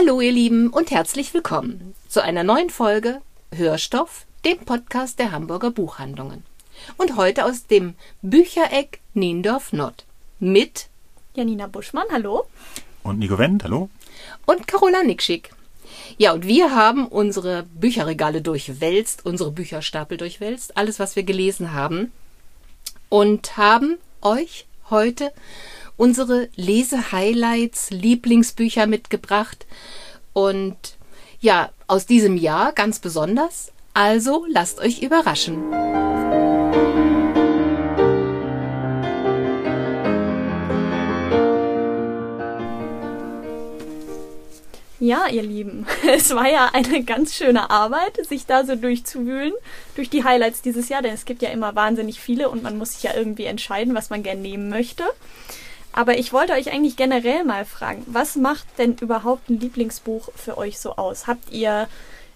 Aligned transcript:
Hallo 0.00 0.22
ihr 0.22 0.32
Lieben 0.32 0.68
und 0.68 0.90
herzlich 0.90 1.34
willkommen 1.34 1.94
zu 2.08 2.22
einer 2.22 2.42
neuen 2.42 2.70
Folge 2.70 3.20
Hörstoff, 3.54 4.24
dem 4.46 4.56
Podcast 4.60 5.18
der 5.18 5.30
Hamburger 5.30 5.70
Buchhandlungen. 5.70 6.42
Und 6.96 7.16
heute 7.16 7.44
aus 7.44 7.66
dem 7.66 7.92
Büchereck 8.22 9.00
Niendorf 9.12 9.74
Nord 9.74 10.06
mit 10.38 10.88
Janina 11.34 11.66
Buschmann, 11.66 12.06
hallo. 12.10 12.46
Und 13.02 13.18
Nico 13.18 13.36
Wendt, 13.36 13.64
hallo. 13.64 13.90
Und 14.46 14.66
Carola 14.66 15.02
Nikschik. 15.02 15.50
Ja, 16.16 16.32
und 16.32 16.46
wir 16.46 16.74
haben 16.74 17.06
unsere 17.06 17.64
Bücherregale 17.64 18.40
durchwälzt, 18.40 19.26
unsere 19.26 19.52
Bücherstapel 19.52 20.16
durchwälzt, 20.16 20.78
alles, 20.78 20.98
was 20.98 21.14
wir 21.14 21.24
gelesen 21.24 21.74
haben. 21.74 22.10
Und 23.10 23.58
haben 23.58 23.98
euch 24.22 24.64
heute 24.88 25.30
unsere 26.00 26.48
Lese-Highlights, 26.56 27.90
Lieblingsbücher 27.90 28.86
mitgebracht. 28.86 29.66
Und 30.32 30.96
ja, 31.40 31.68
aus 31.88 32.06
diesem 32.06 32.38
Jahr 32.38 32.72
ganz 32.72 33.00
besonders. 33.00 33.70
Also 33.92 34.46
lasst 34.48 34.78
euch 34.80 35.02
überraschen. 35.02 35.62
Ja, 45.00 45.26
ihr 45.28 45.42
Lieben, 45.42 45.86
es 46.08 46.34
war 46.34 46.48
ja 46.48 46.70
eine 46.72 47.04
ganz 47.04 47.34
schöne 47.34 47.68
Arbeit, 47.68 48.24
sich 48.26 48.46
da 48.46 48.64
so 48.64 48.74
durchzuwühlen 48.74 49.52
durch 49.96 50.08
die 50.08 50.24
Highlights 50.24 50.62
dieses 50.62 50.88
Jahr, 50.88 51.02
denn 51.02 51.12
es 51.12 51.26
gibt 51.26 51.42
ja 51.42 51.50
immer 51.50 51.74
wahnsinnig 51.74 52.20
viele 52.20 52.48
und 52.48 52.62
man 52.62 52.78
muss 52.78 52.94
sich 52.94 53.02
ja 53.02 53.14
irgendwie 53.14 53.44
entscheiden, 53.44 53.94
was 53.94 54.08
man 54.08 54.22
gern 54.22 54.40
nehmen 54.40 54.70
möchte. 54.70 55.04
Aber 55.92 56.18
ich 56.18 56.32
wollte 56.32 56.52
euch 56.52 56.72
eigentlich 56.72 56.96
generell 56.96 57.44
mal 57.44 57.64
fragen, 57.64 58.02
was 58.06 58.36
macht 58.36 58.66
denn 58.78 58.96
überhaupt 59.00 59.50
ein 59.50 59.58
Lieblingsbuch 59.58 60.30
für 60.34 60.56
euch 60.56 60.78
so 60.78 60.96
aus? 60.96 61.26
Habt 61.26 61.52
ihr 61.52 61.88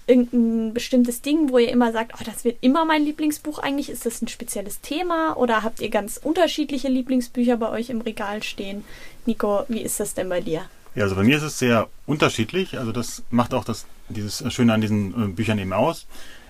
irgendein 0.06 0.74
bestimmtes 0.74 1.22
Ding, 1.22 1.50
wo 1.50 1.58
ihr 1.58 1.70
immer 1.70 1.92
sagt, 1.92 2.12
oh, 2.20 2.24
das 2.24 2.44
wird 2.44 2.58
immer 2.61 2.84
mein 2.84 3.05
Lieblingsbuch 3.05 3.58
eigentlich? 3.58 3.88
Ist 3.88 4.06
das 4.06 4.20
ein 4.22 4.28
spezielles 4.28 4.80
Thema? 4.80 5.36
Oder 5.36 5.62
habt 5.62 5.80
ihr 5.80 5.88
ganz 5.88 6.20
unterschiedliche 6.22 6.88
Lieblingsbücher 6.88 7.56
bei 7.56 7.70
euch 7.70 7.91
im 7.91 8.00
Regal 8.00 8.42
stehen? 8.42 8.84
Nico, 9.24 9.64
wie 9.68 9.80
ist 9.80 10.00
das 10.00 10.14
denn 10.14 10.28
bei 10.28 10.41
dir? 10.41 10.62
Ja, 10.94 11.05
also 11.05 11.16
bei 11.16 11.22
mir 11.22 11.36
ist 11.36 11.42
es 11.42 11.58
sehr 11.58 11.89
unterschiedlich. 12.06 12.78
Also 12.78 12.92
das 12.92 13.22
macht 13.30 13.55
auch 13.55 13.64
das, 13.64 13.86
dieses 14.08 14.44
Schöne 14.52 14.72
an 14.74 14.80
diesen 14.80 15.11
äh, 15.11 15.28
Büchern 15.28 15.58
eben 15.58 15.72
aus. 15.72 16.06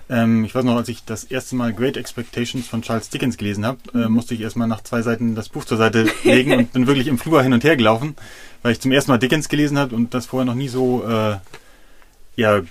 Ähm, 0.09 0.45
ich 0.45 0.53
weiß 0.53 0.63
noch, 0.63 0.75
als 0.75 0.89
ich 0.89 1.03
das 1.03 1.23
erste 1.23 1.55
Mal 1.55 1.73
Great 1.73 1.97
Expectations 1.97 2.67
von 2.67 2.81
Charles 2.81 3.09
Dickens 3.09 3.37
gelesen 3.37 3.65
habe, 3.65 3.79
äh, 3.93 4.07
mhm. 4.07 4.13
musste 4.13 4.35
ich 4.35 4.41
erstmal 4.41 4.67
nach 4.67 4.81
zwei 4.81 5.01
Seiten 5.01 5.35
das 5.35 5.49
Buch 5.49 5.65
zur 5.65 5.77
Seite 5.77 6.07
legen 6.23 6.53
und 6.53 6.73
bin 6.73 6.87
wirklich 6.87 7.07
im 7.07 7.17
Flur 7.17 7.41
hin 7.41 7.53
und 7.53 7.63
her 7.63 7.75
gelaufen, 7.75 8.15
weil 8.61 8.73
ich 8.73 8.79
zum 8.79 8.91
ersten 8.91 9.11
Mal 9.11 9.17
Dickens 9.17 9.49
gelesen 9.49 9.77
habe 9.77 9.95
und 9.95 10.13
das 10.13 10.27
vorher 10.27 10.45
noch 10.45 10.55
nie 10.55 10.67
so 10.67 11.03
äh, 11.07 11.37
ja, 12.35 12.61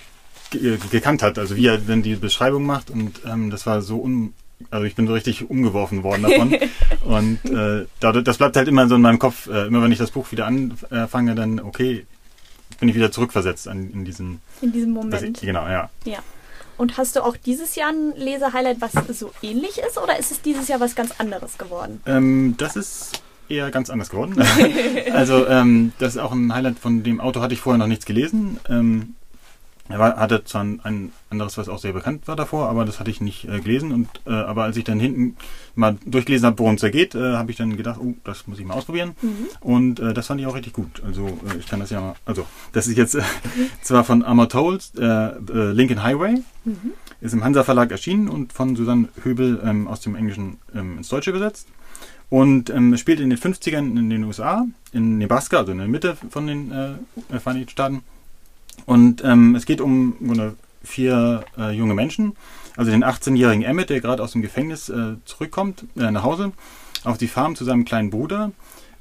gekannt 0.91 1.23
hat. 1.23 1.37
Also 1.37 1.55
wie 1.55 1.67
er 1.67 1.77
dann 1.77 2.03
die 2.03 2.15
Beschreibung 2.15 2.65
macht 2.65 2.89
und 2.89 3.21
ähm, 3.25 3.49
das 3.49 3.65
war 3.65 3.81
so 3.81 4.01
un 4.01 4.33
also 4.71 4.85
ich 4.85 4.95
bin 4.95 5.05
so 5.05 5.13
richtig 5.13 5.49
umgeworfen 5.49 6.03
worden 6.03 6.23
davon. 6.23 6.55
und 7.03 7.45
äh, 7.51 7.85
das 7.99 8.37
bleibt 8.37 8.55
halt 8.55 8.69
immer 8.69 8.87
so 8.87 8.95
in 8.95 9.01
meinem 9.01 9.19
Kopf. 9.19 9.47
Äh, 9.47 9.67
immer 9.67 9.83
wenn 9.83 9.91
ich 9.91 9.97
das 9.97 10.11
Buch 10.11 10.31
wieder 10.31 10.47
anfange, 10.47 11.35
dann 11.35 11.59
okay, 11.59 12.05
bin 12.79 12.87
ich 12.87 12.95
wieder 12.95 13.11
zurückversetzt 13.11 13.67
an, 13.67 13.91
in 13.91 14.05
diesen 14.05 14.39
in 14.61 14.71
diesem 14.71 14.91
Moment. 14.91 15.37
Ich, 15.37 15.45
genau, 15.45 15.67
ja. 15.67 15.89
Ja. 16.05 16.19
Und 16.77 16.97
hast 16.97 17.15
du 17.15 17.23
auch 17.23 17.37
dieses 17.37 17.75
Jahr 17.75 17.91
ein 17.91 18.13
Lesehighlight, 18.15 18.81
was 18.81 18.93
so 19.17 19.31
ähnlich 19.41 19.77
ist, 19.77 19.97
oder 19.97 20.19
ist 20.19 20.31
es 20.31 20.41
dieses 20.41 20.67
Jahr 20.67 20.79
was 20.79 20.95
ganz 20.95 21.11
anderes 21.19 21.57
geworden? 21.57 22.01
Ähm, 22.05 22.55
das 22.57 22.75
ist 22.75 23.21
eher 23.47 23.71
ganz 23.71 23.89
anders 23.89 24.09
geworden. 24.09 24.35
also 25.13 25.47
ähm, 25.47 25.93
das 25.99 26.15
ist 26.15 26.21
auch 26.21 26.31
ein 26.31 26.53
Highlight, 26.53 26.79
von 26.79 27.03
dem 27.03 27.19
Autor 27.21 27.43
hatte 27.43 27.53
ich 27.53 27.61
vorher 27.61 27.77
noch 27.77 27.87
nichts 27.87 28.05
gelesen. 28.05 28.59
Ähm, 28.69 29.15
er 29.87 29.99
war, 29.99 30.17
hatte 30.17 30.43
zwar 30.43 30.63
ein, 30.63 30.79
ein, 30.83 31.11
anderes, 31.29 31.59
was 31.59 31.69
auch 31.69 31.77
sehr 31.77 31.93
bekannt 31.93 32.27
war 32.27 32.35
davor, 32.35 32.69
aber 32.69 32.85
das 32.85 32.99
hatte 32.99 33.11
ich 33.11 33.21
nicht 33.21 33.45
äh, 33.45 33.59
gelesen. 33.59 33.91
Und 33.91 34.09
äh, 34.25 34.31
aber 34.31 34.63
als 34.63 34.77
ich 34.77 34.83
dann 34.83 34.99
hinten 34.99 35.37
mal 35.75 35.97
durchgelesen 36.05 36.47
habe, 36.47 36.57
worum 36.57 36.75
es 36.75 36.81
da 36.81 36.89
geht, 36.89 37.13
äh, 37.13 37.35
habe 37.35 37.51
ich 37.51 37.57
dann 37.57 37.77
gedacht, 37.77 37.99
oh, 38.01 38.15
das 38.23 38.47
muss 38.47 38.57
ich 38.57 38.65
mal 38.65 38.73
ausprobieren. 38.73 39.15
Mhm. 39.21 39.47
Und 39.59 39.99
äh, 39.99 40.13
das 40.15 40.25
fand 40.25 40.41
ich 40.41 40.47
auch 40.47 40.55
richtig 40.55 40.73
gut. 40.73 41.03
Also 41.05 41.27
äh, 41.27 41.57
ich 41.59 41.67
kann 41.67 41.79
das 41.79 41.91
ja 41.91 42.01
mal. 42.01 42.15
Also 42.25 42.47
das 42.71 42.87
ist 42.87 42.97
jetzt 42.97 43.15
zwar 43.81 44.03
von 44.03 44.23
Amor 44.23 44.49
Tolls, 44.49 44.91
äh, 44.95 45.39
Lincoln 45.71 46.01
Highway, 46.01 46.41
mhm. 46.63 46.93
ist 47.21 47.33
im 47.33 47.43
Hansa 47.43 47.63
Verlag 47.63 47.91
erschienen 47.91 48.27
und 48.27 48.53
von 48.53 48.75
Susanne 48.75 49.09
Höbel 49.21 49.61
ähm, 49.63 49.87
aus 49.87 50.01
dem 50.01 50.15
Englischen 50.15 50.57
ähm, 50.73 50.97
ins 50.97 51.09
Deutsche 51.09 51.29
übersetzt. 51.29 51.67
Und 52.31 52.71
ähm, 52.71 52.97
spielt 52.97 53.19
in 53.19 53.29
den 53.29 53.37
50ern 53.37 53.99
in 53.99 54.09
den 54.09 54.23
USA, 54.23 54.65
in 54.91 55.19
Nebraska, 55.19 55.57
also 55.57 55.71
in 55.73 55.77
der 55.77 55.87
Mitte 55.87 56.17
von 56.31 56.47
den 56.47 56.73
Vereinigten 57.29 57.69
Staaten. 57.69 58.01
Und 58.85 59.23
ähm, 59.23 59.55
es 59.55 59.65
geht 59.65 59.81
um 59.81 60.15
vier 60.83 61.43
äh, 61.57 61.71
junge 61.71 61.93
Menschen. 61.93 62.35
Also 62.77 62.91
den 62.91 63.03
18-jährigen 63.03 63.63
Emmett, 63.63 63.89
der 63.89 64.01
gerade 64.01 64.21
aus 64.21 64.33
dem 64.33 64.41
Gefängnis 64.41 64.89
äh, 64.89 65.15
zurückkommt, 65.25 65.85
äh, 65.95 66.11
nach 66.11 66.23
Hause, 66.23 66.51
auf 67.03 67.17
die 67.17 67.27
Farm 67.27 67.55
zu 67.55 67.63
seinem 67.63 67.85
kleinen 67.85 68.09
Bruder. 68.09 68.51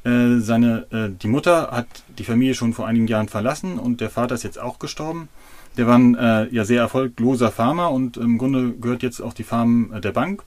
Äh, 0.05 0.39
seine, 0.39 0.87
äh, 0.91 1.11
die 1.11 1.29
Mutter 1.29 1.71
hat 1.71 1.87
die 2.19 2.25
Familie 2.25 2.55
schon 2.55 2.73
vor 2.73 2.87
einigen 2.87 3.07
Jahren 3.07 3.29
verlassen 3.29 3.79
und 3.79 4.01
der 4.01 4.11
Vater 4.11 4.35
ist 4.35 4.45
jetzt 4.45 4.61
auch 4.61 4.79
gestorben. 4.79 5.29
Der 5.77 5.87
war 5.87 5.99
ein 5.99 6.15
äh, 6.15 6.49
ja 6.51 6.65
sehr 6.65 6.81
erfolgloser 6.81 7.51
Farmer 7.51 7.91
und 7.91 8.17
im 8.17 8.39
Grunde 8.39 8.73
gehört 8.73 9.03
jetzt 9.03 9.21
auch 9.21 9.33
die 9.33 9.45
Farm 9.45 9.93
der 10.03 10.13
Bank. 10.13 10.43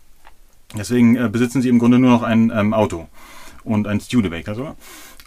Deswegen 0.78 1.32
besitzen 1.32 1.62
sie 1.62 1.70
im 1.70 1.80
Grunde 1.80 1.98
nur 1.98 2.12
noch 2.12 2.24
ein 2.24 2.52
ähm, 2.54 2.74
Auto 2.74 3.08
und 3.64 3.88
ein 3.88 4.00
Studebaker 4.00 4.54
sogar. 4.54 4.76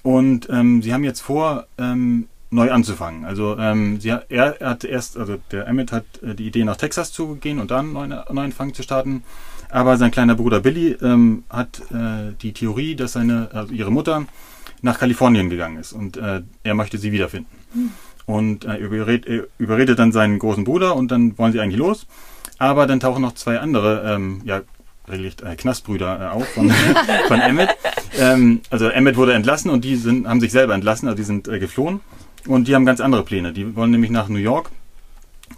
Und 0.02 0.48
ähm, 0.50 0.82
sie 0.82 0.92
haben 0.92 1.04
jetzt 1.04 1.20
vor, 1.20 1.66
ähm, 1.78 2.28
neu 2.50 2.70
anzufangen. 2.70 3.24
Also 3.24 3.56
ähm, 3.58 4.00
sie, 4.00 4.12
er 4.28 4.56
hat 4.60 4.84
erst, 4.84 5.16
also 5.16 5.36
der 5.52 5.66
Emmett 5.68 5.92
hat 5.92 6.04
äh, 6.22 6.34
die 6.34 6.46
Idee 6.46 6.64
nach 6.64 6.76
Texas 6.76 7.12
zu 7.12 7.36
gehen 7.36 7.60
und 7.60 7.70
dann 7.70 7.96
einen 7.96 8.10
neuen 8.28 8.38
Anfang 8.38 8.74
zu 8.74 8.82
starten. 8.82 9.22
Aber 9.70 9.96
sein 9.96 10.10
kleiner 10.10 10.34
Bruder 10.34 10.60
Billy 10.60 10.96
ähm, 11.00 11.44
hat 11.48 11.80
äh, 11.92 12.32
die 12.42 12.52
Theorie, 12.52 12.96
dass 12.96 13.12
seine, 13.12 13.50
also 13.52 13.72
ihre 13.72 13.92
Mutter 13.92 14.26
nach 14.82 14.98
Kalifornien 14.98 15.48
gegangen 15.48 15.78
ist 15.78 15.92
und 15.92 16.16
äh, 16.16 16.42
er 16.64 16.74
möchte 16.74 16.98
sie 16.98 17.12
wiederfinden. 17.12 17.50
Hm. 17.72 17.90
Und 18.26 18.64
äh, 18.64 18.76
überred, 18.76 19.26
er 19.26 19.46
überredet 19.58 19.98
dann 19.98 20.12
seinen 20.12 20.38
großen 20.38 20.64
Bruder 20.64 20.96
und 20.96 21.10
dann 21.10 21.38
wollen 21.38 21.52
sie 21.52 21.60
eigentlich 21.60 21.78
los. 21.78 22.06
Aber 22.58 22.86
dann 22.86 23.00
tauchen 23.00 23.22
noch 23.22 23.34
zwei 23.34 23.58
andere, 23.58 24.14
ähm, 24.14 24.42
ja, 24.44 24.62
regelrecht 25.08 25.42
äh, 25.42 25.56
Knastbrüder 25.56 26.20
äh, 26.20 26.34
auf 26.34 26.48
von, 26.48 26.70
von 27.28 27.40
Emmett. 27.40 27.70
Ähm, 28.18 28.60
also 28.70 28.88
Emmett 28.88 29.16
wurde 29.16 29.34
entlassen 29.34 29.70
und 29.70 29.84
die 29.84 29.96
sind, 29.96 30.26
haben 30.26 30.40
sich 30.40 30.52
selber 30.52 30.74
entlassen, 30.74 31.08
also 31.08 31.16
die 31.16 31.24
sind 31.24 31.48
äh, 31.48 31.58
geflohen. 31.58 32.00
Und 32.46 32.68
die 32.68 32.74
haben 32.74 32.86
ganz 32.86 33.00
andere 33.00 33.22
Pläne. 33.22 33.52
Die 33.52 33.76
wollen 33.76 33.90
nämlich 33.90 34.10
nach 34.10 34.28
New 34.28 34.38
York 34.38 34.70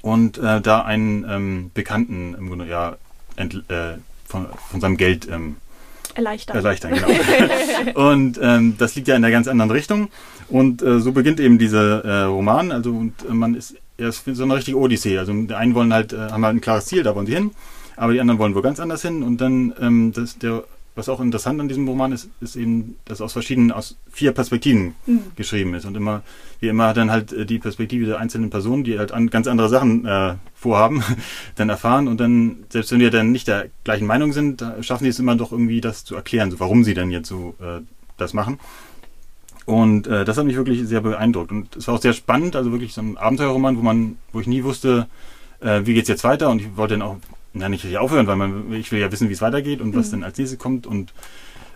und 0.00 0.38
äh, 0.38 0.60
da 0.60 0.82
einen 0.82 1.24
ähm, 1.28 1.70
Bekannten 1.74 2.34
im 2.34 2.48
Grunde 2.48 2.66
ja 2.66 2.96
ent, 3.36 3.54
äh, 3.68 3.98
von, 4.26 4.46
von 4.70 4.80
seinem 4.80 4.96
Geld 4.96 5.28
ähm, 5.30 5.56
erleichtern. 6.14 6.56
Erleichtern, 6.56 6.94
genau. 6.94 8.10
und 8.10 8.38
ähm, 8.42 8.76
das 8.78 8.94
liegt 8.94 9.08
ja 9.08 9.16
in 9.16 9.24
einer 9.24 9.32
ganz 9.32 9.48
anderen 9.48 9.70
Richtung. 9.70 10.08
Und 10.48 10.82
äh, 10.82 11.00
so 11.00 11.12
beginnt 11.12 11.40
eben 11.40 11.58
dieser 11.58 12.04
äh, 12.04 12.22
Roman. 12.24 12.72
Also 12.72 12.90
und 12.90 13.14
äh, 13.28 13.32
man 13.32 13.54
ist, 13.54 13.76
er 13.96 14.08
ist 14.08 14.24
so 14.24 14.42
eine 14.42 14.56
richtige 14.56 14.78
Odyssee. 14.78 15.18
Also 15.18 15.32
die 15.32 15.54
einen 15.54 15.74
wollen 15.74 15.92
halt, 15.92 16.12
äh, 16.12 16.30
haben 16.30 16.44
halt 16.44 16.56
ein 16.56 16.60
klares 16.60 16.86
Ziel, 16.86 17.02
da 17.02 17.14
wollen 17.14 17.26
sie 17.26 17.34
hin, 17.34 17.52
aber 17.96 18.12
die 18.12 18.20
anderen 18.20 18.38
wollen 18.38 18.54
wohl 18.54 18.62
ganz 18.62 18.80
anders 18.80 19.02
hin. 19.02 19.22
Und 19.22 19.40
dann 19.40 19.72
ähm, 19.80 20.12
das, 20.12 20.38
der 20.38 20.64
was 20.94 21.08
auch 21.08 21.20
interessant 21.20 21.60
an 21.60 21.68
diesem 21.68 21.88
Roman 21.88 22.12
ist, 22.12 22.28
ist 22.40 22.56
eben, 22.56 22.96
dass 23.06 23.20
aus 23.20 23.32
verschiedenen, 23.32 23.72
aus 23.72 23.96
vier 24.10 24.32
Perspektiven 24.32 24.94
mhm. 25.06 25.22
geschrieben 25.36 25.74
ist. 25.74 25.86
Und 25.86 25.96
immer, 25.96 26.22
wie 26.60 26.68
immer 26.68 26.92
dann 26.92 27.10
halt 27.10 27.32
äh, 27.32 27.46
die 27.46 27.58
Perspektive 27.58 28.06
der 28.06 28.18
einzelnen 28.18 28.50
Personen, 28.50 28.84
die 28.84 28.98
halt 28.98 29.12
an, 29.12 29.30
ganz 29.30 29.46
andere 29.46 29.68
Sachen 29.68 30.04
äh, 30.06 30.34
vorhaben, 30.54 31.02
dann 31.56 31.68
erfahren. 31.68 32.08
Und 32.08 32.20
dann, 32.20 32.64
selbst 32.68 32.92
wenn 32.92 33.00
wir 33.00 33.10
dann 33.10 33.32
nicht 33.32 33.48
der 33.48 33.66
gleichen 33.84 34.06
Meinung 34.06 34.32
sind, 34.32 34.64
schaffen 34.80 35.04
die 35.04 35.10
es 35.10 35.18
immer 35.18 35.36
doch 35.36 35.52
irgendwie, 35.52 35.80
das 35.80 36.04
zu 36.04 36.14
erklären, 36.14 36.50
so 36.50 36.60
warum 36.60 36.84
sie 36.84 36.94
dann 36.94 37.10
jetzt 37.10 37.28
so 37.28 37.54
äh, 37.60 37.80
das 38.18 38.34
machen. 38.34 38.58
Und 39.64 40.06
äh, 40.06 40.24
das 40.24 40.36
hat 40.36 40.44
mich 40.44 40.56
wirklich 40.56 40.86
sehr 40.86 41.00
beeindruckt. 41.00 41.52
Und 41.52 41.76
es 41.76 41.86
war 41.86 41.94
auch 41.94 42.02
sehr 42.02 42.12
spannend, 42.12 42.56
also 42.56 42.72
wirklich 42.72 42.92
so 42.92 43.00
ein 43.00 43.16
Abenteuerroman, 43.16 43.76
wo 43.78 43.82
man, 43.82 44.18
wo 44.32 44.40
ich 44.40 44.46
nie 44.46 44.64
wusste, 44.64 45.06
äh, 45.60 45.82
wie 45.84 45.94
geht's 45.94 46.08
jetzt 46.08 46.24
weiter. 46.24 46.50
Und 46.50 46.60
ich 46.60 46.76
wollte 46.76 46.94
dann 46.94 47.02
auch 47.02 47.16
na, 47.54 47.68
nicht 47.68 47.84
richtig 47.84 47.98
aufhören, 47.98 48.26
weil 48.26 48.36
man, 48.36 48.72
ich 48.72 48.90
will 48.92 49.00
ja 49.00 49.12
wissen, 49.12 49.28
wie 49.28 49.34
es 49.34 49.42
weitergeht 49.42 49.80
und 49.80 49.94
was 49.94 50.08
mhm. 50.08 50.12
dann 50.12 50.24
als 50.24 50.38
nächstes 50.38 50.58
kommt. 50.58 50.86
Und 50.86 51.12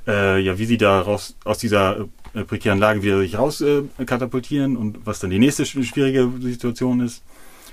äh, 0.06 0.38
ja, 0.40 0.58
wie 0.58 0.64
sie 0.64 0.78
da 0.78 1.00
raus, 1.00 1.36
aus 1.44 1.58
dieser 1.58 2.06
äh, 2.34 2.44
prekären 2.44 2.78
Lage 2.78 3.02
wieder 3.02 3.18
sich 3.18 3.38
raus 3.38 3.60
äh, 3.60 3.82
katapultieren 4.04 4.76
und 4.76 5.06
was 5.06 5.20
dann 5.20 5.30
die 5.30 5.38
nächste 5.38 5.66
schwierige 5.66 6.30
Situation 6.40 7.00
ist. 7.00 7.22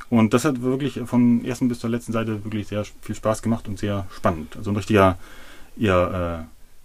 Und 0.10 0.34
das 0.34 0.46
hat 0.46 0.62
wirklich 0.62 1.00
von 1.06 1.44
ersten 1.44 1.70
bis 1.70 1.80
zur 1.80 1.90
letzten 1.90 2.12
Seite 2.12 2.44
wirklich 2.44 2.68
sehr 2.68 2.86
viel 3.02 3.16
Spaß 3.16 3.42
gemacht 3.42 3.68
und 3.68 3.80
sehr 3.80 4.06
spannend. 4.16 4.56
Also 4.56 4.72
ein 4.72 4.76
richtiger 4.76 5.18
ja, 5.76 6.40
äh, 6.40 6.44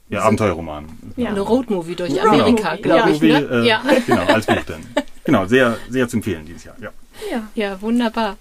ja, 0.09 0.23
Abenteuerroman. 0.23 0.87
Ja. 1.17 1.31
Eine 1.31 1.41
Roadmovie 1.41 1.95
durch 1.95 2.15
genau. 2.15 2.29
Amerika, 2.31 2.77
genau. 2.77 2.95
glaube 2.95 3.11
ich. 3.11 3.21
Ne? 3.21 3.49
Äh, 3.51 3.67
ja. 3.67 3.83
Genau, 4.07 4.23
als 4.23 4.47
Buch 4.47 4.65
dann. 4.67 4.81
Genau, 5.25 5.45
sehr, 5.47 5.77
sehr 5.91 6.09
zu 6.09 6.17
empfehlen 6.17 6.47
dieses 6.47 6.65
Jahr. 6.65 6.77
Ja, 6.81 6.91
ja. 7.31 7.43
ja 7.55 7.83
wunderbar. 7.83 8.37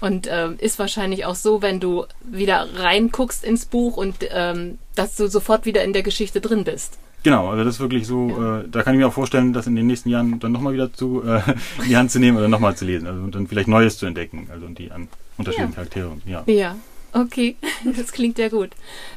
Und 0.00 0.28
ähm, 0.30 0.56
ist 0.58 0.78
wahrscheinlich 0.78 1.24
auch 1.24 1.34
so, 1.34 1.62
wenn 1.62 1.80
du 1.80 2.04
wieder 2.22 2.66
reinguckst 2.76 3.44
ins 3.44 3.66
Buch 3.66 3.96
und 3.96 4.16
ähm, 4.30 4.78
dass 4.94 5.16
du 5.16 5.28
sofort 5.28 5.66
wieder 5.66 5.84
in 5.84 5.92
der 5.92 6.02
Geschichte 6.02 6.40
drin 6.40 6.64
bist. 6.64 6.98
Genau, 7.22 7.48
also 7.48 7.64
das 7.64 7.74
ist 7.74 7.80
wirklich 7.80 8.06
so, 8.06 8.28
ja. 8.28 8.60
äh, 8.60 8.64
da 8.70 8.82
kann 8.82 8.94
ich 8.94 8.98
mir 8.98 9.08
auch 9.08 9.12
vorstellen, 9.12 9.52
das 9.52 9.66
in 9.66 9.74
den 9.74 9.86
nächsten 9.86 10.08
Jahren 10.08 10.38
dann 10.38 10.52
nochmal 10.52 10.72
wieder 10.72 10.92
zu 10.92 11.22
äh, 11.24 11.40
in 11.82 11.88
die 11.88 11.96
Hand 11.96 12.10
zu 12.10 12.18
nehmen 12.18 12.38
oder 12.38 12.48
nochmal 12.48 12.76
zu 12.76 12.84
lesen. 12.84 13.06
Also 13.06 13.20
und 13.22 13.34
dann 13.34 13.46
vielleicht 13.46 13.68
Neues 13.68 13.98
zu 13.98 14.06
entdecken. 14.06 14.48
Also 14.52 14.66
die 14.68 14.90
an 14.90 15.08
unterschiedlichen 15.36 15.72
ja. 15.72 15.76
Charaktere. 15.76 16.16
Ja. 16.26 16.44
ja. 16.46 16.76
Okay, 17.12 17.56
das 17.96 18.12
klingt 18.12 18.38
ja 18.38 18.48
gut. 18.48 18.70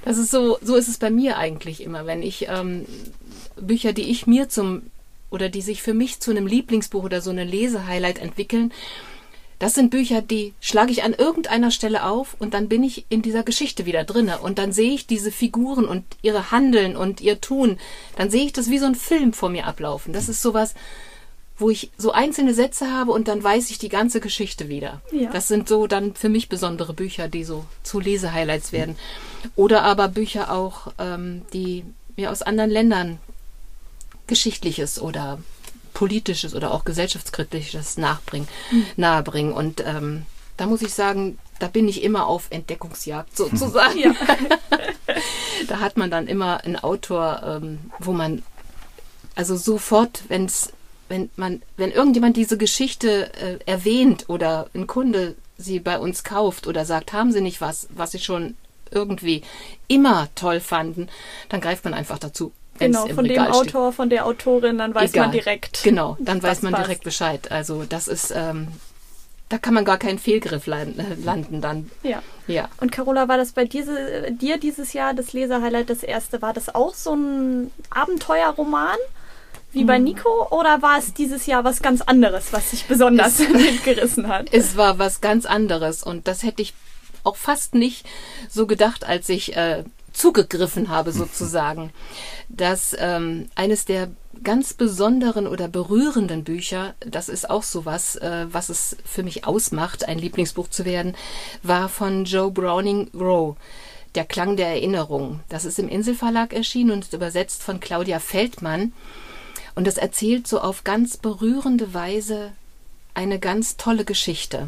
Das 0.03 0.17
ist 0.17 0.31
so, 0.31 0.57
so 0.61 0.75
ist 0.75 0.87
es 0.87 0.97
bei 0.97 1.09
mir 1.09 1.37
eigentlich 1.37 1.83
immer, 1.83 2.05
wenn 2.05 2.23
ich 2.23 2.47
ähm, 2.49 2.85
Bücher, 3.59 3.93
die 3.93 4.09
ich 4.09 4.27
mir 4.27 4.49
zum 4.49 4.83
oder 5.29 5.47
die 5.49 5.61
sich 5.61 5.81
für 5.81 5.93
mich 5.93 6.19
zu 6.19 6.31
einem 6.31 6.45
Lieblingsbuch 6.45 7.03
oder 7.03 7.21
so 7.21 7.29
eine 7.29 7.45
Lesehighlight 7.45 8.19
entwickeln, 8.19 8.73
das 9.61 9.75
sind 9.75 9.91
Bücher, 9.91 10.23
die 10.23 10.55
schlage 10.59 10.91
ich 10.91 11.03
an 11.03 11.13
irgendeiner 11.13 11.69
Stelle 11.69 12.03
auf 12.05 12.35
und 12.39 12.55
dann 12.55 12.67
bin 12.67 12.83
ich 12.83 13.05
in 13.09 13.21
dieser 13.21 13.43
Geschichte 13.43 13.85
wieder 13.85 14.03
drinne 14.03 14.39
und 14.39 14.57
dann 14.57 14.71
sehe 14.71 14.91
ich 14.91 15.05
diese 15.05 15.31
Figuren 15.31 15.85
und 15.85 16.03
ihre 16.23 16.49
Handeln 16.49 16.97
und 16.97 17.21
ihr 17.21 17.41
Tun. 17.41 17.77
Dann 18.15 18.31
sehe 18.31 18.45
ich 18.45 18.53
das 18.53 18.71
wie 18.71 18.79
so 18.79 18.87
ein 18.87 18.95
Film 18.95 19.33
vor 19.33 19.49
mir 19.49 19.67
ablaufen. 19.67 20.13
Das 20.13 20.29
ist 20.29 20.41
sowas, 20.41 20.73
wo 21.59 21.69
ich 21.69 21.91
so 21.95 22.11
einzelne 22.11 22.55
Sätze 22.55 22.91
habe 22.91 23.11
und 23.11 23.27
dann 23.27 23.43
weiß 23.43 23.69
ich 23.69 23.77
die 23.77 23.89
ganze 23.89 24.19
Geschichte 24.19 24.67
wieder. 24.67 24.99
Ja. 25.11 25.29
Das 25.29 25.47
sind 25.47 25.69
so 25.69 25.85
dann 25.85 26.15
für 26.15 26.29
mich 26.29 26.49
besondere 26.49 26.93
Bücher, 26.93 27.27
die 27.27 27.43
so 27.43 27.63
zu 27.83 27.99
Lesehighlights 27.99 28.71
werden. 28.71 28.95
Oder 29.55 29.83
aber 29.83 30.07
Bücher 30.07 30.51
auch, 30.51 30.91
ähm, 30.97 31.43
die 31.53 31.85
mir 32.17 32.31
aus 32.31 32.41
anderen 32.41 32.71
Ländern 32.71 33.19
Geschichtliches 34.25 34.99
oder 34.99 35.37
politisches 35.93 36.55
oder 36.55 36.73
auch 36.73 36.85
gesellschaftskritisches 36.85 37.97
nachbringen, 37.97 38.47
mhm. 38.71 38.85
nahebringen. 38.97 39.53
Und 39.53 39.83
ähm, 39.85 40.25
da 40.57 40.65
muss 40.65 40.81
ich 40.81 40.93
sagen, 40.93 41.37
da 41.59 41.67
bin 41.67 41.87
ich 41.87 42.03
immer 42.03 42.27
auf 42.27 42.47
Entdeckungsjagd 42.49 43.35
sozusagen. 43.37 43.99
Ja. 43.99 44.13
da 45.67 45.79
hat 45.79 45.97
man 45.97 46.09
dann 46.09 46.27
immer 46.27 46.63
einen 46.63 46.77
Autor, 46.77 47.41
ähm, 47.45 47.79
wo 47.99 48.13
man 48.13 48.43
also 49.35 49.55
sofort, 49.55 50.23
wenn 50.27 50.45
es 50.45 50.73
wenn 51.07 51.29
man, 51.35 51.61
wenn 51.75 51.91
irgendjemand 51.91 52.37
diese 52.37 52.57
Geschichte 52.57 53.33
äh, 53.33 53.59
erwähnt 53.65 54.29
oder 54.29 54.69
ein 54.73 54.87
Kunde 54.87 55.35
sie 55.57 55.79
bei 55.79 55.99
uns 55.99 56.23
kauft 56.23 56.67
oder 56.67 56.85
sagt, 56.85 57.11
haben 57.11 57.33
Sie 57.33 57.41
nicht 57.41 57.59
was, 57.59 57.87
was 57.93 58.11
Sie 58.11 58.19
schon 58.19 58.55
irgendwie 58.91 59.43
immer 59.87 60.29
toll 60.35 60.61
fanden, 60.61 61.09
dann 61.49 61.61
greift 61.61 61.83
man 61.83 61.93
einfach 61.93 62.17
dazu. 62.17 62.53
Genau, 62.79 63.07
von 63.07 63.25
dem 63.25 63.39
Autor, 63.39 63.91
steht. 63.91 63.95
von 63.95 64.09
der 64.09 64.25
Autorin, 64.25 64.77
dann 64.77 64.95
weiß 64.95 65.11
Egal. 65.11 65.27
man 65.27 65.31
direkt. 65.31 65.83
Genau, 65.83 66.17
dann 66.19 66.41
weiß 66.41 66.63
man 66.63 66.73
passt. 66.73 66.85
direkt 66.85 67.03
Bescheid. 67.03 67.51
Also 67.51 67.83
das 67.83 68.07
ist, 68.07 68.33
ähm, 68.35 68.69
da 69.49 69.57
kann 69.57 69.73
man 69.73 69.85
gar 69.85 69.97
keinen 69.97 70.17
Fehlgriff 70.17 70.65
landen 70.65 71.61
dann. 71.61 71.91
Ja. 72.03 72.23
ja. 72.47 72.69
Und 72.79 72.91
Carola, 72.91 73.27
war 73.27 73.37
das 73.37 73.51
bei 73.51 73.65
diese, 73.65 74.31
dir 74.31 74.57
dieses 74.57 74.93
Jahr 74.93 75.13
das 75.13 75.33
Leserhighlight 75.33 75.89
das 75.89 76.03
erste? 76.03 76.41
War 76.41 76.53
das 76.53 76.73
auch 76.73 76.93
so 76.93 77.13
ein 77.13 77.71
Abenteuerroman? 77.89 78.97
Wie 79.73 79.85
bei 79.85 79.97
hm. 79.97 80.03
Nico 80.03 80.47
oder 80.49 80.81
war 80.81 80.97
es 80.97 81.13
dieses 81.13 81.45
Jahr 81.45 81.63
was 81.63 81.81
ganz 81.81 82.01
anderes, 82.01 82.51
was 82.51 82.71
sich 82.71 82.85
besonders 82.85 83.39
mitgerissen 83.53 84.27
hat? 84.27 84.47
Es 84.51 84.75
war 84.75 84.99
was 84.99 85.21
ganz 85.21 85.45
anderes 85.45 86.03
und 86.03 86.27
das 86.27 86.43
hätte 86.43 86.61
ich 86.61 86.73
auch 87.23 87.37
fast 87.37 87.75
nicht 87.75 88.05
so 88.49 88.67
gedacht, 88.67 89.05
als 89.05 89.29
ich 89.29 89.55
äh, 89.55 89.83
zugegriffen 90.13 90.89
habe 90.89 91.11
sozusagen, 91.11 91.91
dass 92.49 92.95
ähm, 92.99 93.49
eines 93.55 93.85
der 93.85 94.09
ganz 94.43 94.73
besonderen 94.73 95.47
oder 95.47 95.67
berührenden 95.67 96.43
Bücher, 96.43 96.95
das 96.99 97.29
ist 97.29 97.49
auch 97.49 97.63
sowas, 97.63 98.15
äh, 98.15 98.47
was 98.49 98.69
es 98.69 98.97
für 99.05 99.23
mich 99.23 99.45
ausmacht, 99.45 100.07
ein 100.07 100.17
Lieblingsbuch 100.17 100.69
zu 100.69 100.85
werden, 100.85 101.15
war 101.63 101.89
von 101.89 102.25
Joe 102.25 102.51
Browning 102.51 103.09
Rowe. 103.13 103.55
Der 104.15 104.25
Klang 104.25 104.57
der 104.57 104.67
Erinnerung. 104.67 105.39
Das 105.47 105.63
ist 105.63 105.79
im 105.79 105.87
Inselverlag 105.87 106.51
erschienen 106.53 106.91
und 106.91 107.05
ist 107.05 107.13
übersetzt 107.13 107.63
von 107.63 107.79
Claudia 107.79 108.19
Feldmann. 108.19 108.91
Und 109.73 109.87
es 109.87 109.97
erzählt 109.97 110.47
so 110.47 110.59
auf 110.59 110.83
ganz 110.83 111.15
berührende 111.15 111.93
Weise 111.93 112.51
eine 113.13 113.39
ganz 113.39 113.77
tolle 113.77 114.03
Geschichte. 114.03 114.67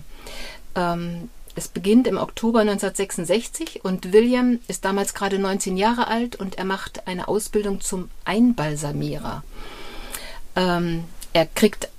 Ähm, 0.76 1.30
es 1.56 1.68
beginnt 1.68 2.08
im 2.08 2.18
Oktober 2.18 2.62
1966 2.62 3.84
und 3.84 4.12
William 4.12 4.60
ist 4.68 4.86
damals 4.86 5.14
gerade 5.14 5.38
19 5.38 5.78
Jahre 5.78 6.08
alt 6.08 6.36
und 6.36 6.58
er 6.58 6.66
macht 6.66 7.08
eine 7.08 7.28
Ausbildung 7.28 7.80
zum 7.80 8.10
Einbalsamierer. 8.26 9.44
Ähm, 10.56 11.04
er 11.34 11.46
kriegt 11.46 11.90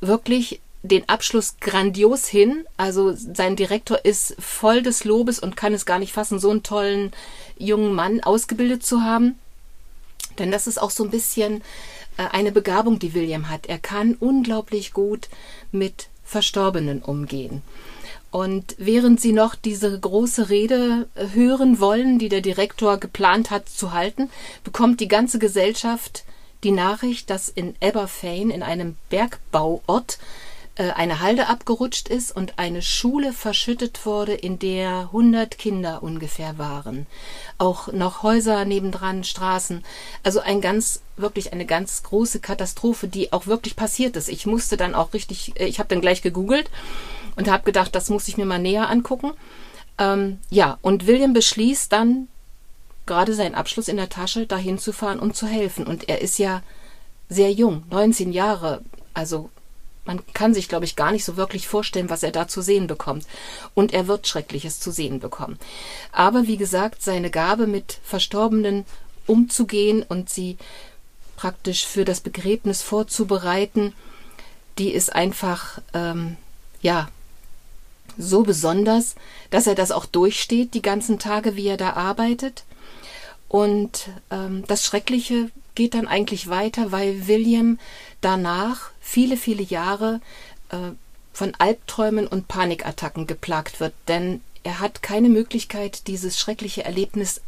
wirklich 0.00 0.60
den 0.82 1.08
Abschluss 1.08 1.56
grandios 1.60 2.26
hin. 2.26 2.64
Also 2.76 3.12
sein 3.12 3.56
Direktor 3.56 4.04
ist 4.04 4.36
voll 4.38 4.82
des 4.82 5.04
Lobes 5.04 5.38
und 5.38 5.56
kann 5.56 5.74
es 5.74 5.86
gar 5.86 5.98
nicht 5.98 6.12
fassen, 6.12 6.38
so 6.38 6.50
einen 6.50 6.62
tollen 6.62 7.12
jungen 7.56 7.94
Mann 7.94 8.22
ausgebildet 8.22 8.84
zu 8.84 9.02
haben. 9.02 9.38
Denn 10.38 10.50
das 10.50 10.66
ist 10.66 10.80
auch 10.80 10.90
so 10.90 11.04
ein 11.04 11.10
bisschen 11.10 11.62
äh, 12.16 12.26
eine 12.30 12.52
Begabung, 12.52 12.98
die 12.98 13.14
William 13.14 13.48
hat. 13.48 13.66
Er 13.66 13.78
kann 13.78 14.14
unglaublich 14.18 14.92
gut 14.92 15.28
mit 15.72 16.08
Verstorbenen 16.24 17.02
umgehen. 17.02 17.62
Und 18.30 18.74
während 18.78 19.20
sie 19.20 19.32
noch 19.32 19.54
diese 19.54 19.98
große 19.98 20.50
Rede 20.50 21.08
äh, 21.14 21.28
hören 21.32 21.80
wollen, 21.80 22.18
die 22.18 22.28
der 22.28 22.42
Direktor 22.42 22.98
geplant 22.98 23.50
hat 23.50 23.68
zu 23.68 23.92
halten, 23.92 24.30
bekommt 24.64 25.00
die 25.00 25.08
ganze 25.08 25.38
Gesellschaft 25.38 26.24
die 26.64 26.72
Nachricht, 26.72 27.30
dass 27.30 27.48
in 27.48 27.74
Aberfane, 27.80 28.52
in 28.52 28.62
einem 28.62 28.96
Bergbauort, 29.10 30.18
äh, 30.78 30.90
eine 30.90 31.20
Halde 31.20 31.48
abgerutscht 31.48 32.08
ist 32.08 32.34
und 32.34 32.58
eine 32.58 32.82
Schule 32.82 33.32
verschüttet 33.32 34.06
wurde, 34.06 34.34
in 34.34 34.58
der 34.58 35.08
100 35.12 35.58
Kinder 35.58 36.02
ungefähr 36.02 36.58
waren. 36.58 37.06
Auch 37.58 37.92
noch 37.92 38.22
Häuser 38.22 38.64
nebendran, 38.64 39.24
Straßen. 39.24 39.84
Also 40.22 40.40
ein 40.40 40.60
ganz, 40.60 41.02
wirklich 41.16 41.52
eine 41.52 41.66
ganz 41.66 42.02
große 42.04 42.40
Katastrophe, 42.40 43.08
die 43.08 43.32
auch 43.32 43.46
wirklich 43.46 43.74
passiert 43.74 44.16
ist. 44.16 44.28
Ich 44.28 44.46
musste 44.46 44.76
dann 44.76 44.94
auch 44.94 45.12
richtig, 45.14 45.58
äh, 45.58 45.66
ich 45.66 45.78
habe 45.78 45.88
dann 45.88 46.00
gleich 46.00 46.22
gegoogelt 46.22 46.70
und 47.38 47.48
habe 47.48 47.62
gedacht, 47.62 47.94
das 47.94 48.10
muss 48.10 48.26
ich 48.28 48.36
mir 48.36 48.44
mal 48.44 48.58
näher 48.58 48.90
angucken. 48.90 49.32
Ähm, 49.96 50.38
ja, 50.50 50.78
und 50.82 51.06
William 51.06 51.32
beschließt 51.32 51.92
dann, 51.92 52.26
gerade 53.06 53.32
seinen 53.32 53.54
Abschluss 53.54 53.88
in 53.88 53.96
der 53.96 54.08
Tasche, 54.08 54.46
dahin 54.46 54.78
zu 54.78 54.92
fahren 54.92 55.20
und 55.20 55.36
zu 55.36 55.46
helfen. 55.46 55.86
Und 55.86 56.08
er 56.08 56.20
ist 56.20 56.38
ja 56.38 56.62
sehr 57.28 57.52
jung, 57.52 57.84
19 57.90 58.32
Jahre. 58.32 58.82
Also 59.14 59.50
man 60.04 60.20
kann 60.34 60.52
sich, 60.52 60.68
glaube 60.68 60.84
ich, 60.84 60.96
gar 60.96 61.12
nicht 61.12 61.24
so 61.24 61.36
wirklich 61.36 61.68
vorstellen, 61.68 62.10
was 62.10 62.24
er 62.24 62.32
da 62.32 62.48
zu 62.48 62.60
sehen 62.60 62.88
bekommt. 62.88 63.24
Und 63.74 63.94
er 63.94 64.08
wird 64.08 64.26
Schreckliches 64.26 64.80
zu 64.80 64.90
sehen 64.90 65.20
bekommen. 65.20 65.58
Aber 66.10 66.48
wie 66.48 66.56
gesagt, 66.56 67.02
seine 67.02 67.30
Gabe 67.30 67.66
mit 67.68 68.00
Verstorbenen 68.02 68.84
umzugehen 69.26 70.02
und 70.02 70.28
sie 70.28 70.58
praktisch 71.36 71.86
für 71.86 72.04
das 72.04 72.20
Begräbnis 72.20 72.82
vorzubereiten, 72.82 73.94
die 74.78 74.90
ist 74.90 75.14
einfach, 75.14 75.80
ähm, 75.94 76.36
ja, 76.82 77.08
so 78.18 78.42
besonders, 78.42 79.14
dass 79.50 79.66
er 79.66 79.74
das 79.74 79.92
auch 79.92 80.04
durchsteht, 80.04 80.74
die 80.74 80.82
ganzen 80.82 81.18
Tage, 81.18 81.56
wie 81.56 81.68
er 81.68 81.76
da 81.76 81.94
arbeitet. 81.94 82.64
Und 83.48 84.10
ähm, 84.30 84.64
das 84.66 84.84
Schreckliche 84.84 85.50
geht 85.74 85.94
dann 85.94 86.08
eigentlich 86.08 86.48
weiter, 86.48 86.92
weil 86.92 87.28
William 87.28 87.78
danach 88.20 88.90
viele, 89.00 89.36
viele 89.36 89.62
Jahre 89.62 90.20
äh, 90.70 90.90
von 91.32 91.52
Albträumen 91.58 92.26
und 92.26 92.48
Panikattacken 92.48 93.26
geplagt 93.26 93.78
wird, 93.78 93.94
denn 94.08 94.40
er 94.64 94.80
hat 94.80 95.02
keine 95.02 95.28
Möglichkeit, 95.28 96.08
dieses 96.08 96.38
schreckliche 96.38 96.84
Erlebnis 96.84 97.40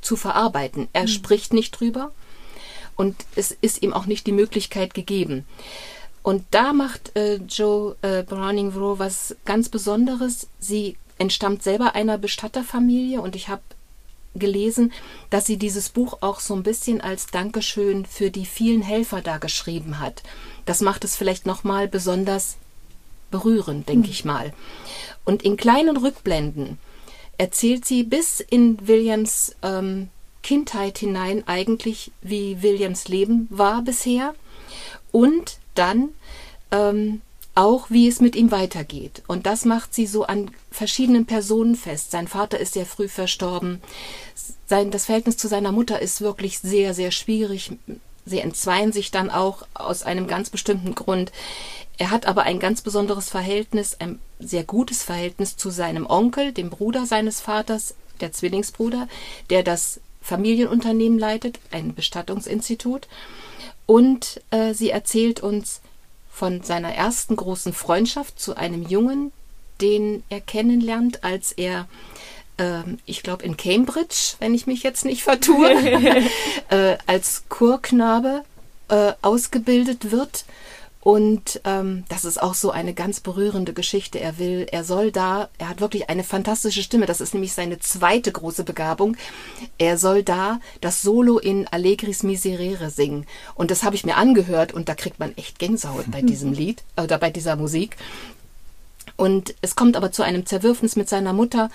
zu 0.00 0.16
verarbeiten. 0.16 0.88
Er 0.92 1.02
mhm. 1.02 1.08
spricht 1.08 1.52
nicht 1.52 1.72
drüber 1.72 2.12
und 2.96 3.16
es 3.34 3.50
ist 3.50 3.82
ihm 3.82 3.92
auch 3.92 4.06
nicht 4.06 4.26
die 4.26 4.32
Möglichkeit 4.32 4.94
gegeben. 4.94 5.44
Und 6.22 6.44
da 6.52 6.72
macht 6.72 7.16
äh, 7.16 7.36
Joe 7.36 7.96
äh, 8.02 8.22
Browning 8.22 8.72
Rowe 8.72 8.98
was 8.98 9.36
ganz 9.44 9.68
Besonderes. 9.68 10.48
Sie 10.60 10.96
entstammt 11.18 11.62
selber 11.62 11.94
einer 11.94 12.18
Bestatterfamilie 12.18 13.20
und 13.20 13.36
ich 13.36 13.48
habe 13.48 13.62
gelesen, 14.34 14.92
dass 15.30 15.46
sie 15.46 15.56
dieses 15.56 15.90
Buch 15.90 16.18
auch 16.20 16.40
so 16.40 16.54
ein 16.54 16.62
bisschen 16.62 17.00
als 17.00 17.26
Dankeschön 17.26 18.06
für 18.06 18.30
die 18.30 18.46
vielen 18.46 18.82
Helfer 18.82 19.20
da 19.20 19.38
geschrieben 19.38 19.98
hat. 19.98 20.22
Das 20.64 20.80
macht 20.80 21.04
es 21.04 21.16
vielleicht 21.16 21.44
nochmal 21.44 21.88
besonders 21.88 22.56
berührend, 23.30 23.88
denke 23.88 24.06
mhm. 24.06 24.12
ich 24.12 24.24
mal. 24.24 24.52
Und 25.24 25.42
in 25.42 25.56
kleinen 25.56 25.96
Rückblenden 25.96 26.78
erzählt 27.36 27.84
sie 27.84 28.04
bis 28.04 28.40
in 28.40 28.86
Williams 28.86 29.54
ähm, 29.62 30.08
Kindheit 30.42 30.98
hinein 30.98 31.46
eigentlich, 31.46 32.10
wie 32.20 32.62
Williams 32.62 33.08
Leben 33.08 33.46
war 33.50 33.82
bisher 33.82 34.34
und 35.10 35.58
dann 35.74 36.10
ähm, 36.70 37.20
auch, 37.54 37.90
wie 37.90 38.08
es 38.08 38.20
mit 38.20 38.34
ihm 38.34 38.50
weitergeht. 38.50 39.22
Und 39.26 39.46
das 39.46 39.64
macht 39.64 39.94
sie 39.94 40.06
so 40.06 40.24
an 40.24 40.50
verschiedenen 40.70 41.26
Personen 41.26 41.76
fest. 41.76 42.10
Sein 42.10 42.28
Vater 42.28 42.58
ist 42.58 42.74
sehr 42.74 42.86
früh 42.86 43.08
verstorben. 43.08 43.82
Sein, 44.66 44.90
das 44.90 45.06
Verhältnis 45.06 45.36
zu 45.36 45.48
seiner 45.48 45.72
Mutter 45.72 46.00
ist 46.00 46.22
wirklich 46.22 46.58
sehr, 46.60 46.94
sehr 46.94 47.10
schwierig. 47.10 47.72
Sie 48.24 48.40
entzweien 48.40 48.92
sich 48.92 49.10
dann 49.10 49.30
auch 49.30 49.66
aus 49.74 50.02
einem 50.02 50.28
ganz 50.28 50.48
bestimmten 50.48 50.94
Grund. 50.94 51.32
Er 51.98 52.10
hat 52.10 52.26
aber 52.26 52.44
ein 52.44 52.58
ganz 52.58 52.80
besonderes 52.80 53.28
Verhältnis, 53.28 53.96
ein 53.98 54.18
sehr 54.38 54.64
gutes 54.64 55.02
Verhältnis 55.02 55.56
zu 55.56 55.70
seinem 55.70 56.06
Onkel, 56.06 56.52
dem 56.52 56.70
Bruder 56.70 57.04
seines 57.04 57.40
Vaters, 57.40 57.94
der 58.20 58.32
Zwillingsbruder, 58.32 59.08
der 59.50 59.62
das 59.62 60.00
Familienunternehmen 60.22 61.18
leitet, 61.18 61.58
ein 61.70 61.94
Bestattungsinstitut. 61.94 63.08
Und 63.86 64.40
äh, 64.50 64.72
sie 64.72 64.90
erzählt 64.90 65.40
uns 65.40 65.80
von 66.30 66.62
seiner 66.62 66.94
ersten 66.94 67.36
großen 67.36 67.72
Freundschaft 67.72 68.40
zu 68.40 68.56
einem 68.56 68.86
Jungen, 68.86 69.32
den 69.80 70.22
er 70.30 70.40
kennenlernt, 70.40 71.24
als 71.24 71.52
er, 71.52 71.88
äh, 72.56 72.82
ich 73.04 73.22
glaube, 73.22 73.44
in 73.44 73.56
Cambridge, 73.56 74.36
wenn 74.38 74.54
ich 74.54 74.66
mich 74.66 74.82
jetzt 74.82 75.04
nicht 75.04 75.22
vertue, 75.22 75.70
äh, 76.70 76.96
als 77.06 77.44
Chorknabe 77.48 78.44
äh, 78.88 79.12
ausgebildet 79.20 80.10
wird 80.10 80.44
und 81.04 81.60
ähm, 81.64 82.04
das 82.08 82.24
ist 82.24 82.40
auch 82.40 82.54
so 82.54 82.70
eine 82.70 82.94
ganz 82.94 83.18
berührende 83.18 83.72
Geschichte. 83.72 84.20
Er 84.20 84.38
will, 84.38 84.68
er 84.70 84.84
soll 84.84 85.10
da, 85.10 85.48
er 85.58 85.68
hat 85.68 85.80
wirklich 85.80 86.08
eine 86.08 86.22
fantastische 86.22 86.84
Stimme. 86.84 87.06
Das 87.06 87.20
ist 87.20 87.34
nämlich 87.34 87.54
seine 87.54 87.80
zweite 87.80 88.30
große 88.30 88.62
Begabung. 88.62 89.16
Er 89.78 89.98
soll 89.98 90.22
da 90.22 90.60
das 90.80 91.02
Solo 91.02 91.40
in 91.40 91.66
Allegris 91.66 92.22
Miserere 92.22 92.88
singen. 92.90 93.26
Und 93.56 93.72
das 93.72 93.82
habe 93.82 93.96
ich 93.96 94.06
mir 94.06 94.16
angehört 94.16 94.72
und 94.72 94.88
da 94.88 94.94
kriegt 94.94 95.18
man 95.18 95.36
echt 95.36 95.58
Gänsehaut 95.58 96.08
bei 96.12 96.22
diesem 96.22 96.52
Lied 96.52 96.84
oder 96.96 97.18
bei 97.18 97.30
dieser 97.30 97.56
Musik. 97.56 97.96
Und 99.16 99.56
es 99.60 99.74
kommt 99.74 99.96
aber 99.96 100.12
zu 100.12 100.22
einem 100.22 100.46
Zerwürfnis 100.46 100.94
mit 100.94 101.08
seiner 101.08 101.32
Mutter 101.32 101.68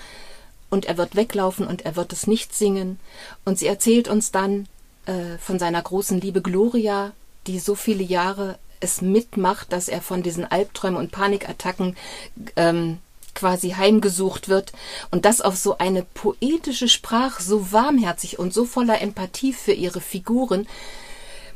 und 0.69 0.85
er 0.85 0.97
wird 0.97 1.17
weglaufen 1.17 1.67
und 1.67 1.81
er 1.81 1.97
wird 1.97 2.13
es 2.13 2.27
nicht 2.27 2.55
singen. 2.55 2.97
Und 3.43 3.59
sie 3.59 3.67
erzählt 3.67 4.07
uns 4.07 4.31
dann 4.31 4.69
äh, 5.05 5.37
von 5.37 5.59
seiner 5.59 5.81
großen 5.81 6.21
Liebe 6.21 6.41
Gloria, 6.41 7.11
die 7.45 7.59
so 7.59 7.75
viele 7.75 8.03
Jahre 8.03 8.57
es 8.79 9.01
mitmacht, 9.01 9.71
dass 9.71 9.87
er 9.87 10.01
von 10.01 10.23
diesen 10.23 10.45
Albträumen 10.45 10.99
und 10.99 11.11
Panikattacken 11.11 11.95
ähm, 12.55 12.99
quasi 13.37 13.71
heimgesucht 13.71 14.49
wird 14.49 14.73
und 15.11 15.25
das 15.25 15.41
auf 15.41 15.55
so 15.55 15.77
eine 15.77 16.03
poetische 16.03 16.89
Sprache, 16.89 17.41
so 17.41 17.71
warmherzig 17.71 18.39
und 18.39 18.53
so 18.53 18.65
voller 18.65 18.99
Empathie 18.99 19.53
für 19.53 19.73
ihre 19.73 20.01
Figuren. 20.01 20.67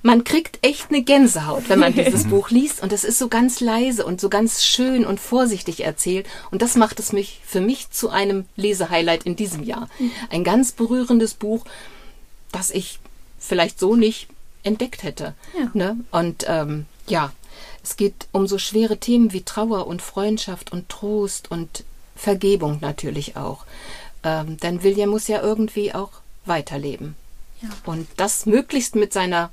Man 0.04 0.24
kriegt 0.24 0.60
echt 0.66 0.90
eine 0.90 1.04
Gänsehaut, 1.04 1.70
wenn 1.70 1.80
man 1.80 1.94
dieses 1.94 2.24
Buch 2.30 2.50
liest 2.50 2.82
und 2.82 2.94
es 2.94 3.04
ist 3.04 3.18
so 3.18 3.28
ganz 3.28 3.60
leise 3.60 4.06
und 4.06 4.22
so 4.22 4.30
ganz 4.30 4.64
schön 4.64 5.06
und 5.06 5.20
vorsichtig 5.20 5.84
erzählt 5.84 6.28
und 6.52 6.62
das 6.62 6.76
macht 6.76 7.00
es 7.00 7.14
mich 7.14 7.40
für 7.46 7.62
mich 7.62 7.90
zu 7.90 8.10
einem 8.10 8.46
Lesehighlight 8.56 9.24
in 9.24 9.36
diesem 9.36 9.64
Jahr. 9.64 9.90
Ein 10.30 10.44
ganz 10.44 10.72
berührendes 10.72 11.34
Buch, 11.34 11.66
das 12.52 12.70
ich 12.70 13.00
vielleicht 13.40 13.80
so 13.80 13.96
nicht 13.96 14.28
entdeckt 14.64 15.04
hätte. 15.04 15.34
Ja. 15.58 15.72
Ne? 15.74 15.98
Und 16.12 16.46
ähm, 16.48 16.86
ja, 17.12 17.32
es 17.84 17.98
geht 17.98 18.28
um 18.32 18.48
so 18.48 18.58
schwere 18.58 18.98
Themen 18.98 19.34
wie 19.34 19.44
Trauer 19.44 19.88
und 19.88 20.02
Freundschaft 20.02 20.72
und 20.72 20.90
Trost 20.90 21.52
und 21.52 21.84
Vergebung 22.16 22.80
natürlich 22.82 23.38
auch. 23.38 23.66
Ähm, 24.24 24.58
denn 24.58 24.84
William 24.84 25.10
muss 25.10 25.28
ja 25.28 25.42
irgendwie 25.42 25.94
auch 25.94 26.12
weiterleben. 26.46 27.16
Ja. 27.62 27.70
Und 27.86 28.08
das 28.18 28.46
möglichst 28.46 28.96
mit 28.96 29.14
seiner 29.14 29.52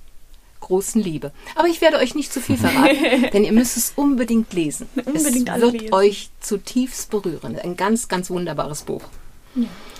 großen 0.60 1.00
Liebe. 1.00 1.32
Aber 1.54 1.68
ich 1.68 1.80
werde 1.80 1.98
euch 1.98 2.14
nicht 2.14 2.32
zu 2.32 2.40
viel 2.40 2.56
verraten, 2.56 3.30
denn 3.32 3.44
ihr 3.44 3.52
müsst 3.52 3.76
es 3.76 3.92
unbedingt 3.96 4.52
lesen. 4.52 4.88
unbedingt 4.96 5.48
es 5.48 5.60
wird 5.60 5.72
lesen. 5.72 5.94
euch 5.94 6.30
zutiefst 6.40 7.10
berühren. 7.10 7.58
Ein 7.58 7.76
ganz, 7.76 8.08
ganz 8.08 8.28
wunderbares 8.30 8.82
Buch. 8.82 9.02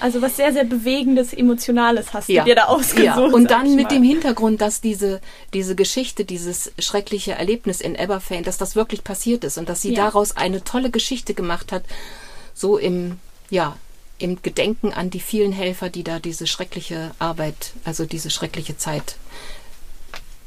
Also 0.01 0.23
was 0.23 0.37
sehr, 0.37 0.53
sehr 0.53 0.65
Bewegendes, 0.65 1.33
Emotionales 1.33 2.13
hast 2.13 2.29
ja. 2.29 2.43
du 2.43 2.51
dir 2.51 2.55
da 2.55 2.65
ausgesucht. 2.65 3.05
Ja. 3.05 3.17
Und 3.17 3.51
dann 3.51 3.75
mit 3.75 3.91
dem 3.91 4.05
Hintergrund, 4.05 4.61
dass 4.61 4.81
diese, 4.81 5.21
diese 5.53 5.75
Geschichte, 5.75 6.25
dieses 6.25 6.73
schreckliche 6.79 7.33
Erlebnis 7.33 7.81
in 7.81 7.97
Eberfane, 7.97 8.43
dass 8.43 8.59
das 8.59 8.77
wirklich 8.77 9.03
passiert 9.03 9.43
ist 9.43 9.59
und 9.59 9.69
dass 9.69 9.83
sie 9.83 9.95
ja. 9.95 10.05
daraus 10.05 10.37
eine 10.37 10.63
tolle 10.63 10.91
Geschichte 10.91 11.35
gemacht 11.35 11.73
hat, 11.73 11.83
so 12.55 12.79
im, 12.79 13.19
ja, 13.51 13.77
im 14.19 14.41
Gedenken 14.43 14.93
an 14.93 15.11
die 15.11 15.21
vielen 15.21 15.53
Helfer, 15.53 15.91
die 15.91 16.05
da 16.05 16.19
diese 16.21 16.47
schreckliche 16.47 17.13
Arbeit, 17.19 17.73
also 17.85 18.05
diese 18.05 18.31
schreckliche 18.31 18.77
Zeit 18.77 19.17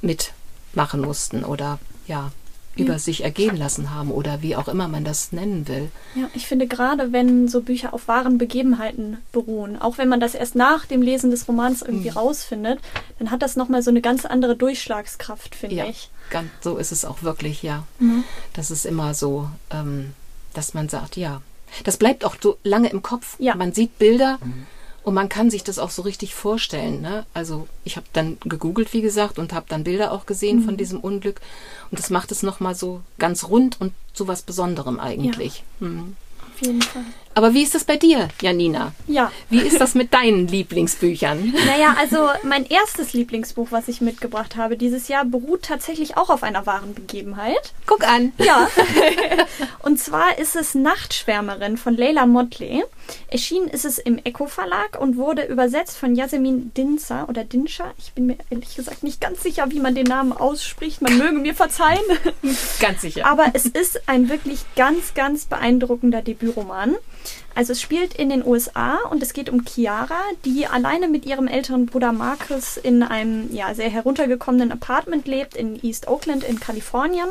mitmachen 0.01 1.01
mussten 1.01 1.43
oder 1.43 1.79
ja, 2.07 2.31
über 2.75 2.93
ja. 2.93 2.99
sich 2.99 3.23
ergehen 3.23 3.57
lassen 3.57 3.91
haben 3.93 4.11
oder 4.11 4.41
wie 4.41 4.55
auch 4.55 4.67
immer 4.67 4.87
man 4.87 5.03
das 5.03 5.31
nennen 5.31 5.67
will. 5.67 5.91
Ja, 6.15 6.29
ich 6.33 6.47
finde 6.47 6.67
gerade, 6.67 7.11
wenn 7.11 7.47
so 7.47 7.61
Bücher 7.61 7.93
auf 7.93 8.07
wahren 8.07 8.37
Begebenheiten 8.37 9.17
beruhen, 9.31 9.81
auch 9.81 9.97
wenn 9.97 10.07
man 10.07 10.19
das 10.19 10.35
erst 10.35 10.55
nach 10.55 10.85
dem 10.85 11.01
Lesen 11.01 11.31
des 11.31 11.47
Romans 11.47 11.81
irgendwie 11.81 12.11
mhm. 12.11 12.17
rausfindet, 12.17 12.79
dann 13.19 13.31
hat 13.31 13.41
das 13.41 13.55
nochmal 13.55 13.83
so 13.83 13.89
eine 13.89 14.01
ganz 14.01 14.25
andere 14.25 14.55
Durchschlagskraft, 14.55 15.55
finde 15.55 15.75
ja, 15.75 15.85
ich. 15.85 16.09
Ganz, 16.29 16.49
so 16.61 16.77
ist 16.77 16.91
es 16.91 17.03
auch 17.03 17.23
wirklich, 17.23 17.61
ja. 17.61 17.83
Mhm. 17.99 18.23
Das 18.53 18.71
ist 18.71 18.85
immer 18.85 19.13
so, 19.13 19.49
ähm, 19.69 20.13
dass 20.53 20.73
man 20.73 20.87
sagt, 20.87 21.17
ja. 21.17 21.41
Das 21.83 21.97
bleibt 21.97 22.25
auch 22.25 22.35
so 22.41 22.57
lange 22.63 22.89
im 22.89 23.01
Kopf. 23.01 23.35
Ja. 23.39 23.55
Man 23.55 23.73
sieht 23.73 23.97
Bilder. 23.97 24.39
Mhm 24.43 24.65
und 25.03 25.13
man 25.13 25.29
kann 25.29 25.49
sich 25.49 25.63
das 25.63 25.79
auch 25.79 25.89
so 25.89 26.03
richtig 26.03 26.35
vorstellen. 26.35 27.01
Ne? 27.01 27.25
Also 27.33 27.67
ich 27.83 27.95
habe 27.95 28.05
dann 28.13 28.37
gegoogelt, 28.41 28.93
wie 28.93 29.01
gesagt, 29.01 29.39
und 29.39 29.53
habe 29.53 29.65
dann 29.67 29.83
Bilder 29.83 30.11
auch 30.11 30.25
gesehen 30.25 30.59
mhm. 30.59 30.63
von 30.63 30.77
diesem 30.77 30.99
Unglück. 30.99 31.41
Und 31.89 31.99
das 31.99 32.09
macht 32.09 32.31
es 32.31 32.43
nochmal 32.43 32.75
so 32.75 33.01
ganz 33.17 33.45
rund 33.45 33.81
und 33.81 33.93
zu 34.13 34.27
was 34.27 34.43
Besonderem 34.43 34.99
eigentlich. 34.99 35.63
Ja. 35.79 35.87
Mhm. 35.87 36.15
Auf 36.53 36.61
jeden 36.61 36.81
Fall. 36.81 37.03
Aber 37.33 37.53
wie 37.53 37.63
ist 37.63 37.75
das 37.75 37.83
bei 37.83 37.97
dir, 37.97 38.27
Janina? 38.41 38.93
Ja. 39.07 39.31
Wie 39.49 39.59
ist 39.59 39.79
das 39.79 39.95
mit 39.95 40.13
deinen 40.13 40.47
Lieblingsbüchern? 40.49 41.53
Naja, 41.65 41.95
also 41.99 42.29
mein 42.43 42.65
erstes 42.65 43.13
Lieblingsbuch, 43.13 43.67
was 43.71 43.87
ich 43.87 44.01
mitgebracht 44.01 44.55
habe 44.55 44.77
dieses 44.77 45.07
Jahr, 45.07 45.25
beruht 45.25 45.63
tatsächlich 45.63 46.17
auch 46.17 46.29
auf 46.29 46.43
einer 46.43 46.65
wahren 46.65 46.93
Begebenheit. 46.93 47.73
Guck 47.85 48.07
an. 48.07 48.33
Ja. 48.37 48.67
Und 49.83 49.99
zwar 49.99 50.37
ist 50.37 50.55
es 50.55 50.75
Nachtschwärmerin 50.75 51.77
von 51.77 51.95
Leila 51.95 52.25
Motley. 52.25 52.83
Erschienen 53.27 53.67
ist 53.67 53.85
es 53.85 53.97
im 53.97 54.19
Echo 54.23 54.47
Verlag 54.47 54.99
und 54.99 55.17
wurde 55.17 55.43
übersetzt 55.43 55.97
von 55.97 56.15
Yasemin 56.15 56.73
Dinzer 56.73 57.27
oder 57.27 57.43
Dinscher. 57.43 57.93
Ich 57.97 58.13
bin 58.13 58.25
mir 58.25 58.37
ehrlich 58.49 58.75
gesagt 58.75 59.03
nicht 59.03 59.19
ganz 59.19 59.43
sicher, 59.43 59.69
wie 59.69 59.79
man 59.79 59.95
den 59.95 60.05
Namen 60.05 60.31
ausspricht. 60.31 61.01
Man 61.01 61.17
möge 61.17 61.39
mir 61.39 61.53
verzeihen. 61.53 62.03
Ganz 62.79 63.01
sicher. 63.01 63.25
Aber 63.25 63.47
es 63.53 63.65
ist 63.65 64.07
ein 64.07 64.29
wirklich 64.29 64.63
ganz, 64.75 65.13
ganz 65.13 65.45
beeindruckender 65.45 66.21
Debütroman. 66.21 66.95
Also 67.53 67.73
es 67.73 67.81
spielt 67.81 68.13
in 68.13 68.29
den 68.29 68.45
USA 68.45 68.97
und 69.09 69.21
es 69.21 69.33
geht 69.33 69.49
um 69.49 69.65
Chiara, 69.65 70.19
die 70.45 70.67
alleine 70.67 71.07
mit 71.07 71.25
ihrem 71.25 71.47
älteren 71.47 71.85
Bruder 71.85 72.13
Marcus 72.13 72.77
in 72.77 73.03
einem 73.03 73.53
ja, 73.53 73.73
sehr 73.73 73.89
heruntergekommenen 73.89 74.71
Apartment 74.71 75.27
lebt 75.27 75.55
in 75.55 75.81
East 75.83 76.07
Oakland 76.07 76.43
in 76.43 76.59
Kalifornien. 76.59 77.27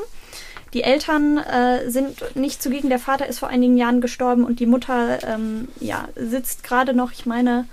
Die 0.74 0.82
Eltern 0.82 1.38
äh, 1.38 1.90
sind 1.90 2.36
nicht 2.36 2.62
zugegen, 2.62 2.90
der 2.90 3.00
Vater 3.00 3.26
ist 3.26 3.40
vor 3.40 3.48
einigen 3.48 3.76
Jahren 3.76 4.00
gestorben 4.00 4.44
und 4.44 4.60
die 4.60 4.66
Mutter 4.66 5.18
ähm, 5.26 5.68
ja, 5.80 6.08
sitzt 6.14 6.62
gerade 6.62 6.94
noch, 6.94 7.12
ich 7.12 7.26
meine, 7.26 7.66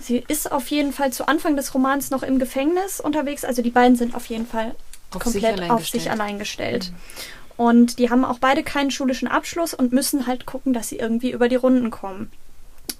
sie 0.00 0.24
ist 0.26 0.50
auf 0.50 0.68
jeden 0.68 0.92
Fall 0.92 1.12
zu 1.12 1.28
Anfang 1.28 1.54
des 1.54 1.74
Romans 1.74 2.10
noch 2.10 2.22
im 2.22 2.38
Gefängnis 2.38 2.98
unterwegs. 2.98 3.44
Also 3.44 3.62
die 3.62 3.70
beiden 3.70 3.96
sind 3.96 4.14
auf 4.14 4.26
jeden 4.26 4.46
Fall 4.46 4.74
auf 5.12 5.22
komplett 5.22 5.58
sich 5.58 5.70
auf 5.70 5.88
sich 5.88 6.10
allein 6.10 6.38
gestellt. 6.38 6.90
Mhm. 6.90 7.41
Und 7.56 7.98
die 7.98 8.10
haben 8.10 8.24
auch 8.24 8.38
beide 8.38 8.62
keinen 8.62 8.90
schulischen 8.90 9.28
Abschluss 9.28 9.74
und 9.74 9.92
müssen 9.92 10.26
halt 10.26 10.46
gucken, 10.46 10.72
dass 10.72 10.88
sie 10.88 10.96
irgendwie 10.96 11.32
über 11.32 11.48
die 11.48 11.56
Runden 11.56 11.90
kommen. 11.90 12.30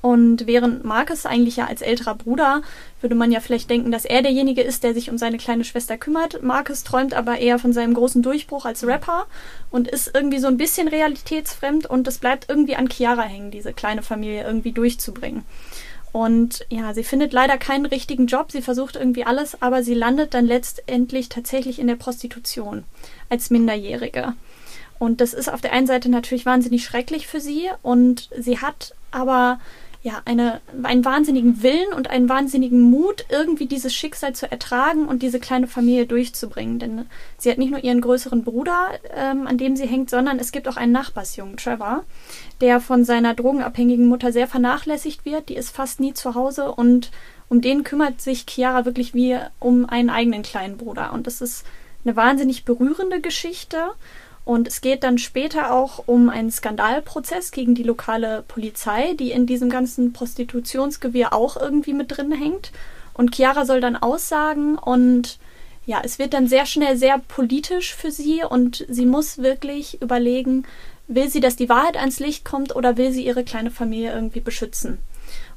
Und 0.00 0.48
während 0.48 0.84
Marcus 0.84 1.26
eigentlich 1.26 1.56
ja 1.56 1.66
als 1.66 1.80
älterer 1.80 2.16
Bruder, 2.16 2.62
würde 3.00 3.14
man 3.14 3.30
ja 3.30 3.38
vielleicht 3.38 3.70
denken, 3.70 3.92
dass 3.92 4.04
er 4.04 4.22
derjenige 4.22 4.62
ist, 4.62 4.82
der 4.82 4.94
sich 4.94 5.10
um 5.10 5.16
seine 5.16 5.38
kleine 5.38 5.64
Schwester 5.64 5.96
kümmert. 5.96 6.42
Marcus 6.42 6.82
träumt 6.82 7.14
aber 7.14 7.38
eher 7.38 7.60
von 7.60 7.72
seinem 7.72 7.94
großen 7.94 8.20
Durchbruch 8.20 8.64
als 8.64 8.84
Rapper 8.84 9.26
und 9.70 9.86
ist 9.86 10.10
irgendwie 10.12 10.40
so 10.40 10.48
ein 10.48 10.56
bisschen 10.56 10.88
realitätsfremd 10.88 11.86
und 11.86 12.08
es 12.08 12.18
bleibt 12.18 12.46
irgendwie 12.48 12.74
an 12.74 12.88
Chiara 12.90 13.22
hängen, 13.22 13.52
diese 13.52 13.72
kleine 13.72 14.02
Familie 14.02 14.44
irgendwie 14.44 14.72
durchzubringen. 14.72 15.44
Und 16.10 16.66
ja, 16.68 16.92
sie 16.94 17.04
findet 17.04 17.32
leider 17.32 17.56
keinen 17.56 17.86
richtigen 17.86 18.26
Job, 18.26 18.50
sie 18.50 18.60
versucht 18.60 18.96
irgendwie 18.96 19.24
alles, 19.24 19.62
aber 19.62 19.84
sie 19.84 19.94
landet 19.94 20.34
dann 20.34 20.46
letztendlich 20.46 21.28
tatsächlich 21.28 21.78
in 21.78 21.86
der 21.86 21.96
Prostitution 21.96 22.84
als 23.28 23.50
Minderjährige. 23.50 24.34
Und 24.98 25.20
das 25.20 25.34
ist 25.34 25.52
auf 25.52 25.60
der 25.60 25.72
einen 25.72 25.86
Seite 25.86 26.08
natürlich 26.08 26.46
wahnsinnig 26.46 26.84
schrecklich 26.84 27.26
für 27.26 27.40
sie 27.40 27.68
und 27.82 28.30
sie 28.38 28.58
hat 28.58 28.94
aber 29.10 29.58
ja, 30.02 30.20
eine, 30.24 30.60
einen 30.82 31.04
wahnsinnigen 31.04 31.62
Willen 31.62 31.92
und 31.94 32.10
einen 32.10 32.28
wahnsinnigen 32.28 32.80
Mut, 32.80 33.24
irgendwie 33.28 33.66
dieses 33.66 33.94
Schicksal 33.94 34.34
zu 34.34 34.50
ertragen 34.50 35.06
und 35.06 35.22
diese 35.22 35.38
kleine 35.38 35.68
Familie 35.68 36.06
durchzubringen. 36.06 36.80
Denn 36.80 37.06
sie 37.38 37.50
hat 37.50 37.58
nicht 37.58 37.70
nur 37.70 37.84
ihren 37.84 38.00
größeren 38.00 38.42
Bruder, 38.42 38.90
ähm, 39.14 39.46
an 39.46 39.58
dem 39.58 39.76
sie 39.76 39.86
hängt, 39.86 40.10
sondern 40.10 40.40
es 40.40 40.50
gibt 40.50 40.66
auch 40.66 40.76
einen 40.76 40.90
Nachbarsjungen, 40.90 41.56
Trevor, 41.56 42.02
der 42.60 42.80
von 42.80 43.04
seiner 43.04 43.34
drogenabhängigen 43.34 44.06
Mutter 44.06 44.32
sehr 44.32 44.48
vernachlässigt 44.48 45.24
wird. 45.24 45.48
Die 45.48 45.56
ist 45.56 45.70
fast 45.70 46.00
nie 46.00 46.14
zu 46.14 46.34
Hause 46.34 46.72
und 46.72 47.12
um 47.48 47.60
den 47.60 47.84
kümmert 47.84 48.20
sich 48.20 48.46
Chiara 48.48 48.84
wirklich 48.84 49.14
wie 49.14 49.38
um 49.60 49.88
einen 49.88 50.10
eigenen 50.10 50.42
kleinen 50.42 50.78
Bruder. 50.78 51.12
Und 51.12 51.28
das 51.28 51.40
ist 51.40 51.64
eine 52.04 52.16
wahnsinnig 52.16 52.64
berührende 52.64 53.20
Geschichte. 53.20 53.78
Und 54.44 54.66
es 54.66 54.80
geht 54.80 55.04
dann 55.04 55.18
später 55.18 55.72
auch 55.72 56.02
um 56.06 56.28
einen 56.28 56.50
Skandalprozess 56.50 57.52
gegen 57.52 57.74
die 57.74 57.84
lokale 57.84 58.42
Polizei, 58.48 59.14
die 59.14 59.30
in 59.30 59.46
diesem 59.46 59.70
ganzen 59.70 60.12
Prostitutionsgewirr 60.12 61.32
auch 61.32 61.56
irgendwie 61.56 61.92
mit 61.92 62.16
drin 62.16 62.32
hängt. 62.32 62.72
Und 63.14 63.36
Chiara 63.36 63.64
soll 63.64 63.80
dann 63.80 63.96
aussagen 63.96 64.76
und 64.76 65.38
ja, 65.84 66.00
es 66.04 66.18
wird 66.18 66.32
dann 66.32 66.46
sehr 66.46 66.66
schnell 66.66 66.96
sehr 66.96 67.18
politisch 67.18 67.94
für 67.94 68.10
sie 68.10 68.42
und 68.48 68.84
sie 68.88 69.06
muss 69.06 69.38
wirklich 69.38 70.00
überlegen, 70.00 70.64
will 71.08 71.28
sie, 71.28 71.40
dass 71.40 71.56
die 71.56 71.68
Wahrheit 71.68 71.96
ans 71.96 72.20
Licht 72.20 72.44
kommt 72.44 72.74
oder 72.74 72.96
will 72.96 73.12
sie 73.12 73.26
ihre 73.26 73.44
kleine 73.44 73.70
Familie 73.70 74.12
irgendwie 74.12 74.40
beschützen. 74.40 74.98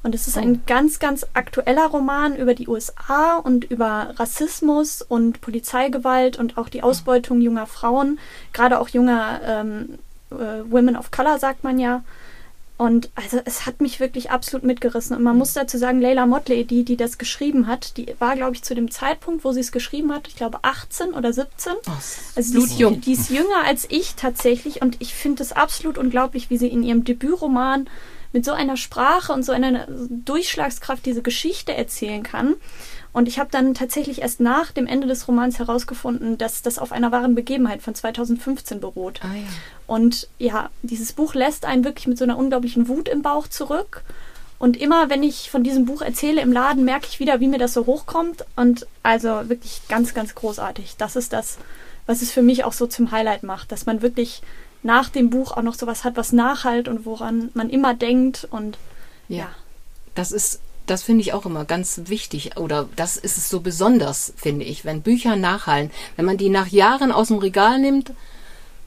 Und 0.02 0.14
es 0.14 0.28
ist 0.28 0.38
ein 0.38 0.62
ganz, 0.66 0.98
ganz 0.98 1.26
aktueller 1.34 1.86
Roman 1.86 2.36
über 2.36 2.54
die 2.54 2.68
USA 2.68 3.36
und 3.38 3.64
über 3.64 4.14
Rassismus 4.16 5.02
und 5.02 5.40
Polizeigewalt 5.40 6.38
und 6.38 6.58
auch 6.58 6.68
die 6.68 6.82
Ausbeutung 6.82 7.40
junger 7.40 7.66
Frauen, 7.66 8.18
gerade 8.52 8.80
auch 8.80 8.88
junger 8.88 9.40
ähm, 9.44 9.98
äh, 10.30 10.70
Women 10.70 10.96
of 10.96 11.10
Color, 11.10 11.38
sagt 11.38 11.64
man 11.64 11.78
ja. 11.78 12.02
Und 12.78 13.10
also 13.14 13.40
es 13.46 13.64
hat 13.64 13.80
mich 13.80 14.00
wirklich 14.00 14.30
absolut 14.30 14.62
mitgerissen. 14.62 15.16
Und 15.16 15.22
man 15.22 15.38
muss 15.38 15.54
dazu 15.54 15.78
sagen, 15.78 16.00
Leila 16.00 16.26
Motley, 16.26 16.64
die, 16.64 16.84
die 16.84 16.96
das 16.96 17.16
geschrieben 17.16 17.66
hat, 17.66 17.96
die 17.96 18.14
war, 18.18 18.36
glaube 18.36 18.54
ich, 18.54 18.62
zu 18.62 18.74
dem 18.74 18.90
Zeitpunkt, 18.90 19.44
wo 19.44 19.52
sie 19.52 19.60
es 19.60 19.72
geschrieben 19.72 20.12
hat, 20.12 20.28
ich 20.28 20.36
glaube 20.36 20.58
18 20.60 21.14
oder 21.14 21.32
17. 21.32 21.72
Oh, 21.72 21.90
also 22.36 22.52
die 22.52 22.64
ist, 22.64 23.06
die 23.06 23.12
ist 23.12 23.30
jünger 23.30 23.64
als 23.64 23.86
ich 23.88 24.14
tatsächlich. 24.14 24.82
Und 24.82 25.00
ich 25.00 25.14
finde 25.14 25.42
es 25.42 25.52
absolut 25.52 25.96
unglaublich, 25.96 26.50
wie 26.50 26.58
sie 26.58 26.68
in 26.68 26.82
ihrem 26.82 27.04
Debütroman 27.04 27.88
mit 28.36 28.44
so 28.44 28.52
einer 28.52 28.76
Sprache 28.76 29.32
und 29.32 29.46
so 29.46 29.52
einer 29.52 29.86
Durchschlagskraft 29.88 31.06
diese 31.06 31.22
Geschichte 31.22 31.74
erzählen 31.74 32.22
kann. 32.22 32.56
Und 33.14 33.28
ich 33.28 33.38
habe 33.38 33.48
dann 33.50 33.72
tatsächlich 33.72 34.20
erst 34.20 34.40
nach 34.40 34.72
dem 34.72 34.86
Ende 34.86 35.06
des 35.06 35.26
Romans 35.26 35.58
herausgefunden, 35.58 36.36
dass 36.36 36.60
das 36.60 36.78
auf 36.78 36.92
einer 36.92 37.10
wahren 37.12 37.34
Begebenheit 37.34 37.80
von 37.80 37.94
2015 37.94 38.78
beruht. 38.78 39.20
Ah, 39.22 39.34
ja. 39.34 39.46
Und 39.86 40.28
ja, 40.38 40.68
dieses 40.82 41.14
Buch 41.14 41.34
lässt 41.34 41.64
einen 41.64 41.82
wirklich 41.82 42.06
mit 42.06 42.18
so 42.18 42.24
einer 42.24 42.36
unglaublichen 42.36 42.88
Wut 42.88 43.08
im 43.08 43.22
Bauch 43.22 43.48
zurück. 43.48 44.02
Und 44.58 44.76
immer, 44.76 45.08
wenn 45.08 45.22
ich 45.22 45.50
von 45.50 45.62
diesem 45.62 45.86
Buch 45.86 46.02
erzähle 46.02 46.42
im 46.42 46.52
Laden, 46.52 46.84
merke 46.84 47.06
ich 47.08 47.20
wieder, 47.20 47.40
wie 47.40 47.48
mir 47.48 47.58
das 47.58 47.72
so 47.72 47.86
hochkommt. 47.86 48.44
Und 48.54 48.86
also 49.02 49.48
wirklich 49.48 49.80
ganz, 49.88 50.12
ganz 50.12 50.34
großartig. 50.34 50.96
Das 50.98 51.16
ist 51.16 51.32
das, 51.32 51.56
was 52.04 52.20
es 52.20 52.32
für 52.32 52.42
mich 52.42 52.64
auch 52.64 52.74
so 52.74 52.86
zum 52.86 53.12
Highlight 53.12 53.44
macht, 53.44 53.72
dass 53.72 53.86
man 53.86 54.02
wirklich 54.02 54.42
nach 54.86 55.08
dem 55.10 55.28
Buch 55.28 55.52
auch 55.52 55.62
noch 55.62 55.74
sowas 55.74 56.04
hat, 56.04 56.16
was 56.16 56.32
nachhalt 56.32 56.88
und 56.88 57.04
woran 57.04 57.50
man 57.54 57.68
immer 57.68 57.92
denkt 57.92 58.46
und 58.50 58.78
ja. 59.28 59.38
ja. 59.38 59.48
Das 60.14 60.32
ist, 60.32 60.60
das 60.86 61.02
finde 61.02 61.20
ich 61.20 61.34
auch 61.34 61.44
immer 61.44 61.66
ganz 61.66 62.02
wichtig 62.06 62.56
oder 62.56 62.88
das 62.96 63.18
ist 63.18 63.36
es 63.36 63.50
so 63.50 63.60
besonders, 63.60 64.32
finde 64.36 64.64
ich, 64.64 64.86
wenn 64.86 65.02
Bücher 65.02 65.36
nachhallen, 65.36 65.90
wenn 66.14 66.24
man 66.24 66.38
die 66.38 66.48
nach 66.48 66.68
Jahren 66.68 67.12
aus 67.12 67.28
dem 67.28 67.38
Regal 67.38 67.78
nimmt 67.78 68.12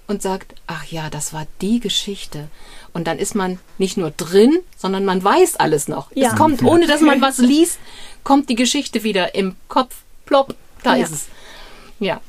und 0.07 0.23
sagt, 0.23 0.55
ach 0.65 0.85
ja, 0.85 1.11
das 1.11 1.33
war 1.33 1.45
die 1.61 1.79
Geschichte. 1.79 2.47
Und 2.93 3.05
dann 3.05 3.19
ist 3.19 3.35
man 3.35 3.59
nicht 3.77 3.95
nur 3.95 4.09
drin, 4.09 4.57
sondern 4.75 5.05
man 5.05 5.23
weiß 5.23 5.57
alles 5.57 5.87
noch. 5.87 6.11
Ja. 6.15 6.29
Es 6.29 6.35
kommt, 6.35 6.63
ohne 6.63 6.87
dass 6.87 7.01
man 7.01 7.21
was 7.21 7.37
liest, 7.37 7.77
kommt 8.23 8.49
die 8.49 8.55
Geschichte 8.55 9.03
wieder 9.03 9.35
im 9.35 9.55
Kopf, 9.67 9.97
plopp, 10.25 10.55
da 10.81 10.95
ja. 10.95 11.03
ist 11.03 11.11
es. 11.11 11.27
Ja. 11.99 12.21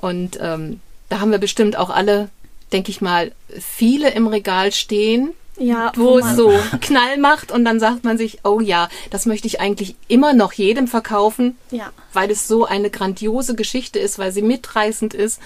Und 0.00 0.38
ähm, 0.40 0.80
da 1.10 1.20
haben 1.20 1.30
wir 1.30 1.38
bestimmt 1.38 1.76
auch 1.76 1.90
alle 1.90 2.30
denke 2.72 2.90
ich 2.90 3.00
mal, 3.00 3.32
viele 3.58 4.10
im 4.10 4.26
Regal 4.26 4.72
stehen, 4.72 5.32
ja, 5.60 5.92
wo 5.94 6.18
es 6.18 6.36
so 6.36 6.52
Knall 6.80 7.18
macht 7.18 7.52
und 7.52 7.64
dann 7.64 7.78
sagt 7.80 8.04
man 8.04 8.16
sich, 8.16 8.38
oh 8.44 8.60
ja, 8.60 8.88
das 9.10 9.26
möchte 9.26 9.46
ich 9.46 9.60
eigentlich 9.60 9.94
immer 10.08 10.32
noch 10.32 10.52
jedem 10.52 10.88
verkaufen, 10.88 11.56
ja. 11.70 11.90
weil 12.12 12.30
es 12.30 12.48
so 12.48 12.64
eine 12.64 12.90
grandiose 12.90 13.54
Geschichte 13.54 13.98
ist, 13.98 14.18
weil 14.18 14.32
sie 14.32 14.42
mitreißend 14.42 15.12
ist 15.12 15.40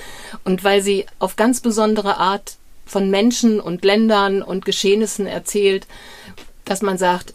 und 0.44 0.62
weil 0.62 0.82
sie 0.82 1.06
auf 1.18 1.36
ganz 1.36 1.60
besondere 1.60 2.18
Art 2.18 2.56
von 2.86 3.10
Menschen 3.10 3.60
und 3.60 3.84
Ländern 3.84 4.42
und 4.42 4.64
Geschehnissen 4.64 5.26
erzählt, 5.26 5.86
dass 6.64 6.80
man 6.80 6.96
sagt, 6.96 7.34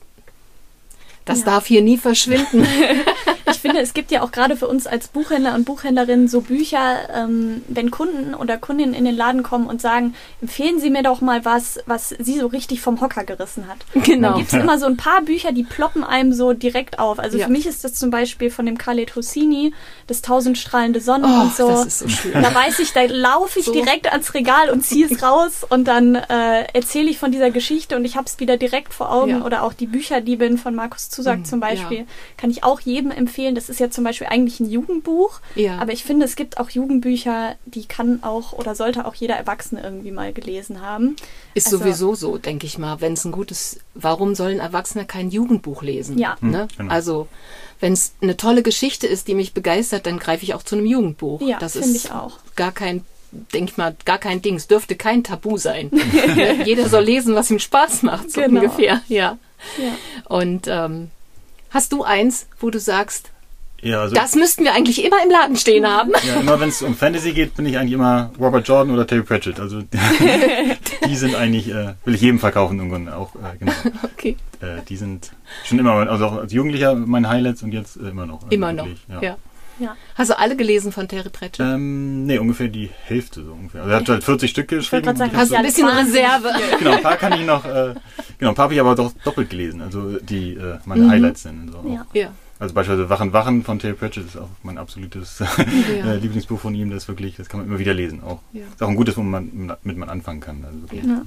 das 1.26 1.40
ja. 1.40 1.46
darf 1.46 1.66
hier 1.66 1.82
nie 1.82 1.98
verschwinden. 1.98 2.66
ich 3.52 3.60
finde, 3.60 3.80
es 3.80 3.94
gibt 3.94 4.12
ja 4.12 4.22
auch 4.22 4.32
gerade 4.32 4.56
für 4.56 4.68
uns 4.68 4.88
als 4.88 5.08
Buchhändler 5.08 5.56
und 5.56 5.66
Buchhändlerinnen 5.66 6.28
so 6.28 6.42
Bücher, 6.42 7.10
ähm, 7.14 7.64
wenn 7.68 7.92
Kunden 7.92 8.34
oder 8.34 8.58
Kundinnen 8.58 8.94
in 8.94 9.06
den 9.06 9.16
Laden 9.16 9.44
kommen 9.44 9.68
und 9.68 9.82
sagen, 9.82 10.16
empfehlen 10.42 10.80
Sie 10.80 10.90
mir 10.90 11.04
doch 11.04 11.22
mal 11.22 11.46
was, 11.46 11.80
was 11.86 12.10
Sie 12.10 12.40
so 12.40 12.48
richtig 12.48 12.82
vom 12.82 13.02
Hocker 13.02 13.24
gerissen 13.24 13.68
hat. 13.68 13.78
Genau. 14.10 14.30
Dann 14.30 14.38
gibt 14.40 14.54
es 14.54 14.60
immer 14.60 14.80
so 14.80 14.88
ein 14.88 14.98
paar 14.98 15.22
Bücher, 15.22 15.52
die 15.52 15.64
ploppen 15.64 16.04
einem 16.04 16.34
so 16.34 16.54
direkt 16.54 16.98
auf. 16.98 17.20
Also 17.20 17.38
ja. 17.38 17.46
für 17.46 17.52
mich 17.52 17.68
ist 17.68 17.84
das 17.84 17.94
zum 17.94 18.10
Beispiel 18.10 18.50
von 18.50 18.66
dem 18.66 18.78
Khaled 18.78 19.16
Hosseini, 19.16 19.74
das 20.08 20.22
Tausendstrahlende 20.22 21.00
Sonnen 21.00 21.30
oh, 21.30 21.42
und 21.44 21.56
so. 21.56 21.68
Das 21.68 21.86
ist 21.86 22.00
so 22.00 22.10
schön. 22.10 22.34
Da 22.34 22.54
weiß 22.54 22.80
ich, 22.80 22.92
da 22.94 23.04
laufe 23.04 23.60
ich 23.60 23.66
so. 23.66 23.74
direkt 23.74 24.12
ans 24.12 24.34
Regal 24.34 24.70
und 24.72 24.84
ziehe 24.84 25.06
es 25.06 25.22
raus 25.22 25.66
und 25.68 25.88
dann 25.88 26.16
äh, 26.16 26.64
erzähle 26.74 27.10
ich 27.10 27.20
von 27.20 27.32
dieser 27.32 27.52
Geschichte 27.52 27.96
und 27.96 28.06
ich 28.06 28.16
habe 28.16 28.26
es 28.26 28.40
wieder 28.40 28.58
direkt 28.58 28.94
vor 28.94 29.12
Augen. 29.12 29.30
Ja. 29.30 29.46
Oder 29.46 29.64
auch 29.64 29.74
die 29.74 29.86
Bücherdiebin 29.86 30.58
von 30.58 30.74
Markus 30.76 31.10
Zusack 31.10 31.40
mhm, 31.40 31.46
zum 31.46 31.60
Beispiel. 31.60 32.00
Ja. 32.00 32.06
Kann 32.38 32.50
ich 32.50 32.64
auch 32.64 32.80
jedem 32.80 33.12
empfehlen 33.12 33.39
empfehlen. 33.40 33.56
Das 33.56 33.70
ist 33.70 33.80
ja 33.80 33.90
zum 33.90 34.04
Beispiel 34.04 34.28
eigentlich 34.28 34.60
ein 34.60 34.70
Jugendbuch. 34.70 35.40
Ja. 35.56 35.78
Aber 35.80 35.94
ich 35.94 36.04
finde, 36.04 36.26
es 36.26 36.36
gibt 36.36 36.58
auch 36.60 36.70
Jugendbücher, 36.70 37.56
die 37.66 37.86
kann 37.86 38.24
auch 38.24 38.54
oder 38.54 38.76
sollte 38.76 39.06
auch 39.06 39.16
jeder 39.16 39.36
Erwachsene 39.36 39.82
irgendwie 39.82 40.12
mal 40.12 40.34
gelesen 40.34 40.82
haben. 40.82 41.16
Ist 41.54 41.68
also, 41.68 41.80
sowieso 41.80 42.16
so, 42.16 42.38
denke 42.38 42.66
ich 42.66 42.78
mal. 42.78 43.02
Wenn 43.02 43.14
es 43.14 43.26
ein 43.26 43.32
gutes, 43.32 43.80
warum 43.94 44.36
soll 44.36 44.52
ein 44.52 44.60
Erwachsener 44.60 45.06
kein 45.06 45.30
Jugendbuch 45.30 45.82
lesen? 45.82 46.18
Ja. 46.18 46.38
Ne? 46.42 46.64
Hm, 46.64 46.68
genau. 46.78 46.94
Also 46.94 47.28
wenn 47.80 47.94
es 47.94 48.14
eine 48.22 48.36
tolle 48.36 48.62
Geschichte 48.62 49.08
ist, 49.08 49.28
die 49.28 49.36
mich 49.36 49.54
begeistert, 49.54 50.06
dann 50.06 50.20
greife 50.20 50.44
ich 50.44 50.54
auch 50.54 50.64
zu 50.64 50.76
einem 50.76 50.86
Jugendbuch. 50.86 51.42
Ja, 51.42 51.60
das 51.60 51.74
finde 51.74 51.96
ich 51.96 52.12
auch. 52.12 52.40
Gar 52.56 52.72
kein 52.72 53.04
denke 53.54 53.72
ich 53.72 53.78
mal, 53.78 53.96
gar 54.06 54.18
kein 54.18 54.42
Ding. 54.42 54.56
Es 54.56 54.66
dürfte 54.66 54.96
kein 54.96 55.24
Tabu 55.24 55.58
sein. 55.58 55.92
Ne? 56.30 56.64
Jeder 56.66 56.90
soll 56.90 57.04
lesen, 57.04 57.36
was 57.36 57.52
ihm 57.52 57.60
Spaß 57.60 58.02
macht, 58.02 58.32
so 58.32 58.42
genau. 58.42 58.62
ungefähr. 58.62 59.02
Ja. 59.08 59.38
ja. 59.78 59.96
Und 60.28 60.68
ähm, 60.68 61.12
Hast 61.70 61.92
du 61.92 62.04
eins, 62.04 62.48
wo 62.60 62.70
du 62.70 62.80
sagst, 62.80 63.32
ja, 63.82 64.02
also 64.02 64.16
das 64.16 64.36
müssten 64.36 64.64
wir 64.64 64.74
eigentlich 64.74 65.04
immer 65.06 65.24
im 65.24 65.32
Laden 65.32 65.56
stehen 65.56 65.88
haben? 65.88 66.12
Ja, 66.28 66.42
immer 66.42 66.60
wenn 66.60 66.70
es 66.70 66.82
um 66.82 66.96
Fantasy 66.96 67.32
geht, 67.32 67.56
bin 67.56 67.66
ich 67.66 67.78
eigentlich 67.78 67.94
immer 67.94 68.32
Robert 68.40 68.68
Jordan 68.68 68.94
oder 68.94 69.08
Terry 69.08 69.24
Pratchett. 69.24 69.60
Also 69.60 69.82
die 71.08 71.16
sind 71.16 71.36
eigentlich, 71.36 71.70
äh, 71.70 71.94
will 72.04 72.16
ich 72.16 72.22
jedem 72.22 72.40
verkaufen 72.40 72.78
irgendwann 72.78 73.08
auch. 73.08 73.36
Äh, 73.36 73.58
genau. 73.58 73.72
Okay. 74.04 74.36
Äh, 74.60 74.82
die 74.88 74.98
sind 74.98 75.32
schon 75.64 75.80
immer, 75.80 75.94
also 76.10 76.26
auch 76.26 76.38
als 76.38 76.52
Jugendlicher 76.52 76.94
meine 76.94 77.30
Highlights 77.30 77.64
und 77.64 77.72
jetzt 77.72 77.96
immer 77.96 78.26
noch. 78.26 78.44
Also 78.44 78.50
immer 78.50 78.76
wirklich, 78.76 79.00
noch, 79.08 79.22
ja. 79.22 79.30
ja. 79.30 79.38
Ja. 79.80 79.96
Hast 80.16 80.30
du 80.30 80.38
alle 80.38 80.56
gelesen 80.56 80.92
von 80.92 81.08
Terry 81.08 81.30
Pratchett? 81.30 81.60
Ähm, 81.60 82.26
nee, 82.26 82.38
ungefähr 82.38 82.68
die 82.68 82.90
Hälfte 83.06 83.44
so 83.44 83.54
ungefähr. 83.54 83.82
Also 83.82 83.92
er 83.92 84.00
hat 84.00 84.10
halt 84.10 84.24
40 84.24 84.52
Stück 84.52 84.68
geschrieben. 84.68 85.10
Ich 85.10 85.18
sagen, 85.18 85.32
hast 85.36 85.52
du 85.52 85.56
ein 85.56 85.64
bisschen 85.64 85.88
Reserve. 85.88 86.50
genau, 86.80 86.92
ein 86.92 87.02
paar 87.02 87.18
kann 87.18 87.34
ich 87.34 87.46
noch, 87.46 87.66
äh, 87.66 87.96
genau, 88.38 88.52
ein 88.52 88.56
paar 88.56 88.64
habe 88.66 88.74
ich 88.74 88.80
aber 88.80 88.96
doch 88.96 89.14
doppelt 89.24 89.50
gelesen, 89.50 89.82
also 89.82 90.18
die 90.20 90.54
äh, 90.54 90.78
meine 90.86 91.04
mhm. 91.04 91.10
Highlights 91.12 91.44
sind. 91.44 91.72
So 91.72 91.90
ja. 91.90 92.06
ja. 92.14 92.32
Also 92.60 92.76
beispielsweise 92.76 93.10
Wachen 93.10 93.32
Wachen 93.32 93.64
von 93.64 93.80
Terry 93.80 93.94
Pratchett 93.94 94.26
ist 94.26 94.38
auch 94.38 94.50
mein 94.64 94.78
absolutes 94.78 95.40
ja. 96.04 96.14
Lieblingsbuch 96.14 96.60
von 96.60 96.76
ihm. 96.76 96.90
Das 96.90 97.08
wirklich, 97.08 97.38
das 97.38 97.48
kann 97.48 97.62
man 97.62 97.70
immer 97.70 97.80
wieder 97.80 97.94
lesen. 97.94 98.22
Auch 98.22 98.40
ja. 98.52 98.64
ist 98.66 98.84
auch 98.84 98.90
ein 98.90 98.98
gutes, 98.98 99.16
wo 99.16 99.22
man 99.22 99.78
mit 99.84 99.98
man 99.98 100.10
anfangen 100.10 100.42
kann. 100.42 100.66
Also 100.66 100.82
wirklich, 100.82 101.06
ja. 101.06 101.22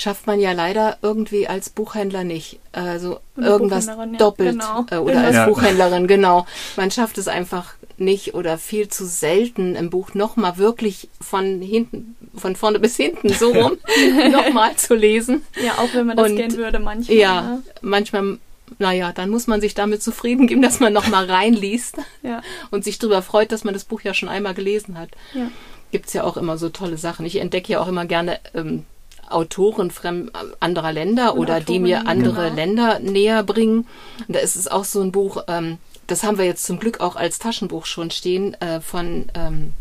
Schafft 0.00 0.26
man 0.26 0.40
ja 0.40 0.52
leider 0.52 0.96
irgendwie 1.02 1.46
als 1.46 1.68
Buchhändler 1.68 2.24
nicht. 2.24 2.58
Also 2.72 3.20
irgendwas 3.36 3.86
doppelt 4.16 4.56
ja, 4.56 4.84
genau. 4.86 4.86
äh, 4.90 4.96
oder 4.96 5.20
als 5.20 5.36
ja. 5.36 5.46
Buchhändlerin, 5.46 6.06
genau. 6.06 6.46
Man 6.76 6.90
schafft 6.90 7.18
es 7.18 7.28
einfach 7.28 7.74
nicht 7.98 8.34
oder 8.34 8.56
viel 8.56 8.88
zu 8.88 9.04
selten 9.04 9.76
im 9.76 9.90
Buch 9.90 10.14
nochmal 10.14 10.56
wirklich 10.56 11.10
von 11.20 11.60
hinten, 11.60 12.16
von 12.34 12.56
vorne 12.56 12.78
bis 12.78 12.96
hinten 12.96 13.28
so 13.28 13.52
rum 13.52 13.76
nochmal 14.32 14.74
zu 14.76 14.94
lesen. 14.94 15.42
Ja, 15.62 15.74
auch 15.74 15.92
wenn 15.92 16.06
man 16.06 16.16
das 16.16 16.30
Und, 16.30 16.36
gern 16.36 16.56
würde 16.56 16.78
manchmal. 16.78 17.16
Ja, 17.18 17.42
ne? 17.42 17.62
manchmal 17.82 18.38
naja, 18.78 19.12
dann 19.12 19.28
muss 19.28 19.48
man 19.48 19.60
sich 19.60 19.74
damit 19.74 20.00
zufrieden 20.02 20.46
geben, 20.46 20.62
dass 20.62 20.80
man 20.80 20.92
nochmal 20.92 21.26
reinliest 21.26 21.96
ja. 22.22 22.40
und 22.70 22.84
sich 22.84 22.98
darüber 22.98 23.20
freut, 23.20 23.52
dass 23.52 23.64
man 23.64 23.74
das 23.74 23.84
Buch 23.84 24.00
ja 24.00 24.14
schon 24.14 24.28
einmal 24.30 24.54
gelesen 24.54 24.96
hat. 24.96 25.10
Ja. 25.34 25.50
Gibt 25.90 26.14
ja 26.14 26.22
auch 26.22 26.36
immer 26.36 26.56
so 26.56 26.68
tolle 26.70 26.96
Sachen. 26.96 27.26
Ich 27.26 27.36
entdecke 27.36 27.72
ja 27.72 27.80
auch 27.80 27.88
immer 27.88 28.06
gerne 28.06 28.38
ähm, 28.54 28.84
Autoren 29.32 29.90
fremd, 29.90 30.30
anderer 30.60 30.92
Länder 30.92 31.36
oder 31.36 31.56
Autoren, 31.56 31.66
die 31.66 31.78
mir 31.78 32.06
andere 32.06 32.44
genau. 32.44 32.54
Länder 32.54 32.98
näher 32.98 33.42
bringen. 33.42 33.86
Und 34.26 34.36
da 34.36 34.40
ist 34.40 34.56
es 34.56 34.68
auch 34.68 34.84
so 34.84 35.00
ein 35.00 35.12
Buch, 35.12 35.44
ähm, 35.48 35.78
das 36.06 36.22
haben 36.22 36.38
wir 36.38 36.44
jetzt 36.44 36.64
zum 36.64 36.78
Glück 36.78 37.00
auch 37.00 37.16
als 37.16 37.38
Taschenbuch 37.38 37.86
schon 37.86 38.10
stehen, 38.10 38.54
äh, 38.60 38.80
von 38.80 39.26
ähm, 39.34 39.72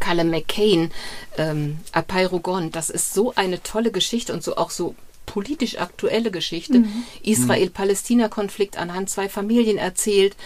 Callum 0.00 0.30
McCain, 0.30 0.90
ähm, 1.36 1.78
Apeirogon. 1.92 2.70
Das 2.70 2.90
ist 2.90 3.14
so 3.14 3.34
eine 3.34 3.62
tolle 3.62 3.90
Geschichte 3.90 4.32
und 4.32 4.42
so 4.42 4.56
auch 4.56 4.70
so 4.70 4.94
politisch 5.26 5.78
aktuelle 5.78 6.30
Geschichte. 6.30 6.80
Mhm. 6.80 7.04
Israel-Palästina-Konflikt 7.22 8.78
anhand 8.78 9.10
zwei 9.10 9.28
Familien 9.28 9.78
erzählt 9.78 10.36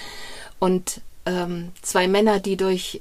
und 0.59 1.01
ähm, 1.27 1.71
zwei 1.83 2.09
Männer, 2.09 2.41
die 2.41 2.57
durch 2.57 3.01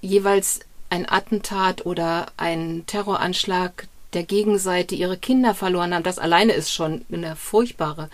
jeweils 0.00 0.60
ein 0.90 1.08
Attentat 1.08 1.86
oder 1.86 2.26
ein 2.36 2.84
Terroranschlag 2.86 3.88
der 4.14 4.24
Gegenseite 4.24 4.94
ihre 4.94 5.16
Kinder 5.16 5.54
verloren 5.54 5.94
haben. 5.94 6.02
Das 6.02 6.18
alleine 6.18 6.52
ist 6.52 6.72
schon 6.72 7.04
eine 7.12 7.36
furchtbare 7.36 8.08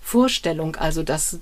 Vorstellung. 0.00 0.76
Also 0.76 1.02
das 1.02 1.38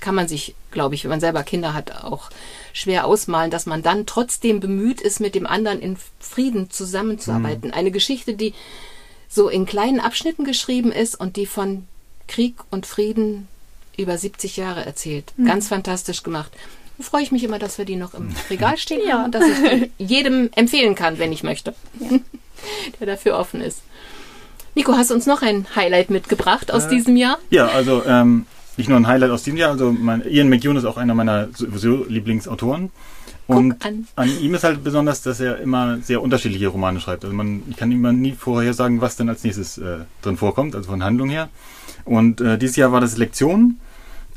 kann 0.00 0.14
man 0.14 0.28
sich, 0.28 0.54
glaube 0.70 0.94
ich, 0.94 1.04
wenn 1.04 1.10
man 1.10 1.20
selber 1.20 1.42
Kinder 1.42 1.72
hat, 1.72 2.04
auch 2.04 2.30
schwer 2.72 3.06
ausmalen, 3.06 3.50
dass 3.50 3.64
man 3.64 3.82
dann 3.82 4.04
trotzdem 4.04 4.60
bemüht 4.60 5.00
ist, 5.00 5.18
mit 5.20 5.34
dem 5.34 5.46
anderen 5.46 5.80
in 5.80 5.96
Frieden 6.20 6.70
zusammenzuarbeiten. 6.70 7.68
Mhm. 7.68 7.74
Eine 7.74 7.90
Geschichte, 7.90 8.34
die 8.34 8.52
so 9.28 9.48
in 9.48 9.64
kleinen 9.64 10.00
Abschnitten 10.00 10.44
geschrieben 10.44 10.92
ist 10.92 11.18
und 11.18 11.36
die 11.36 11.46
von 11.46 11.86
Krieg 12.28 12.56
und 12.70 12.86
Frieden 12.86 13.48
über 13.96 14.18
70 14.18 14.56
Jahre 14.56 14.84
erzählt. 14.84 15.32
Mhm. 15.36 15.46
Ganz 15.46 15.68
fantastisch 15.68 16.22
gemacht. 16.22 16.52
Da 16.98 17.04
freue 17.04 17.22
ich 17.22 17.32
mich 17.32 17.42
immer, 17.42 17.58
dass 17.58 17.78
wir 17.78 17.84
die 17.84 17.96
noch 17.96 18.14
im 18.14 18.34
Regal 18.50 18.76
stehen 18.76 19.00
ja. 19.06 19.14
haben 19.14 19.24
und 19.26 19.34
dass 19.34 19.44
ich 19.46 19.90
jedem 19.98 20.50
empfehlen 20.54 20.94
kann, 20.94 21.18
wenn 21.18 21.32
ich 21.32 21.42
möchte, 21.42 21.74
ja. 21.98 22.18
der 23.00 23.06
dafür 23.06 23.36
offen 23.36 23.60
ist. 23.60 23.82
Nico, 24.74 24.92
hast 24.94 25.10
du 25.10 25.14
uns 25.14 25.26
noch 25.26 25.42
ein 25.42 25.66
Highlight 25.76 26.10
mitgebracht 26.10 26.72
aus 26.72 26.86
äh, 26.86 26.90
diesem 26.90 27.16
Jahr? 27.16 27.38
Ja, 27.50 27.68
also 27.68 28.02
ähm, 28.06 28.46
nicht 28.76 28.88
nur 28.88 28.98
ein 28.98 29.06
Highlight 29.06 29.30
aus 29.30 29.44
diesem 29.44 29.56
Jahr, 29.56 29.70
also 29.70 29.92
mein, 29.92 30.28
Ian 30.28 30.48
McEwan 30.48 30.76
ist 30.76 30.84
auch 30.84 30.96
einer 30.96 31.14
meiner 31.14 31.48
sowieso 31.54 32.04
Lieblingsautoren. 32.08 32.90
Und 33.46 33.84
an. 33.84 34.06
an. 34.16 34.30
ihm 34.40 34.54
ist 34.54 34.64
halt 34.64 34.82
besonders, 34.82 35.22
dass 35.22 35.38
er 35.38 35.58
immer 35.58 35.98
sehr 35.98 36.22
unterschiedliche 36.22 36.68
Romane 36.68 36.98
schreibt. 37.00 37.24
Also 37.24 37.36
man 37.36 37.62
ich 37.68 37.76
kann 37.76 37.92
immer 37.92 38.12
nie 38.12 38.32
vorher 38.32 38.72
sagen, 38.72 39.00
was 39.00 39.16
denn 39.16 39.28
als 39.28 39.44
nächstes 39.44 39.76
äh, 39.78 39.98
drin 40.22 40.38
vorkommt, 40.38 40.74
also 40.74 40.90
von 40.90 41.04
Handlung 41.04 41.28
her. 41.28 41.50
Und 42.04 42.40
äh, 42.40 42.58
dieses 42.58 42.76
Jahr 42.76 42.92
war 42.92 43.00
das 43.00 43.16
Lektion. 43.16 43.78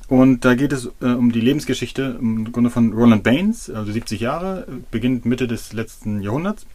Und 0.10 0.46
da 0.46 0.56
geht 0.56 0.72
es 0.72 0.90
äh, 1.02 1.06
um 1.06 1.32
die 1.32 1.42
Lebensgeschichte 1.42 2.18
im 2.20 2.52
Grunde 2.52 2.70
von 2.70 2.94
Roland 2.94 3.24
Baines, 3.24 3.70
also 3.70 3.92
70 3.92 4.22
Jahre, 4.22 4.68
beginnt 4.92 5.26
Mitte 5.26 5.48
des 5.48 5.74
letzten 5.74 6.22
Jahrhunderts. 6.22 6.66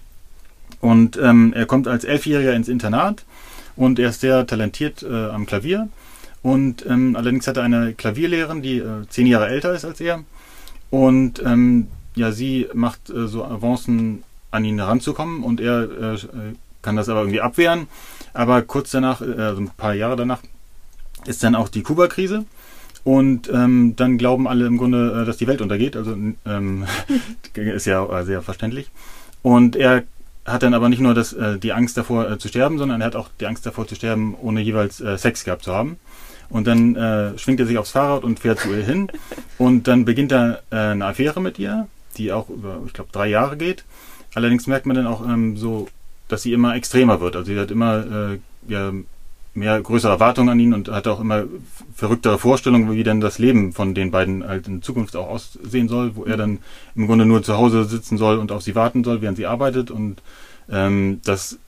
Und 0.83 1.17
ähm, 1.17 1.55
er 1.55 1.65
kommt 1.65 1.89
als 1.89 2.05
Elfjähriger 2.05 2.53
ins 2.53 2.69
Internat 2.69 3.25
und 3.77 3.99
er 3.99 4.11
ist 4.11 4.21
sehr 4.21 4.47
talentiert 4.47 5.03
äh, 5.03 5.31
am 5.31 5.47
Klavier. 5.47 5.89
Und 6.43 6.85
ähm, 6.87 7.17
allerdings 7.17 7.47
hat 7.47 7.57
er 7.57 7.63
eine 7.63 7.95
Klavierlehrerin, 7.95 8.61
die 8.61 8.79
äh, 8.79 9.07
zehn 9.09 9.27
Jahre 9.27 9.49
älter 9.49 9.73
ist 9.73 9.85
als 9.85 10.01
er. 10.01 10.25
Und 10.91 11.41
ähm, 11.43 11.87
ja, 12.15 12.33
sie 12.33 12.67
macht 12.75 13.09
äh, 13.09 13.29
so 13.29 13.45
Avancen, 13.45 14.25
an 14.51 14.65
ihn 14.67 14.79
heranzukommen 14.79 15.43
und 15.43 15.61
er 15.61 16.15
äh, 16.15 16.19
kann 16.83 16.97
das 16.97 17.09
aber 17.09 17.21
irgendwie 17.21 17.41
abwehren. 17.41 17.89
Aber 18.35 18.63
kurz 18.63 18.91
danach, 18.91 19.23
äh, 19.23 19.41
also 19.41 19.63
ein 19.63 19.71
paar 19.71 19.95
Jahre 19.95 20.17
danach, 20.17 20.41
ist 21.27 21.43
dann 21.43 21.55
auch 21.55 21.69
die 21.69 21.83
Kuba-Krise. 21.83 22.45
Und 23.05 23.49
ähm, 23.49 23.95
dann 23.97 24.19
glauben 24.19 24.47
alle 24.47 24.67
im 24.67 24.79
Grunde, 24.79 25.23
äh, 25.23 25.25
dass 25.25 25.39
die 25.39 25.47
Welt 25.47 25.61
untergeht. 25.61 25.97
Also 25.97 26.17
ähm, 26.45 26.85
ist 27.55 27.87
ja 27.87 28.25
sehr 28.25 28.43
verständlich. 28.43 28.91
Und 29.43 29.75
er 29.75 30.05
hat 30.45 30.63
dann 30.63 30.75
aber 30.75 30.89
nicht 30.89 31.01
nur 31.01 31.15
das, 31.15 31.33
äh, 31.33 31.59
die 31.59 31.73
Angst 31.73 31.97
davor 31.97 32.31
äh, 32.31 32.39
zu 32.39 32.49
sterben, 32.49 32.79
sondern 32.79 33.01
er 33.01 33.07
hat 33.07 33.17
auch 33.17 33.29
die 33.41 33.47
Angst 33.47 33.65
davor 33.65 33.87
zu 33.87 33.95
sterben, 33.95 34.35
ohne 34.41 34.61
jeweils 34.61 35.01
äh, 35.01 35.17
Sex 35.17 35.45
gehabt 35.45 35.65
zu 35.65 35.73
haben. 35.73 35.99
Und 36.49 36.67
dann 36.67 36.97
äh, 36.97 37.39
schwingt 37.39 37.61
er 37.61 37.67
sich 37.67 37.79
aufs 37.79 37.93
Fahrrad 37.93 38.25
und 38.25 38.41
fährt 38.41 38.61
zu 38.61 38.71
ihr 38.71 38.85
hin. 38.85 39.09
Und 39.59 39.89
dann 39.89 40.05
beginnt 40.05 40.33
er 40.33 40.63
äh, 40.71 40.77
eine 40.77 41.07
Affäre 41.07 41.41
mit 41.41 41.59
ihr, 41.59 41.87
die 42.19 42.33
auch 42.33 42.51
über, 42.51 42.81
ich 42.87 42.93
glaube, 42.93 43.11
drei 43.13 43.29
Jahre 43.29 43.57
geht. 43.57 43.85
Allerdings 44.35 44.67
merkt 44.67 44.87
man 44.87 44.97
dann 44.97 45.07
auch 45.07 45.27
ähm, 45.27 45.57
so, 45.57 45.89
dass 46.29 46.43
sie 46.43 46.53
immer 46.53 46.75
extremer 46.75 47.21
wird. 47.21 47.37
Also 47.37 47.53
sie 47.53 47.59
hat 47.59 47.71
immer 47.71 48.33
äh, 48.33 48.39
ja, 48.69 48.93
mehr 49.55 49.81
größere 49.81 50.13
Erwartungen 50.13 50.49
an 50.49 50.61
ihn 50.61 50.75
und 50.75 50.89
hat 50.89 51.07
auch 51.07 51.21
immer 51.21 51.45
verrücktere 51.95 52.39
Vorstellungen, 52.39 52.91
wie 52.93 53.05
denn 53.05 53.21
das 53.21 53.39
Leben 53.39 53.73
von 53.73 53.95
den 53.95 54.11
beiden 54.11 54.47
halt 54.47 54.67
in 54.67 54.83
Zukunft 54.83 55.15
auch 55.15 55.29
aussehen 55.29 55.89
soll, 55.89 56.17
wo 56.17 56.25
er 56.25 56.37
dann 56.37 56.59
im 56.95 57.07
Grunde 57.07 57.27
nur 57.27 57.43
zu 57.43 57.57
Hause 57.57 57.85
sitzen 57.85 58.17
soll 58.17 58.39
und 58.39 58.51
auf 58.51 58.63
sie 58.63 58.75
warten 58.75 59.05
soll, 59.05 59.21
während 59.21 59.37
sie 59.37 59.47
arbeitet 59.47 59.91
und 59.91 60.23
ähm, 60.71 61.21
das 61.25 61.59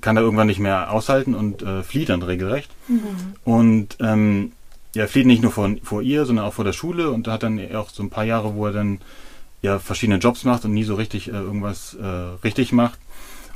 kann 0.00 0.16
er 0.16 0.22
irgendwann 0.22 0.46
nicht 0.46 0.60
mehr 0.60 0.90
aushalten 0.90 1.34
und 1.34 1.62
äh, 1.62 1.82
flieht 1.82 2.08
dann 2.08 2.22
regelrecht. 2.22 2.70
Mhm. 2.88 3.34
Und 3.44 3.96
ähm, 4.00 4.52
ja, 4.94 5.06
flieht 5.06 5.26
nicht 5.26 5.42
nur 5.42 5.52
vor, 5.52 5.70
vor 5.82 6.02
ihr, 6.02 6.24
sondern 6.24 6.46
auch 6.46 6.54
vor 6.54 6.64
der 6.64 6.72
Schule 6.72 7.10
und 7.10 7.28
hat 7.28 7.42
dann 7.42 7.60
auch 7.74 7.90
so 7.90 8.02
ein 8.02 8.10
paar 8.10 8.24
Jahre, 8.24 8.54
wo 8.54 8.66
er 8.66 8.72
dann 8.72 9.00
ja 9.62 9.78
verschiedene 9.78 10.18
Jobs 10.18 10.44
macht 10.44 10.64
und 10.64 10.72
nie 10.72 10.84
so 10.84 10.94
richtig 10.94 11.28
äh, 11.28 11.32
irgendwas 11.32 11.94
äh, 11.94 12.06
richtig 12.44 12.72
macht. 12.72 12.98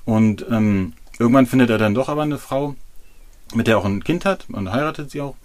Und 0.04 0.46
ähm, 0.50 0.92
irgendwann 1.18 1.46
findet 1.46 1.70
er 1.70 1.78
dann 1.78 1.94
doch 1.94 2.08
aber 2.08 2.22
eine 2.22 2.38
Frau, 2.38 2.74
mit 3.54 3.66
der 3.66 3.76
er 3.76 3.78
auch 3.78 3.84
ein 3.84 4.04
Kind 4.04 4.24
hat 4.24 4.46
und 4.50 4.72
heiratet 4.72 5.10
sie 5.10 5.20
auch. 5.20 5.36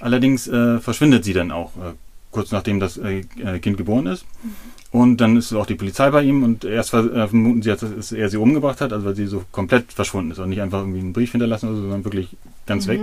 Allerdings 0.00 0.48
äh, 0.48 0.80
verschwindet 0.80 1.24
sie 1.24 1.32
dann 1.32 1.50
auch 1.50 1.76
äh, 1.76 1.92
kurz 2.30 2.50
nachdem 2.50 2.80
das 2.80 2.96
äh, 2.96 3.24
äh, 3.38 3.58
Kind 3.60 3.76
geboren 3.76 4.06
ist. 4.06 4.24
Mhm. 4.42 4.52
Und 4.90 5.16
dann 5.18 5.36
ist 5.36 5.52
auch 5.54 5.64
die 5.64 5.74
Polizei 5.74 6.10
bei 6.10 6.22
ihm 6.22 6.42
und 6.42 6.64
erst 6.64 6.92
äh, 6.92 7.28
vermuten 7.28 7.62
sie, 7.62 7.74
dass 7.74 8.12
er 8.12 8.28
sie 8.28 8.36
umgebracht 8.36 8.80
hat, 8.80 8.92
also 8.92 9.06
weil 9.06 9.14
sie 9.14 9.26
so 9.26 9.44
komplett 9.52 9.92
verschwunden 9.92 10.32
ist 10.32 10.38
und 10.38 10.50
nicht 10.50 10.60
einfach 10.60 10.80
irgendwie 10.80 11.00
einen 11.00 11.14
Brief 11.14 11.30
hinterlassen, 11.30 11.68
oder 11.68 11.76
so, 11.76 11.82
sondern 11.82 12.04
wirklich 12.04 12.36
ganz 12.66 12.86
mhm. 12.86 12.90
weg. 12.90 13.00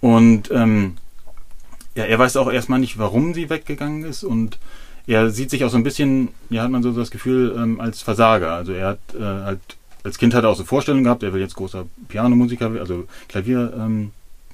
Und 0.00 0.50
ähm, 0.50 0.96
ja, 1.94 2.04
er 2.04 2.18
weiß 2.18 2.36
auch 2.36 2.52
erstmal 2.52 2.78
nicht, 2.78 2.98
warum 2.98 3.32
sie 3.32 3.48
weggegangen 3.48 4.04
ist 4.04 4.24
und 4.24 4.58
er 5.06 5.30
sieht 5.30 5.50
sich 5.50 5.64
auch 5.64 5.70
so 5.70 5.76
ein 5.76 5.84
bisschen, 5.84 6.28
ja, 6.50 6.62
hat 6.62 6.70
man 6.70 6.82
so 6.82 6.92
das 6.92 7.10
Gefühl, 7.10 7.54
ähm, 7.56 7.80
als 7.80 8.02
Versager. 8.02 8.52
Also 8.52 8.72
er 8.72 8.88
hat 8.88 8.98
äh, 9.18 9.22
halt, 9.22 9.60
als 10.04 10.18
Kind 10.18 10.34
hat 10.34 10.44
er 10.44 10.50
auch 10.50 10.56
so 10.56 10.64
Vorstellungen 10.64 11.04
gehabt, 11.04 11.22
er 11.22 11.32
will 11.32 11.40
jetzt 11.40 11.56
großer 11.56 11.86
Pianomusiker, 12.08 12.70
also 12.78 13.06
Klavier, 13.28 13.72
ähm, 13.76 14.12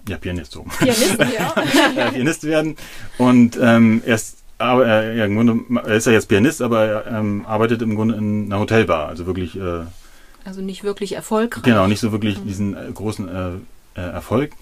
ja, 0.08 0.16
Pianist 0.16 0.52
so. 0.52 0.64
Pianist, 0.78 1.18
ja. 1.18 1.54
ja 1.96 2.10
Pianist 2.10 2.44
werden. 2.44 2.76
Und 3.18 3.58
ähm, 3.60 4.02
er 4.04 4.14
ist 4.16 4.38
aber 4.62 4.86
er, 4.86 5.14
ja, 5.14 5.24
im 5.24 5.34
Grunde, 5.34 5.80
er 5.84 5.96
ist 5.96 6.06
ja 6.06 6.12
jetzt 6.12 6.28
Pianist, 6.28 6.62
aber 6.62 6.84
er 6.84 7.06
ähm, 7.18 7.44
arbeitet 7.46 7.82
im 7.82 7.96
Grunde 7.96 8.14
in 8.14 8.46
einer 8.46 8.60
Hotelbar, 8.60 9.08
also 9.08 9.26
wirklich. 9.26 9.56
Äh, 9.56 9.84
also 10.44 10.60
nicht 10.60 10.84
wirklich 10.84 11.12
erfolgreich. 11.14 11.64
Genau, 11.64 11.86
nicht 11.86 12.00
so 12.00 12.12
wirklich 12.12 12.38
mhm. 12.38 12.46
diesen 12.46 12.76
äh, 12.76 12.90
großen 12.92 13.28
äh, 13.28 13.50
äh, 13.94 14.00
Erfolg. 14.00 14.52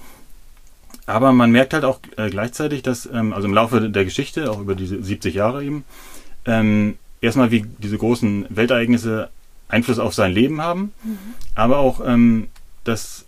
Aber 1.07 1.33
man 1.33 1.51
merkt 1.51 1.75
halt 1.75 1.85
auch 1.85 2.01
äh, 2.17 2.31
gleichzeitig, 2.31 2.83
dass, 2.83 3.09
ähm, 3.13 3.33
also 3.33 3.49
im 3.49 3.55
Laufe 3.55 3.91
der 3.91 4.05
Geschichte, 4.05 4.51
auch 4.51 4.61
über 4.61 4.75
diese 4.75 5.03
70 5.03 5.35
Jahre 5.35 5.65
eben, 5.65 5.85
ähm, 6.47 6.99
erstmal 7.21 7.51
wie 7.51 7.65
diese 7.79 7.99
großen 7.99 8.47
Weltereignisse 8.49 9.31
Einfluss 9.71 9.99
auf 9.99 10.15
sein 10.15 10.33
Leben 10.33 10.61
haben, 10.61 10.93
mhm. 11.03 11.19
aber 11.55 11.79
auch, 11.79 12.01
ähm, 12.05 12.49
dass 12.85 13.25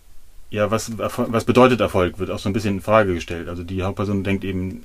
ja, 0.53 0.69
was, 0.69 0.91
was 0.97 1.45
bedeutet 1.45 1.81
Erfolg, 1.81 2.19
wird 2.19 2.29
auch 2.29 2.37
so 2.37 2.47
ein 2.47 2.53
bisschen 2.53 2.75
in 2.75 2.81
Frage 2.81 3.15
gestellt. 3.15 3.49
Also 3.49 3.63
die 3.63 3.81
Hauptperson 3.81 4.23
denkt 4.23 4.43
eben, 4.43 4.83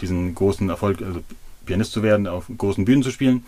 diesen 0.00 0.32
großen 0.36 0.68
Erfolg, 0.68 1.02
also 1.02 1.24
Pianist 1.66 1.90
zu 1.90 2.04
werden, 2.04 2.28
auf 2.28 2.46
großen 2.56 2.84
Bühnen 2.84 3.02
zu 3.02 3.10
spielen. 3.10 3.44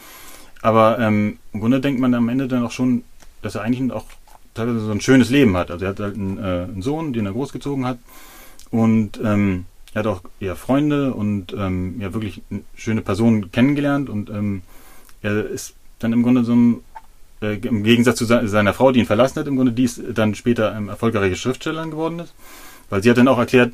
Aber 0.62 0.98
ähm, 0.98 1.38
im 1.52 1.60
Grunde 1.60 1.80
denkt 1.80 2.00
man 2.00 2.12
am 2.14 2.28
Ende 2.28 2.48
dann 2.48 2.64
auch 2.64 2.72
schon, 2.72 3.04
dass 3.40 3.54
er 3.54 3.62
eigentlich 3.62 3.92
auch 3.92 4.06
teilweise 4.54 4.80
so 4.80 4.90
ein 4.90 5.00
schönes 5.00 5.30
Leben 5.30 5.56
hat. 5.56 5.70
Also 5.70 5.84
er 5.84 5.90
hat 5.90 6.00
halt 6.00 6.16
einen, 6.16 6.38
äh, 6.38 6.64
einen 6.64 6.82
Sohn, 6.82 7.12
den 7.12 7.26
er 7.26 7.32
großgezogen 7.32 7.86
hat. 7.86 7.98
Und 8.72 9.20
ähm, 9.24 9.64
er 9.94 10.00
hat 10.00 10.06
auch 10.06 10.22
eher 10.40 10.56
Freunde 10.56 11.14
und 11.14 11.54
ähm, 11.56 12.00
ja 12.00 12.12
wirklich 12.12 12.42
schöne 12.74 13.00
Person 13.00 13.52
kennengelernt. 13.52 14.10
Und 14.10 14.28
ähm, 14.30 14.62
er 15.22 15.46
ist 15.46 15.74
dann 15.98 16.12
im 16.12 16.22
Grunde 16.22 16.44
so 16.44 16.54
ein 16.54 16.80
äh, 17.42 17.54
im 17.54 17.82
Gegensatz 17.82 18.18
zu 18.18 18.24
seiner 18.24 18.74
Frau, 18.74 18.92
die 18.92 19.00
ihn 19.00 19.06
verlassen 19.06 19.40
hat, 19.40 19.46
im 19.46 19.56
Grunde, 19.56 19.72
die 19.72 19.88
dann 20.14 20.34
später 20.34 20.74
ähm, 20.76 20.88
erfolgreiche 20.88 21.36
Schriftstellerin 21.36 21.90
geworden 21.90 22.20
ist. 22.20 22.34
Weil 22.88 23.02
sie 23.02 23.10
hat 23.10 23.18
dann 23.18 23.28
auch 23.28 23.38
erklärt, 23.38 23.72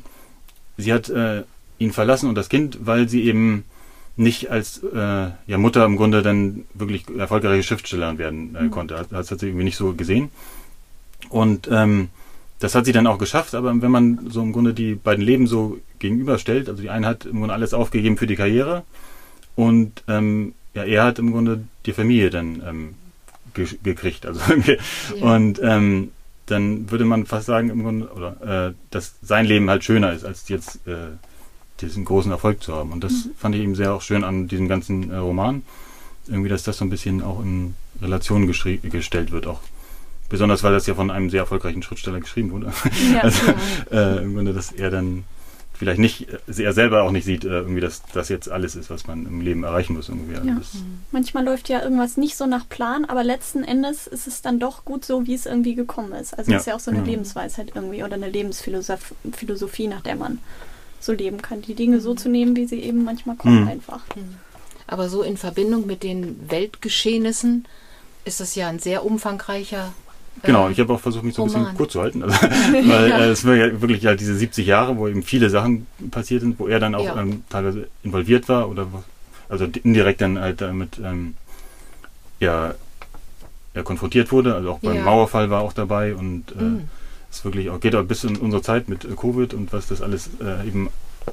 sie 0.77 0.93
hat 0.93 1.09
äh, 1.09 1.43
ihn 1.79 1.91
verlassen 1.91 2.29
und 2.29 2.35
das 2.35 2.49
Kind, 2.49 2.79
weil 2.81 3.09
sie 3.09 3.23
eben 3.23 3.63
nicht 4.15 4.49
als 4.49 4.81
äh, 4.83 5.29
ja, 5.45 5.57
Mutter 5.57 5.85
im 5.85 5.95
Grunde 5.95 6.21
dann 6.23 6.65
wirklich 6.73 7.05
erfolgreiche 7.17 7.63
Schriftstellerin 7.63 8.17
werden 8.17 8.55
äh, 8.55 8.63
mhm. 8.63 8.71
konnte. 8.71 8.95
Das, 8.95 9.09
das, 9.09 9.31
hat 9.31 9.39
sie 9.39 9.47
irgendwie 9.47 9.65
nicht 9.65 9.77
so 9.77 9.93
gesehen. 9.93 10.29
Und 11.29 11.69
ähm, 11.71 12.09
das 12.59 12.73
hat 12.73 12.85
sie 12.85 12.91
dann 12.91 13.05
auch 13.05 13.19
geschafft, 13.19 13.53
aber 13.53 13.79
wenn 13.81 13.91
man 13.91 14.29
so 14.29 14.41
im 14.41 14.53
Grunde 14.53 14.73
die 14.73 14.95
beiden 14.95 15.23
Leben 15.23 15.45
so 15.45 15.77
gegenüberstellt, 15.99 16.69
also 16.69 16.81
die 16.81 16.89
eine 16.89 17.05
hat 17.05 17.25
im 17.25 17.39
Grunde 17.39 17.53
alles 17.53 17.73
aufgegeben 17.73 18.17
für 18.17 18.25
die 18.25 18.35
Karriere 18.35 18.83
und 19.55 20.03
ähm, 20.07 20.53
ja, 20.73 20.83
er 20.83 21.03
hat 21.03 21.19
im 21.19 21.31
Grunde 21.31 21.65
die 21.85 21.93
Familie 21.93 22.29
dann 22.31 22.63
ähm, 22.67 22.95
ge 23.57 23.67
gekriegt. 23.83 24.25
Also 24.25 24.39
ja. 24.65 24.75
und 25.19 25.59
ähm, 25.61 26.11
dann 26.45 26.89
würde 26.89 27.03
man 27.03 27.25
fast 27.25 27.45
sagen, 27.45 27.69
im 27.69 27.83
Grunde, 27.83 28.07
oder 28.13 28.67
äh, 28.69 28.73
dass 28.89 29.15
sein 29.21 29.45
Leben 29.45 29.69
halt 29.69 29.83
schöner 29.83 30.13
ist, 30.13 30.23
als 30.23 30.47
jetzt 30.47 30.87
äh, 30.87 31.09
diesen 31.81 32.05
großen 32.05 32.31
Erfolg 32.31 32.63
zu 32.63 32.73
haben. 32.73 32.91
Und 32.91 33.03
das 33.03 33.25
mhm. 33.25 33.31
fand 33.37 33.55
ich 33.55 33.61
eben 33.61 33.75
sehr 33.75 33.93
auch 33.93 34.01
schön 34.01 34.23
an 34.23 34.47
diesem 34.47 34.67
ganzen 34.67 35.11
äh, 35.11 35.17
Roman. 35.17 35.63
Irgendwie, 36.27 36.49
dass 36.49 36.63
das 36.63 36.77
so 36.77 36.85
ein 36.85 36.89
bisschen 36.89 37.21
auch 37.21 37.41
in 37.41 37.75
Relation 38.01 38.47
gestellt 38.47 39.31
wird, 39.31 39.47
auch 39.47 39.61
besonders 40.29 40.63
weil 40.63 40.73
das 40.73 40.87
ja 40.87 40.95
von 40.95 41.11
einem 41.11 41.29
sehr 41.29 41.41
erfolgreichen 41.41 41.83
Schriftsteller 41.83 42.19
geschrieben 42.19 42.51
wurde. 42.51 42.71
Ja, 43.13 43.21
also, 43.23 43.53
äh, 43.91 44.23
im 44.23 44.35
Grunde, 44.35 44.53
dass 44.53 44.71
er 44.71 44.89
dann 44.89 45.23
vielleicht 45.77 45.99
nicht, 45.99 46.27
äh, 46.29 46.63
er 46.63 46.73
selber 46.73 47.03
auch 47.03 47.11
nicht 47.11 47.25
sieht, 47.25 47.45
äh, 47.45 47.49
irgendwie, 47.49 47.81
dass 47.81 48.01
das 48.13 48.29
jetzt 48.29 48.49
alles 48.49 48.75
ist, 48.75 48.89
was 48.89 49.07
man 49.07 49.25
im 49.25 49.41
Leben 49.41 49.63
erreichen 49.63 49.93
muss. 49.93 50.09
Irgendwie. 50.09 50.33
Ja. 50.33 50.41
Mhm. 50.41 50.63
Manchmal 51.11 51.45
läuft 51.45 51.69
ja 51.69 51.81
irgendwas 51.81 52.17
nicht 52.17 52.35
so 52.35 52.45
nach 52.45 52.67
Plan, 52.67 53.05
aber 53.05 53.23
letzten 53.23 53.63
Endes 53.63 54.07
ist 54.07 54.27
es 54.27 54.41
dann 54.41 54.59
doch 54.59 54.85
gut 54.85 55.05
so, 55.05 55.27
wie 55.27 55.33
es 55.33 55.45
irgendwie 55.45 55.75
gekommen 55.75 56.13
ist. 56.13 56.37
Also 56.37 56.51
ja, 56.51 56.57
ist 56.57 56.67
ja 56.67 56.75
auch 56.75 56.79
so 56.79 56.91
eine 56.91 56.99
genau. 56.99 57.11
Lebensweisheit 57.11 57.71
irgendwie 57.75 58.03
oder 58.03 58.15
eine 58.15 58.29
Lebensphilosophie, 58.29 59.87
nach 59.87 60.01
der 60.01 60.15
man 60.15 60.39
so 60.99 61.13
leben 61.13 61.41
kann. 61.41 61.61
Die 61.61 61.75
Dinge 61.75 62.01
so 62.01 62.15
zu 62.15 62.29
nehmen, 62.29 62.55
wie 62.55 62.65
sie 62.65 62.81
eben 62.81 63.03
manchmal 63.03 63.35
kommen, 63.35 63.63
mhm. 63.63 63.67
einfach. 63.67 64.03
Mhm. 64.15 64.35
Aber 64.87 65.09
so 65.09 65.21
in 65.21 65.37
Verbindung 65.37 65.85
mit 65.85 66.01
den 66.03 66.49
Weltgeschehnissen 66.49 67.65
ist 68.25 68.39
das 68.39 68.55
ja 68.55 68.67
ein 68.67 68.79
sehr 68.79 69.05
umfangreicher 69.05 69.93
Genau, 70.43 70.69
ich 70.69 70.79
habe 70.79 70.93
auch 70.93 70.99
versucht, 70.99 71.23
mich 71.23 71.35
so 71.35 71.43
ein 71.43 71.47
bisschen 71.47 71.73
kurz 71.75 71.93
zu 71.93 72.01
halten. 72.01 72.23
Also, 72.23 72.35
weil 72.41 73.11
äh, 73.11 73.29
es 73.29 73.45
war 73.45 73.55
ja 73.55 73.81
wirklich 73.81 74.05
halt 74.05 74.19
diese 74.19 74.35
70 74.35 74.65
Jahre, 74.65 74.97
wo 74.97 75.07
eben 75.07 75.23
viele 75.23 75.49
Sachen 75.49 75.87
passiert 76.11 76.41
sind, 76.41 76.59
wo 76.59 76.67
er 76.67 76.79
dann 76.79 76.95
auch 76.95 77.05
ja. 77.05 77.21
ähm, 77.21 77.43
teilweise 77.49 77.87
involviert 78.03 78.47
war 78.49 78.69
oder 78.69 78.87
also 79.49 79.65
indirekt 79.83 80.21
dann 80.21 80.39
halt 80.39 80.61
damit 80.61 80.99
ähm, 81.03 81.35
ja, 82.39 82.75
ja, 83.73 83.83
konfrontiert 83.83 84.31
wurde. 84.31 84.55
Also 84.55 84.71
auch 84.71 84.79
beim 84.79 84.97
ja. 84.97 85.03
Mauerfall 85.03 85.49
war 85.49 85.61
auch 85.61 85.73
dabei 85.73 86.15
und 86.15 86.51
äh, 86.59 86.63
mhm. 86.63 86.89
es 87.31 87.43
wirklich 87.43 87.69
auch 87.69 87.79
geht 87.79 87.95
auch 87.95 88.03
bis 88.03 88.23
in 88.23 88.37
unsere 88.37 88.61
Zeit 88.61 88.89
mit 88.89 89.05
äh, 89.05 89.09
Covid 89.15 89.53
und 89.53 89.73
was 89.73 89.87
das 89.87 90.01
alles 90.01 90.29
äh, 90.41 90.67
eben 90.67 90.89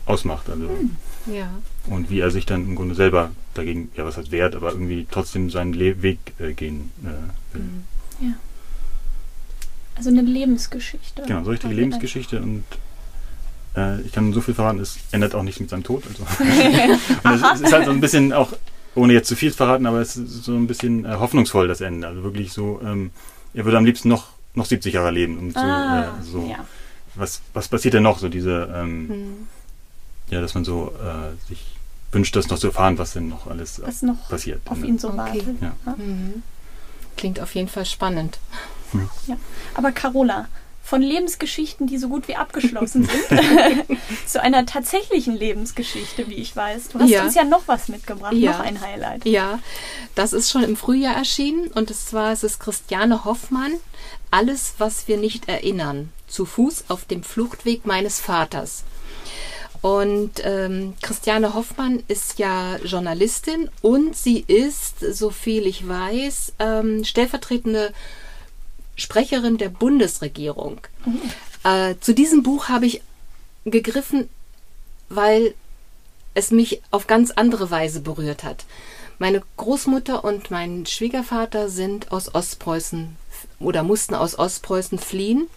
ausmacht. 0.06 0.48
Also 0.48 0.64
mhm. 0.64 0.96
ja. 1.32 1.48
und 1.86 2.10
wie 2.10 2.20
er 2.20 2.30
sich 2.30 2.46
dann 2.46 2.64
im 2.64 2.76
Grunde 2.76 2.94
selber 2.94 3.30
dagegen, 3.54 3.90
ja 3.96 4.04
was 4.04 4.16
heißt 4.16 4.30
wert, 4.30 4.54
aber 4.54 4.72
irgendwie 4.72 5.06
trotzdem 5.10 5.50
seinen 5.50 5.72
Le 5.72 6.02
Weg 6.02 6.18
äh, 6.38 6.52
gehen 6.52 6.90
äh, 7.02 7.54
will. 7.54 7.62
Mhm. 7.62 7.84
Ja. 8.20 8.34
Also 9.96 10.10
eine 10.10 10.22
Lebensgeschichte. 10.22 11.22
Genau, 11.26 11.44
so 11.44 11.50
richtige 11.50 11.74
Lebensgeschichte 11.74 12.40
und 12.40 12.64
äh, 13.76 14.00
ich 14.02 14.12
kann 14.12 14.32
so 14.32 14.40
viel 14.40 14.54
verraten, 14.54 14.80
es 14.80 14.98
ändert 15.12 15.34
auch 15.34 15.42
nichts 15.42 15.60
mit 15.60 15.70
seinem 15.70 15.84
Tod. 15.84 16.04
Also. 16.06 16.24
es 17.54 17.60
ist 17.60 17.72
halt 17.72 17.86
so 17.86 17.90
ein 17.90 18.00
bisschen 18.00 18.32
auch, 18.32 18.52
ohne 18.94 19.12
jetzt 19.12 19.28
zu 19.28 19.36
viel 19.36 19.50
zu 19.50 19.56
verraten, 19.56 19.86
aber 19.86 20.00
es 20.00 20.16
ist 20.16 20.44
so 20.44 20.52
ein 20.52 20.66
bisschen 20.66 21.04
äh, 21.04 21.14
hoffnungsvoll, 21.14 21.68
das 21.68 21.80
Ende. 21.80 22.06
Also 22.06 22.22
wirklich 22.22 22.52
so, 22.52 22.80
ähm, 22.84 23.10
er 23.52 23.64
würde 23.64 23.78
am 23.78 23.84
liebsten 23.84 24.08
noch, 24.08 24.28
noch 24.54 24.66
70 24.66 24.94
Jahre 24.94 25.10
leben. 25.10 25.38
Um 25.38 25.52
ah, 25.54 26.14
zu, 26.20 26.28
äh, 26.28 26.32
so, 26.32 26.48
ja. 26.48 26.64
was, 27.14 27.40
was 27.52 27.68
passiert 27.68 27.94
denn 27.94 28.02
noch? 28.02 28.18
So 28.18 28.28
diese, 28.28 28.72
ähm, 28.74 29.08
hm. 29.08 29.48
ja, 30.30 30.40
dass 30.40 30.54
man 30.54 30.64
so 30.64 30.92
äh, 31.00 31.48
sich 31.48 31.64
wünscht, 32.12 32.34
das 32.36 32.48
noch 32.48 32.58
zu 32.58 32.68
erfahren, 32.68 32.96
was 32.98 33.12
denn 33.12 33.28
noch 33.28 33.48
alles 33.48 33.82
was 33.84 34.02
noch 34.02 34.28
passiert. 34.28 34.60
Auf 34.66 34.82
ihn 34.84 34.98
so 34.98 35.16
wartet. 35.16 35.60
Ja. 35.60 35.74
Mhm. 35.96 36.42
Klingt 37.16 37.40
auf 37.40 37.54
jeden 37.54 37.68
Fall 37.68 37.84
spannend. 37.84 38.38
Ja. 39.26 39.36
Aber 39.74 39.92
Carola, 39.92 40.48
von 40.84 41.00
Lebensgeschichten, 41.00 41.86
die 41.86 41.96
so 41.96 42.08
gut 42.08 42.28
wie 42.28 42.36
abgeschlossen 42.36 43.08
sind, 43.28 43.84
zu 44.26 44.40
einer 44.40 44.66
tatsächlichen 44.66 45.34
Lebensgeschichte, 45.34 46.28
wie 46.28 46.34
ich 46.34 46.54
weiß. 46.54 46.88
Du 46.88 47.00
hast 47.00 47.08
ja. 47.08 47.24
uns 47.24 47.34
ja 47.34 47.44
noch 47.44 47.62
was 47.66 47.88
mitgebracht, 47.88 48.34
ja. 48.34 48.52
noch 48.52 48.60
ein 48.60 48.80
Highlight. 48.80 49.24
Ja, 49.24 49.60
das 50.14 50.34
ist 50.34 50.50
schon 50.50 50.62
im 50.62 50.76
Frühjahr 50.76 51.16
erschienen 51.16 51.68
und 51.68 51.92
zwar 51.94 52.34
ist 52.34 52.44
es 52.44 52.58
Christiane 52.58 53.24
Hoffmann, 53.24 53.72
Alles, 54.30 54.74
was 54.78 55.08
wir 55.08 55.16
nicht 55.16 55.48
erinnern, 55.48 56.12
zu 56.26 56.44
Fuß 56.44 56.84
auf 56.88 57.06
dem 57.06 57.22
Fluchtweg 57.22 57.86
meines 57.86 58.20
Vaters. 58.20 58.84
Und 59.80 60.42
ähm, 60.44 60.94
Christiane 61.02 61.54
Hoffmann 61.54 62.02
ist 62.08 62.38
ja 62.38 62.76
Journalistin 62.84 63.70
und 63.80 64.16
sie 64.16 64.40
ist, 64.40 65.00
so 65.00 65.30
viel 65.30 65.66
ich 65.66 65.86
weiß, 65.86 66.54
ähm, 66.58 67.04
stellvertretende 67.04 67.92
Sprecherin 68.96 69.58
der 69.58 69.68
Bundesregierung. 69.68 70.80
Mhm. 71.04 71.20
Äh, 71.64 71.94
zu 72.00 72.14
diesem 72.14 72.42
Buch 72.42 72.68
habe 72.68 72.86
ich 72.86 73.02
gegriffen, 73.64 74.28
weil 75.08 75.54
es 76.34 76.50
mich 76.50 76.82
auf 76.90 77.06
ganz 77.06 77.30
andere 77.30 77.70
Weise 77.70 78.00
berührt 78.00 78.44
hat. 78.44 78.64
Meine 79.18 79.42
Großmutter 79.56 80.24
und 80.24 80.50
mein 80.50 80.86
Schwiegervater 80.86 81.68
sind 81.68 82.10
aus 82.10 82.34
Ostpreußen 82.34 83.16
oder 83.60 83.82
mussten 83.82 84.14
aus 84.14 84.38
Ostpreußen 84.38 84.98
fliehen. 84.98 85.48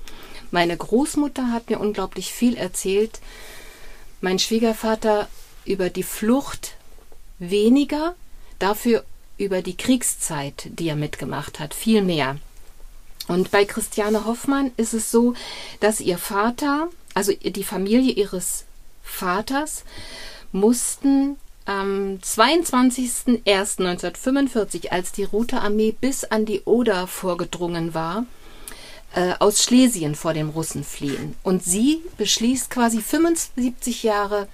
Meine 0.51 0.77
Großmutter 0.77 1.51
hat 1.51 1.69
mir 1.69 1.79
unglaublich 1.79 2.31
viel 2.31 2.55
erzählt. 2.55 3.19
Mein 4.21 4.39
Schwiegervater 4.39 5.27
über 5.65 5.89
die 5.89 6.03
Flucht 6.03 6.75
weniger, 7.39 8.15
dafür 8.59 9.03
über 9.37 9.61
die 9.61 9.75
Kriegszeit, 9.75 10.69
die 10.71 10.87
er 10.89 10.95
mitgemacht 10.95 11.59
hat, 11.59 11.73
viel 11.73 12.01
mehr. 12.01 12.37
Und 13.27 13.51
bei 13.51 13.65
Christiane 13.65 14.25
Hoffmann 14.25 14.71
ist 14.77 14.93
es 14.93 15.11
so, 15.11 15.33
dass 15.79 15.99
ihr 15.99 16.17
Vater, 16.17 16.87
also 17.13 17.33
die 17.33 17.63
Familie 17.63 18.13
ihres 18.13 18.63
Vaters, 19.03 19.83
mussten 20.51 21.37
am 21.65 22.19
22.01.1945, 22.23 24.89
als 24.89 25.11
die 25.11 25.25
Rote 25.25 25.59
Armee 25.59 25.91
bis 25.91 26.23
an 26.23 26.45
die 26.45 26.61
Oder 26.61 27.05
vorgedrungen 27.07 27.93
war, 27.93 28.25
äh, 29.13 29.33
aus 29.39 29.61
Schlesien 29.63 30.15
vor 30.15 30.33
den 30.33 30.47
Russen 30.49 30.85
fliehen. 30.85 31.35
Und 31.43 31.63
sie 31.63 32.01
beschließt 32.17 32.69
quasi 32.69 33.01
75 33.01 34.03
Jahre 34.03 34.49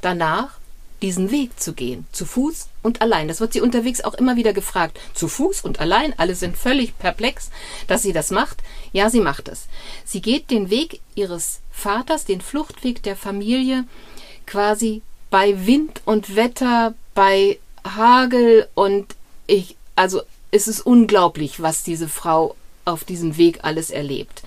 danach, 0.00 0.58
diesen 1.02 1.30
Weg 1.30 1.58
zu 1.60 1.72
gehen, 1.72 2.06
zu 2.12 2.24
Fuß 2.24 2.68
und 2.82 3.02
allein. 3.02 3.28
Das 3.28 3.40
wird 3.40 3.52
sie 3.52 3.60
unterwegs 3.60 4.00
auch 4.00 4.14
immer 4.14 4.36
wieder 4.36 4.52
gefragt. 4.52 4.98
Zu 5.14 5.28
Fuß 5.28 5.62
und 5.62 5.80
allein, 5.80 6.14
alle 6.18 6.34
sind 6.34 6.56
völlig 6.56 6.96
perplex, 6.98 7.50
dass 7.88 8.02
sie 8.02 8.12
das 8.12 8.30
macht. 8.30 8.58
Ja, 8.92 9.10
sie 9.10 9.20
macht 9.20 9.48
es. 9.48 9.66
Sie 10.04 10.22
geht 10.22 10.50
den 10.50 10.70
Weg 10.70 11.00
ihres 11.14 11.60
Vaters, 11.72 12.24
den 12.24 12.40
Fluchtweg 12.40 13.02
der 13.02 13.16
Familie, 13.16 13.84
quasi 14.46 15.02
bei 15.30 15.66
Wind 15.66 16.02
und 16.04 16.36
Wetter, 16.36 16.94
bei 17.14 17.58
Hagel 17.84 18.68
und 18.74 19.16
ich, 19.46 19.76
also 19.96 20.22
es 20.50 20.68
ist 20.68 20.80
unglaublich, 20.80 21.60
was 21.60 21.82
diese 21.82 22.08
Frau 22.08 22.54
auf 22.84 23.04
diesem 23.04 23.36
Weg 23.36 23.60
alles 23.62 23.90
erlebt. 23.90 24.42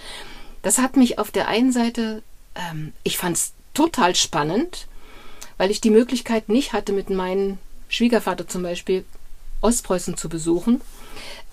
Das 0.61 0.77
hat 0.77 0.95
mich 0.95 1.19
auf 1.19 1.31
der 1.31 1.47
einen 1.47 1.71
Seite, 1.71 2.23
ähm, 2.55 2.93
ich 3.03 3.17
fand 3.17 3.37
es 3.37 3.53
total 3.73 4.15
spannend, 4.15 4.87
weil 5.57 5.71
ich 5.71 5.81
die 5.81 5.89
Möglichkeit 5.89 6.49
nicht 6.49 6.73
hatte, 6.73 6.91
mit 6.91 7.09
meinem 7.09 7.57
Schwiegervater 7.89 8.47
zum 8.47 8.63
Beispiel 8.63 9.05
Ostpreußen 9.61 10.17
zu 10.17 10.29
besuchen. 10.29 10.81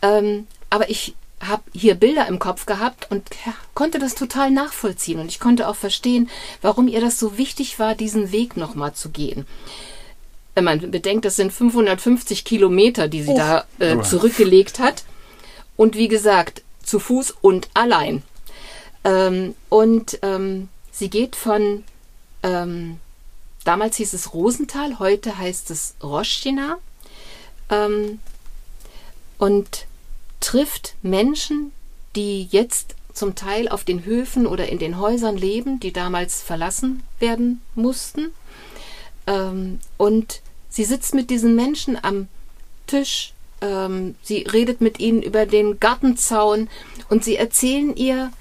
Ähm, 0.01 0.47
aber 0.71 0.91
ich 0.91 1.15
habe 1.41 1.62
hier 1.73 1.95
Bilder 1.95 2.29
im 2.29 2.38
Kopf 2.38 2.67
gehabt 2.67 3.11
und 3.11 3.29
konnte 3.75 3.99
das 3.99 4.15
total 4.15 4.51
nachvollziehen. 4.51 5.19
Und 5.19 5.29
ich 5.29 5.41
konnte 5.41 5.69
auch 5.69 5.77
verstehen, 5.77 6.31
warum 6.61 6.88
ihr 6.88 7.01
das 7.01 7.19
so 7.19 7.37
wichtig 7.37 7.79
war, 7.79 7.95
diesen 7.95 8.33
Weg 8.33 8.57
nochmal 8.57 8.95
zu 8.95 9.11
gehen. 9.11 9.47
Wenn 10.55 10.65
man 10.65 10.91
bedenkt, 10.91 11.25
das 11.25 11.37
sind 11.37 11.53
550 11.53 12.45
Kilometer, 12.45 13.09
die 13.09 13.23
sie 13.23 13.31
oh. 13.31 13.37
da 13.37 13.65
äh, 13.79 14.01
zurückgelegt 14.03 14.79
hat. 14.79 15.05
Und 15.77 15.97
wie 15.97 16.09
gesagt, 16.09 16.62
zu 16.85 16.99
Fuß 17.01 17.35
und 17.41 17.69
allein. 17.75 18.23
Ähm, 19.05 19.55
und 19.69 20.19
ähm, 20.23 20.69
sie 20.93 21.11
geht 21.11 21.35
von 21.35 21.83
ähm, 22.43 22.99
Damals 23.64 23.96
hieß 23.96 24.12
es 24.14 24.35
Rosenthal, 24.35 24.98
heute 24.98 25.38
heißt 25.38 25.70
es 25.70 25.94
Roschina. 26.03 26.79
Ähm, 27.70 28.18
und 29.38 29.87
trifft 30.40 30.94
Menschen, 31.03 31.72
die 32.16 32.44
jetzt 32.51 32.94
zum 33.12 33.35
Teil 33.35 33.68
auf 33.68 33.85
den 33.85 34.05
Höfen 34.05 34.46
oder 34.46 34.68
in 34.68 34.79
den 34.79 34.98
Häusern 34.98 35.37
leben, 35.37 35.81
die 35.81 35.92
damals 35.92 36.42
verlassen 36.42 37.03
werden 37.18 37.61
mussten. 37.75 38.33
Ähm, 39.27 39.81
und 39.96 40.42
sie 40.68 40.85
sitzt 40.85 41.14
mit 41.14 41.31
diesen 41.31 41.55
Menschen 41.55 42.03
am 42.03 42.29
Tisch, 42.87 43.33
ähm, 43.61 44.16
sie 44.22 44.42
redet 44.42 44.81
mit 44.81 44.98
ihnen 44.98 45.22
über 45.22 45.46
den 45.46 45.79
Gartenzaun 45.79 46.68
und 47.09 47.25
sie 47.25 47.37
erzählen 47.37 47.94
ihr 47.96 48.33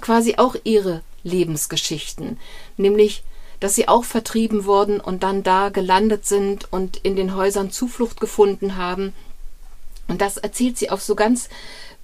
quasi 0.00 0.36
auch 0.36 0.56
ihre 0.64 1.02
Lebensgeschichten, 1.22 2.38
nämlich 2.76 3.22
dass 3.60 3.74
sie 3.74 3.88
auch 3.88 4.04
vertrieben 4.04 4.64
wurden 4.64 5.00
und 5.00 5.22
dann 5.22 5.42
da 5.42 5.68
gelandet 5.68 6.26
sind 6.26 6.72
und 6.72 6.96
in 6.98 7.14
den 7.14 7.34
Häusern 7.34 7.70
Zuflucht 7.70 8.20
gefunden 8.20 8.76
haben. 8.76 9.12
Und 10.08 10.20
das 10.20 10.38
erzählt 10.38 10.78
sie 10.78 10.90
auf 10.90 11.02
so 11.02 11.14
ganz 11.14 11.48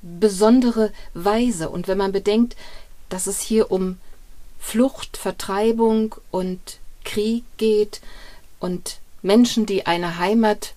besondere 0.03 0.93
Weise. 1.15 1.71
Und 1.71 1.89
wenn 1.89 1.99
man 1.99 2.13
bedenkt, 2.13 2.57
dass 3.09 3.27
es 3.27 3.41
hier 3.41 3.73
um 3.73 3.99
Flucht, 4.61 5.17
Vertreibung 5.17 6.15
und 6.31 6.79
Krieg 7.05 7.45
geht 7.57 8.01
und 8.61 8.99
Menschen, 9.23 9.67
die 9.67 9.87
eine 9.87 10.19
Heimat 10.19 10.75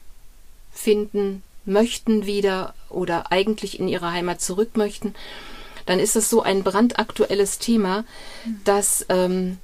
finden 0.72 1.44
möchten 1.66 2.26
wieder 2.26 2.74
oder 2.90 3.32
eigentlich 3.32 3.80
in 3.80 3.88
ihre 3.88 4.12
Heimat 4.12 4.42
zurück 4.42 4.78
möchten, 4.78 5.14
dann 5.86 6.00
ist 6.00 6.16
es 6.16 6.30
so 6.30 6.42
ein 6.42 6.64
brandaktuelles 6.64 7.60
Thema, 7.60 8.06
mhm. 8.46 8.62
dass 8.64 9.06
ähm, 9.10 9.58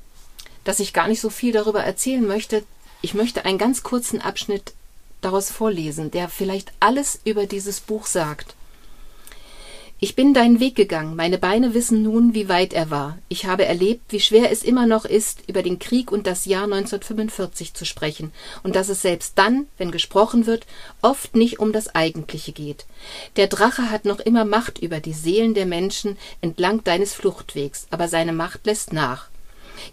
dass 0.66 0.82
ich 0.82 0.92
gar 0.92 1.08
nicht 1.08 1.22
so 1.22 1.30
viel 1.30 1.54
darüber 1.54 1.82
erzählen 1.82 2.26
möchte. 2.28 2.64
Ich 3.02 3.14
möchte 3.14 3.46
einen 3.46 3.58
ganz 3.58 3.84
kurzen 3.84 4.20
Abschnitt 4.20 4.74
daraus 5.22 5.50
vorlesen, 5.50 6.12
der 6.12 6.28
vielleicht 6.28 6.74
alles 6.82 7.22
über 7.24 7.46
dieses 7.46 7.80
Buch 7.80 8.06
sagt. 8.06 8.56
Ich 9.98 10.14
bin 10.14 10.34
deinen 10.34 10.60
Weg 10.60 10.76
gegangen, 10.76 11.16
meine 11.16 11.38
Beine 11.38 11.74
wissen 11.74 12.04
nun, 12.04 12.34
wie 12.34 12.50
weit 12.50 12.74
er 12.74 12.92
war. 12.92 13.18
Ich 13.30 13.46
habe 13.46 13.64
erlebt, 13.64 14.02
wie 14.10 14.20
schwer 14.20 14.52
es 14.52 14.62
immer 14.62 14.86
noch 14.86 15.06
ist, 15.06 15.44
über 15.48 15.64
den 15.64 15.80
Krieg 15.80 16.12
und 16.12 16.28
das 16.28 16.44
Jahr 16.44 16.66
1945 16.66 17.74
zu 17.74 17.86
sprechen, 17.86 18.34
und 18.62 18.76
dass 18.76 18.90
es 18.90 19.02
selbst 19.02 19.38
dann, 19.38 19.68
wenn 19.78 19.92
gesprochen 19.92 20.48
wird, 20.48 20.66
oft 21.02 21.34
nicht 21.36 21.60
um 21.60 21.72
das 21.72 21.96
Eigentliche 21.96 22.52
geht. 22.52 22.86
Der 23.38 23.48
Drache 23.48 23.90
hat 23.90 24.04
noch 24.04 24.20
immer 24.20 24.44
Macht 24.44 24.80
über 24.80 25.00
die 25.00 25.14
Seelen 25.14 25.54
der 25.54 25.66
Menschen 25.66 26.18
entlang 26.42 26.84
deines 26.84 27.14
Fluchtwegs, 27.14 27.88
aber 27.90 28.10
seine 28.10 28.34
Macht 28.34 28.66
lässt 28.66 28.92
nach. 28.92 29.30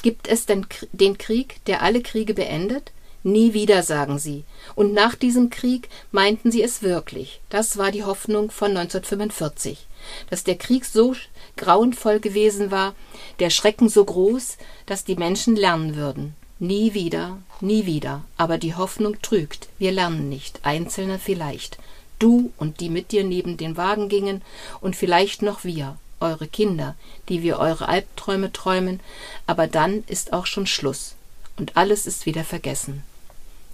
Gibt 0.03 0.29
es 0.29 0.47
denn 0.47 0.67
den 0.93 1.19
Krieg, 1.19 1.65
der 1.67 1.83
alle 1.83 2.03
Kriege 2.03 2.35
beendet? 2.35 2.93
Nie 3.25 3.55
wieder, 3.55 3.83
sagen 3.83 4.19
sie. 4.19 4.45
Und 4.75 4.93
nach 4.95 5.15
diesem 5.15 5.49
Krieg 5.51 5.89
meinten 6.11 6.51
sie 6.51 6.63
es 6.63 6.83
wirklich. 6.83 7.41
Das 7.51 7.77
war 7.77 7.93
die 7.93 8.05
Hoffnung 8.05 8.51
von 8.51 8.77
1945 8.77 9.87
dass 10.31 10.45
der 10.45 10.57
Krieg 10.57 10.85
so 10.85 11.15
grauenvoll 11.57 12.21
gewesen 12.21 12.71
war, 12.71 12.95
der 13.39 13.51
Schrecken 13.51 13.89
so 13.89 14.05
groß, 14.05 14.57
dass 14.87 15.05
die 15.05 15.17
Menschen 15.17 15.57
lernen 15.57 15.97
würden. 15.97 16.35
Nie 16.59 16.95
wieder, 16.95 17.39
nie 17.61 17.87
wieder. 17.87 18.23
Aber 18.37 18.59
die 18.59 18.75
Hoffnung 18.75 19.21
trügt. 19.21 19.69
Wir 19.79 19.93
lernen 19.93 20.29
nicht, 20.29 20.61
Einzelne 20.63 21.19
vielleicht. 21.19 21.79
Du 22.19 22.53
und 22.57 22.81
die 22.81 22.89
mit 22.89 23.11
dir 23.11 23.25
neben 23.25 23.57
den 23.57 23.77
Wagen 23.77 24.09
gingen 24.09 24.43
und 24.81 24.95
vielleicht 24.95 25.43
noch 25.43 25.65
wir, 25.65 25.97
eure 26.23 26.47
Kinder, 26.47 26.95
die 27.29 27.43
wir 27.43 27.59
eure 27.59 27.89
Albträume 27.89 28.53
träumen, 28.53 29.01
aber 29.47 29.67
dann 29.67 30.05
ist 30.07 30.33
auch 30.33 30.47
schon 30.47 30.67
Schluss 30.67 31.15
und 31.57 31.77
alles 31.77 32.07
ist 32.07 32.27
wieder 32.27 32.45
vergessen. 32.45 33.03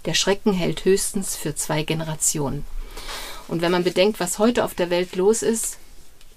Der 0.05 0.13
Schrecken 0.13 0.53
hält 0.53 0.85
höchstens 0.85 1.35
für 1.35 1.55
zwei 1.55 1.83
Generationen. 1.83 2.65
Und 3.47 3.61
wenn 3.61 3.71
man 3.71 3.83
bedenkt, 3.83 4.19
was 4.19 4.39
heute 4.39 4.63
auf 4.63 4.73
der 4.73 4.89
Welt 4.89 5.15
los 5.15 5.41
ist, 5.41 5.77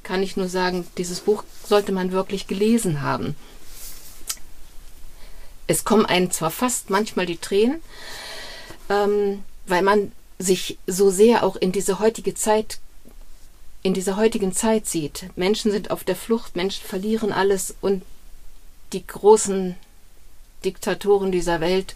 kann 0.02 0.22
ich 0.22 0.36
nur 0.36 0.48
sagen, 0.48 0.86
dieses 0.98 1.20
Buch 1.20 1.44
sollte 1.66 1.92
man 1.92 2.12
wirklich 2.12 2.46
gelesen 2.46 3.02
haben. 3.02 3.36
Es 5.66 5.84
kommen 5.84 6.06
einem 6.06 6.30
zwar 6.30 6.50
fast 6.50 6.90
manchmal 6.90 7.26
die 7.26 7.36
Tränen, 7.36 7.80
ähm, 8.88 9.44
weil 9.66 9.82
man 9.82 10.12
sich 10.38 10.78
so 10.86 11.10
sehr 11.10 11.44
auch 11.44 11.56
in 11.56 11.70
diese 11.70 11.98
heutige 11.98 12.34
Zeit, 12.34 12.78
in 13.82 13.94
dieser 13.94 14.16
heutigen 14.16 14.52
Zeit 14.52 14.86
sieht. 14.86 15.26
Menschen 15.36 15.72
sind 15.72 15.90
auf 15.90 16.04
der 16.04 16.16
Flucht, 16.16 16.56
Menschen 16.56 16.86
verlieren 16.86 17.32
alles 17.32 17.74
und 17.80 18.02
die 18.92 19.06
großen 19.06 19.74
Diktatoren 20.64 21.32
dieser 21.32 21.60
Welt 21.60 21.94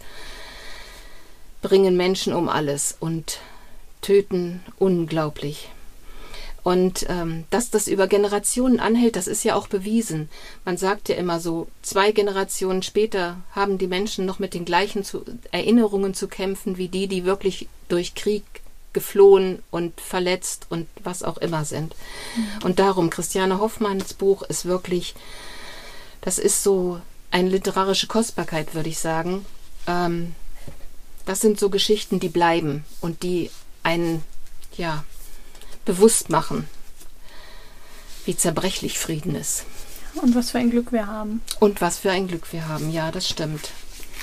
bringen 1.61 1.95
Menschen 1.95 2.33
um 2.33 2.49
alles 2.49 2.95
und 2.99 3.39
töten 4.01 4.61
unglaublich. 4.77 5.69
Und 6.63 7.05
ähm, 7.07 7.45
dass 7.49 7.69
das 7.69 7.87
über 7.87 8.07
Generationen 8.07 8.81
anhält, 8.81 9.15
das 9.15 9.27
ist 9.27 9.45
ja 9.45 9.55
auch 9.55 9.69
bewiesen. 9.69 10.27
Man 10.65 10.75
sagt 10.75 11.07
ja 11.07 11.15
immer 11.15 11.39
so, 11.39 11.67
zwei 11.81 12.11
Generationen 12.11 12.83
später 12.83 13.37
haben 13.53 13.77
die 13.77 13.87
Menschen 13.87 14.25
noch 14.25 14.39
mit 14.39 14.53
den 14.53 14.65
gleichen 14.65 15.05
zu 15.05 15.23
Erinnerungen 15.51 16.13
zu 16.13 16.27
kämpfen, 16.27 16.77
wie 16.77 16.89
die, 16.89 17.07
die 17.07 17.23
wirklich 17.23 17.69
durch 17.87 18.15
Krieg 18.15 18.43
geflohen 18.93 19.61
und 19.69 19.99
verletzt 20.01 20.65
und 20.69 20.87
was 21.03 21.23
auch 21.23 21.37
immer 21.37 21.65
sind. 21.65 21.95
Mhm. 22.35 22.63
Und 22.63 22.79
darum, 22.79 23.09
Christiane 23.09 23.59
Hoffmanns 23.59 24.13
Buch 24.13 24.41
ist 24.43 24.65
wirklich, 24.65 25.13
das 26.21 26.39
ist 26.39 26.63
so 26.63 26.99
eine 27.31 27.49
literarische 27.49 28.07
Kostbarkeit, 28.07 28.73
würde 28.73 28.89
ich 28.89 28.99
sagen. 28.99 29.45
Ähm, 29.85 30.35
das 31.25 31.41
sind 31.41 31.59
so 31.59 31.69
Geschichten, 31.69 32.19
die 32.19 32.29
bleiben 32.29 32.85
und 33.01 33.23
die 33.23 33.51
einen, 33.83 34.23
ja, 34.77 35.03
bewusst 35.85 36.29
machen, 36.29 36.67
wie 38.25 38.35
zerbrechlich 38.35 38.99
Frieden 38.99 39.35
ist. 39.35 39.65
Und 40.15 40.35
was 40.35 40.51
für 40.51 40.57
ein 40.57 40.71
Glück 40.71 40.91
wir 40.91 41.07
haben. 41.07 41.41
Und 41.59 41.81
was 41.81 41.99
für 41.99 42.11
ein 42.11 42.27
Glück 42.27 42.51
wir 42.51 42.67
haben, 42.67 42.91
ja, 42.91 43.11
das 43.11 43.27
stimmt. 43.27 43.71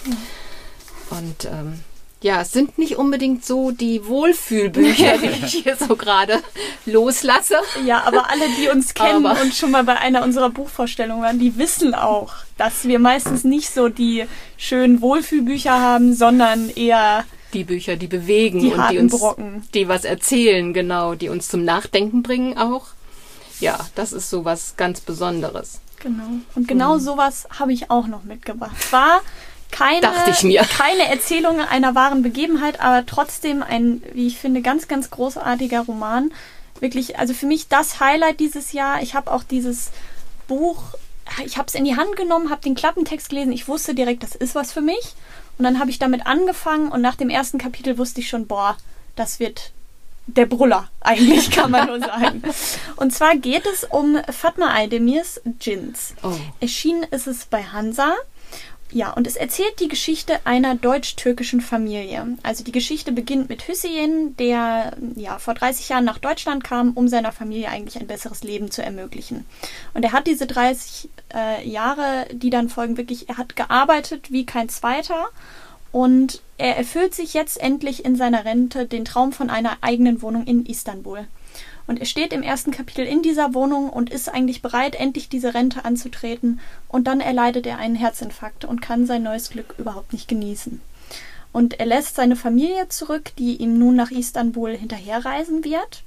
Ja. 0.06 1.18
Und 1.18 1.44
ähm, 1.44 1.80
ja, 2.24 2.40
es 2.40 2.52
sind 2.52 2.78
nicht 2.78 2.96
unbedingt 2.96 3.44
so 3.44 3.70
die 3.70 4.06
Wohlfühlbücher, 4.06 5.18
die 5.22 5.44
ich 5.44 5.62
hier 5.62 5.76
so 5.76 5.94
gerade 5.94 6.40
loslasse. 6.86 7.56
Ja, 7.84 8.04
aber 8.04 8.30
alle, 8.30 8.46
die 8.58 8.70
uns 8.70 8.94
kennen 8.94 9.26
aber. 9.26 9.42
und 9.42 9.54
schon 9.54 9.70
mal 9.70 9.84
bei 9.84 9.98
einer 9.98 10.24
unserer 10.24 10.48
Buchvorstellungen 10.48 11.22
waren, 11.22 11.38
die 11.38 11.58
wissen 11.58 11.94
auch, 11.94 12.32
dass 12.56 12.88
wir 12.88 12.98
meistens 12.98 13.44
nicht 13.44 13.68
so 13.68 13.90
die 13.90 14.24
schönen 14.56 15.02
Wohlfühlbücher 15.02 15.78
haben, 15.78 16.14
sondern 16.14 16.70
eher 16.70 17.26
die 17.52 17.64
Bücher, 17.64 17.96
die 17.96 18.06
bewegen 18.06 18.60
die 18.60 18.72
und 18.72 18.90
die 18.90 18.98
uns, 18.98 19.12
Brocken. 19.12 19.68
die 19.74 19.86
was 19.88 20.06
erzählen, 20.06 20.72
genau, 20.72 21.14
die 21.14 21.28
uns 21.28 21.48
zum 21.48 21.62
Nachdenken 21.62 22.22
bringen 22.22 22.56
auch. 22.56 22.86
Ja, 23.60 23.78
das 23.96 24.14
ist 24.14 24.30
so 24.30 24.46
was 24.46 24.76
ganz 24.78 25.02
Besonderes. 25.02 25.82
Genau. 26.00 26.24
Und 26.54 26.68
genau 26.68 26.94
mhm. 26.94 27.00
sowas 27.00 27.46
habe 27.58 27.74
ich 27.74 27.90
auch 27.90 28.06
noch 28.06 28.24
mitgebracht. 28.24 28.92
War 28.92 29.20
keine, 29.74 30.12
keine 30.76 31.08
Erzählung 31.08 31.60
einer 31.60 31.94
wahren 31.94 32.22
Begebenheit, 32.22 32.80
aber 32.80 33.04
trotzdem 33.06 33.62
ein, 33.62 34.02
wie 34.12 34.28
ich 34.28 34.38
finde, 34.38 34.62
ganz, 34.62 34.86
ganz 34.86 35.10
großartiger 35.10 35.80
Roman. 35.80 36.32
Wirklich, 36.80 37.18
also 37.18 37.34
für 37.34 37.46
mich 37.46 37.68
das 37.68 37.98
Highlight 37.98 38.40
dieses 38.40 38.72
Jahr. 38.72 39.02
Ich 39.02 39.14
habe 39.14 39.32
auch 39.32 39.42
dieses 39.42 39.90
Buch, 40.46 40.82
ich 41.44 41.58
habe 41.58 41.66
es 41.66 41.74
in 41.74 41.84
die 41.84 41.96
Hand 41.96 42.14
genommen, 42.16 42.50
habe 42.50 42.62
den 42.62 42.74
Klappentext 42.74 43.28
gelesen. 43.28 43.52
Ich 43.52 43.66
wusste 43.66 43.94
direkt, 43.94 44.22
das 44.22 44.36
ist 44.36 44.54
was 44.54 44.72
für 44.72 44.80
mich. 44.80 45.14
Und 45.58 45.64
dann 45.64 45.80
habe 45.80 45.90
ich 45.90 45.98
damit 45.98 46.26
angefangen 46.26 46.92
und 46.92 47.00
nach 47.00 47.16
dem 47.16 47.30
ersten 47.30 47.58
Kapitel 47.58 47.98
wusste 47.98 48.20
ich 48.20 48.28
schon, 48.28 48.46
boah, 48.46 48.76
das 49.16 49.40
wird 49.40 49.72
der 50.26 50.46
Brüller, 50.46 50.88
eigentlich 51.00 51.50
kann 51.50 51.70
man 51.70 51.86
nur 51.86 52.00
sagen. 52.00 52.42
Und 52.96 53.12
zwar 53.12 53.36
geht 53.36 53.66
es 53.66 53.84
um 53.84 54.16
Fatma 54.30 54.74
Aydemirs 54.74 55.42
Jins. 55.60 56.14
Oh. 56.22 56.32
Erschienen 56.60 57.02
ist 57.02 57.26
es 57.26 57.44
bei 57.44 57.62
Hansa 57.62 58.14
ja, 58.94 59.10
und 59.10 59.26
es 59.26 59.34
erzählt 59.34 59.80
die 59.80 59.88
Geschichte 59.88 60.38
einer 60.44 60.76
deutsch-türkischen 60.76 61.60
Familie. 61.60 62.38
Also 62.44 62.62
die 62.62 62.70
Geschichte 62.70 63.10
beginnt 63.10 63.48
mit 63.48 63.66
Hüseyin, 63.66 64.36
der 64.36 64.96
ja 65.16 65.40
vor 65.40 65.54
30 65.54 65.88
Jahren 65.88 66.04
nach 66.04 66.18
Deutschland 66.18 66.62
kam, 66.62 66.92
um 66.92 67.08
seiner 67.08 67.32
Familie 67.32 67.70
eigentlich 67.70 68.00
ein 68.00 68.06
besseres 68.06 68.44
Leben 68.44 68.70
zu 68.70 68.84
ermöglichen. 68.84 69.46
Und 69.94 70.04
er 70.04 70.12
hat 70.12 70.28
diese 70.28 70.46
30 70.46 71.08
äh, 71.34 71.68
Jahre, 71.68 72.26
die 72.32 72.50
dann 72.50 72.68
folgen, 72.68 72.96
wirklich, 72.96 73.28
er 73.28 73.36
hat 73.36 73.56
gearbeitet 73.56 74.30
wie 74.30 74.46
kein 74.46 74.68
zweiter 74.68 75.26
und 75.90 76.40
er 76.56 76.76
erfüllt 76.76 77.16
sich 77.16 77.34
jetzt 77.34 77.60
endlich 77.60 78.04
in 78.04 78.14
seiner 78.14 78.44
Rente 78.44 78.86
den 78.86 79.04
Traum 79.04 79.32
von 79.32 79.50
einer 79.50 79.78
eigenen 79.80 80.22
Wohnung 80.22 80.44
in 80.44 80.66
Istanbul. 80.66 81.26
Und 81.86 82.00
er 82.00 82.06
steht 82.06 82.32
im 82.32 82.42
ersten 82.42 82.70
Kapitel 82.70 83.04
in 83.04 83.22
dieser 83.22 83.52
Wohnung 83.52 83.90
und 83.90 84.10
ist 84.10 84.28
eigentlich 84.28 84.62
bereit, 84.62 84.94
endlich 84.94 85.28
diese 85.28 85.52
Rente 85.52 85.84
anzutreten. 85.84 86.60
Und 86.88 87.06
dann 87.06 87.20
erleidet 87.20 87.66
er 87.66 87.78
einen 87.78 87.94
Herzinfarkt 87.94 88.64
und 88.64 88.80
kann 88.80 89.06
sein 89.06 89.22
neues 89.22 89.50
Glück 89.50 89.74
überhaupt 89.78 90.12
nicht 90.12 90.28
genießen. 90.28 90.80
Und 91.52 91.78
er 91.78 91.86
lässt 91.86 92.16
seine 92.16 92.36
Familie 92.36 92.88
zurück, 92.88 93.32
die 93.38 93.56
ihm 93.56 93.78
nun 93.78 93.96
nach 93.96 94.10
Istanbul 94.10 94.76
hinterherreisen 94.76 95.62
wird. 95.62 96.02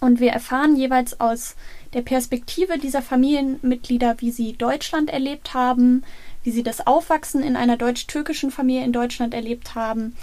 Und 0.00 0.20
wir 0.20 0.30
erfahren 0.30 0.76
jeweils 0.76 1.20
aus 1.20 1.56
der 1.92 2.02
Perspektive 2.02 2.78
dieser 2.78 3.02
Familienmitglieder, 3.02 4.16
wie 4.18 4.30
sie 4.30 4.54
Deutschland 4.54 5.10
erlebt 5.10 5.52
haben, 5.52 6.04
wie 6.42 6.52
sie 6.52 6.62
das 6.62 6.86
Aufwachsen 6.86 7.42
in 7.42 7.56
einer 7.56 7.76
deutsch-türkischen 7.76 8.50
Familie 8.50 8.84
in 8.84 8.92
Deutschland 8.92 9.34
erlebt 9.34 9.74
haben 9.74 10.16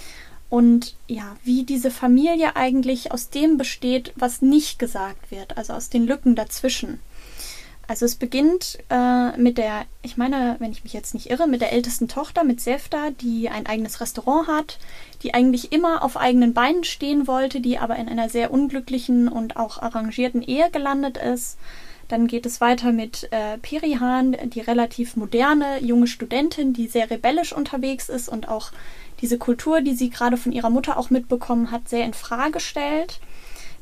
und 0.50 0.96
ja, 1.08 1.36
wie 1.44 1.64
diese 1.64 1.92
Familie 1.92 2.56
eigentlich 2.56 3.12
aus 3.12 3.30
dem 3.30 3.58
besteht, 3.58 4.14
was 4.16 4.42
nicht 4.42 4.80
gesagt 4.80 5.32
wird, 5.32 5.58
also 5.58 5.74
aus 5.74 5.90
den 5.90 6.06
Lücken 6.06 6.36
dazwischen. 6.36 7.00
Also 7.90 8.06
es 8.06 8.16
beginnt 8.16 8.80
äh, 8.90 9.38
mit 9.38 9.58
der, 9.58 9.86
ich 10.02 10.18
meine, 10.18 10.58
wenn 10.60 10.74
ich 10.74 10.84
mich 10.84 10.92
jetzt 10.92 11.14
nicht 11.14 11.30
irre, 11.30 11.48
mit 11.48 11.62
der 11.62 11.72
ältesten 11.72 12.10
Tochter, 12.10 12.44
mit 12.44 12.60
Sefta, 12.60 13.12
die 13.12 13.50
ein 13.50 13.66
eigenes 13.66 14.02
Restaurant 14.02 14.48
hat, 14.48 14.78
die 15.24 15.34
eigentlich 15.34 15.72
immer 15.72 16.04
auf 16.04 16.18
eigenen 16.18 16.54
Beinen 16.54 16.84
stehen 16.84 17.28
wollte, 17.28 17.62
die 17.62 17.78
aber 17.78 17.96
in 17.96 18.10
einer 18.10 18.28
sehr 18.28 18.52
unglücklichen 18.52 19.30
und 19.30 19.56
auch 19.56 19.82
arrangierten 19.82 20.42
Ehe 20.42 20.70
gelandet 20.70 21.16
ist. 21.16 21.58
Dann 22.10 22.28
geht 22.28 22.46
es 22.46 22.60
weiter 22.60 22.92
mit 22.92 23.30
äh, 23.32 23.58
Perihan, 23.58 24.36
die 24.46 24.62
relativ 24.62 25.16
moderne 25.16 25.82
junge 25.82 26.08
Studentin, 26.08 26.74
die 26.74 26.88
sehr 26.88 27.10
rebellisch 27.10 27.54
unterwegs 27.54 28.10
ist 28.10 28.28
und 28.28 28.50
auch 28.50 28.72
diese 29.22 29.38
Kultur, 29.38 29.82
die 29.82 29.96
sie 29.96 30.10
gerade 30.10 30.38
von 30.38 30.52
ihrer 30.52 30.70
Mutter 30.70 30.98
auch 30.98 31.10
mitbekommen 31.10 31.72
hat, 31.72 31.90
sehr 31.90 32.06
in 32.06 32.14
Frage 32.14 32.60
stellt. 32.60 33.20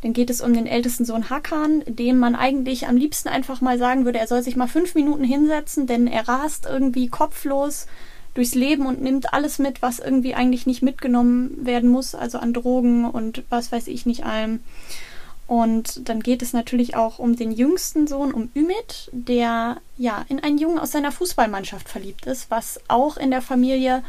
Dann 0.02 0.14
geht 0.14 0.30
es 0.30 0.42
um 0.42 0.54
den 0.54 0.68
ältesten 0.68 1.06
Sohn 1.06 1.30
Hakan, 1.30 1.84
dem 1.88 2.20
man 2.20 2.36
eigentlich 2.36 2.88
am 2.88 2.98
liebsten 2.98 3.30
einfach 3.30 3.62
mal 3.62 3.78
sagen 3.78 4.06
würde, 4.06 4.20
er 4.20 4.28
soll 4.28 4.44
sich 4.44 4.56
mal 4.56 4.68
fünf 4.68 4.94
Minuten 4.96 5.24
hinsetzen, 5.24 5.88
denn 5.88 6.08
er 6.08 6.28
rast 6.28 6.68
irgendwie 6.70 7.08
kopflos 7.08 7.88
durchs 8.36 8.54
Leben 8.54 8.86
und 8.86 9.02
nimmt 9.02 9.34
alles 9.34 9.60
mit, 9.60 9.82
was 9.82 10.00
irgendwie 10.00 10.36
eigentlich 10.36 10.68
nicht 10.68 10.84
mitgenommen 10.84 11.66
werden 11.66 11.90
muss, 11.90 12.14
also 12.14 12.38
an 12.38 12.54
Drogen 12.54 13.06
und 13.06 13.44
was 13.50 13.72
weiß 13.72 13.88
ich 13.88 14.06
nicht 14.06 14.26
allem. 14.26 14.60
Und 15.48 16.10
dann 16.10 16.22
geht 16.22 16.42
es 16.42 16.54
natürlich 16.54 16.96
auch 16.96 17.20
um 17.20 17.36
den 17.36 17.52
jüngsten 17.52 18.08
Sohn, 18.08 18.34
um 18.34 18.50
Ümit, 18.56 19.10
der 19.12 19.78
ja 19.98 20.26
in 20.28 20.44
einen 20.44 20.58
Jungen 20.58 20.80
aus 20.80 20.92
seiner 20.92 21.12
Fußballmannschaft 21.12 21.88
verliebt 21.88 22.26
ist, 22.26 22.50
was 22.50 22.80
auch 22.88 23.18
in 23.18 23.32
der 23.32 23.42
Familie 23.42 24.04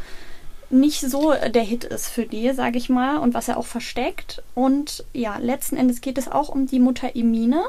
nicht 0.70 1.00
so 1.00 1.32
der 1.32 1.62
Hit 1.62 1.84
ist 1.84 2.08
für 2.08 2.26
die, 2.26 2.50
sage 2.52 2.78
ich 2.78 2.88
mal, 2.88 3.18
und 3.18 3.34
was 3.34 3.48
er 3.48 3.56
auch 3.56 3.66
versteckt. 3.66 4.42
Und 4.54 5.04
ja, 5.12 5.38
letzten 5.38 5.76
Endes 5.76 6.00
geht 6.00 6.18
es 6.18 6.28
auch 6.30 6.48
um 6.48 6.66
die 6.66 6.80
Mutter 6.80 7.14
Emine, 7.14 7.64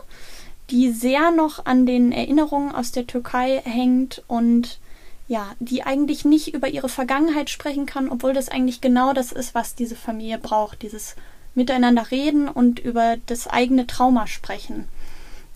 die 0.70 0.92
sehr 0.92 1.32
noch 1.32 1.66
an 1.66 1.86
den 1.86 2.12
Erinnerungen 2.12 2.74
aus 2.74 2.92
der 2.92 3.08
Türkei 3.08 3.62
hängt 3.64 4.24
und 4.28 4.80
ja, 5.28 5.48
die 5.60 5.84
eigentlich 5.84 6.24
nicht 6.26 6.54
über 6.54 6.70
ihre 6.70 6.90
Vergangenheit 6.90 7.50
sprechen 7.50 7.86
kann, 7.86 8.10
obwohl 8.10 8.34
das 8.34 8.50
eigentlich 8.50 8.80
genau 8.80 9.14
das 9.14 9.32
ist, 9.32 9.54
was 9.54 9.76
diese 9.76 9.96
Familie 9.96 10.38
braucht, 10.38 10.82
dieses 10.82 11.16
Miteinander 11.54 12.12
reden 12.12 12.48
und 12.48 12.80
über 12.80 13.18
das 13.26 13.48
eigene 13.48 13.88
Trauma 13.88 14.28
sprechen. 14.28 14.88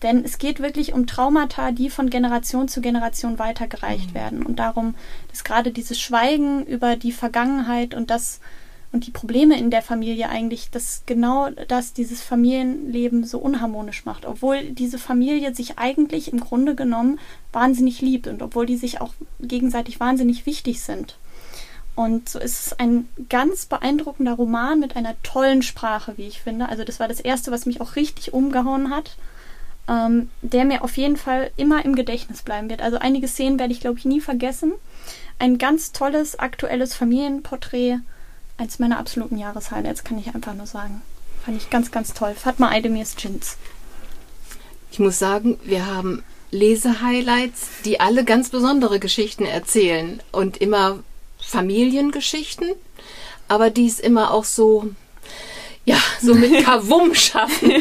Denn 0.03 0.23
es 0.23 0.37
geht 0.39 0.59
wirklich 0.59 0.93
um 0.93 1.05
Traumata, 1.05 1.71
die 1.71 1.89
von 1.89 2.09
Generation 2.09 2.67
zu 2.67 2.81
Generation 2.81 3.37
weitergereicht 3.37 4.11
mhm. 4.11 4.15
werden. 4.15 4.45
Und 4.45 4.57
darum, 4.57 4.95
dass 5.29 5.43
gerade 5.43 5.71
dieses 5.71 5.99
Schweigen 5.99 6.65
über 6.65 6.95
die 6.95 7.11
Vergangenheit 7.11 7.93
und 7.93 8.09
das 8.09 8.39
und 8.93 9.07
die 9.07 9.11
Probleme 9.11 9.57
in 9.57 9.71
der 9.71 9.81
Familie 9.81 10.27
eigentlich, 10.27 10.69
dass 10.69 11.03
genau 11.05 11.49
das 11.49 11.93
dieses 11.93 12.21
Familienleben 12.21 13.23
so 13.23 13.39
unharmonisch 13.39 14.03
macht. 14.03 14.25
Obwohl 14.25 14.63
diese 14.71 14.97
Familie 14.97 15.55
sich 15.55 15.79
eigentlich 15.79 16.33
im 16.33 16.41
Grunde 16.41 16.75
genommen 16.75 17.17
wahnsinnig 17.53 18.01
liebt 18.01 18.27
und 18.27 18.41
obwohl 18.41 18.65
die 18.65 18.75
sich 18.75 18.99
auch 18.99 19.13
gegenseitig 19.39 20.01
wahnsinnig 20.01 20.45
wichtig 20.45 20.81
sind. 20.81 21.15
Und 21.95 22.27
so 22.27 22.39
ist 22.39 22.67
es 22.67 22.79
ein 22.79 23.07
ganz 23.29 23.65
beeindruckender 23.65 24.33
Roman 24.33 24.79
mit 24.79 24.97
einer 24.97 25.15
tollen 25.23 25.61
Sprache, 25.61 26.17
wie 26.17 26.27
ich 26.27 26.41
finde. 26.41 26.67
Also 26.67 26.83
das 26.83 26.99
war 26.99 27.07
das 27.07 27.19
Erste, 27.21 27.51
was 27.51 27.65
mich 27.65 27.79
auch 27.79 27.95
richtig 27.95 28.33
umgehauen 28.33 28.89
hat 28.89 29.15
ähm, 29.87 30.29
der 30.41 30.65
mir 30.65 30.83
auf 30.83 30.97
jeden 30.97 31.17
Fall 31.17 31.51
immer 31.57 31.83
im 31.83 31.95
Gedächtnis 31.95 32.41
bleiben 32.41 32.69
wird. 32.69 32.81
Also 32.81 32.97
einige 32.97 33.27
Szenen 33.27 33.59
werde 33.59 33.73
ich, 33.73 33.79
glaube 33.79 33.99
ich, 33.99 34.05
nie 34.05 34.21
vergessen. 34.21 34.73
Ein 35.39 35.57
ganz 35.57 35.91
tolles, 35.91 36.37
aktuelles 36.37 36.93
Familienporträt. 36.93 37.99
Eins 38.57 38.79
meiner 38.79 38.99
absoluten 38.99 39.37
Jahreshighlights, 39.37 40.03
kann 40.03 40.19
ich 40.19 40.33
einfach 40.33 40.53
nur 40.53 40.67
sagen. 40.67 41.01
Fand 41.43 41.57
ich 41.57 41.69
ganz, 41.69 41.91
ganz 41.91 42.13
toll. 42.13 42.33
Fatma 42.35 42.69
Aydemirs 42.69 43.15
Jins. 43.17 43.57
Ich 44.91 44.99
muss 44.99 45.17
sagen, 45.17 45.57
wir 45.63 45.85
haben 45.85 46.23
Lesehighlights, 46.51 47.67
die 47.85 47.99
alle 47.99 48.25
ganz 48.25 48.49
besondere 48.49 48.99
Geschichten 48.99 49.45
erzählen 49.45 50.21
und 50.31 50.57
immer 50.57 50.99
Familiengeschichten, 51.39 52.69
aber 53.47 53.69
die 53.69 53.87
es 53.87 53.99
immer 53.99 54.31
auch 54.31 54.43
so 54.43 54.91
ja, 55.85 55.97
so 56.21 56.35
mit 56.35 56.63
Kavum 56.63 57.13
schaffen. 57.15 57.73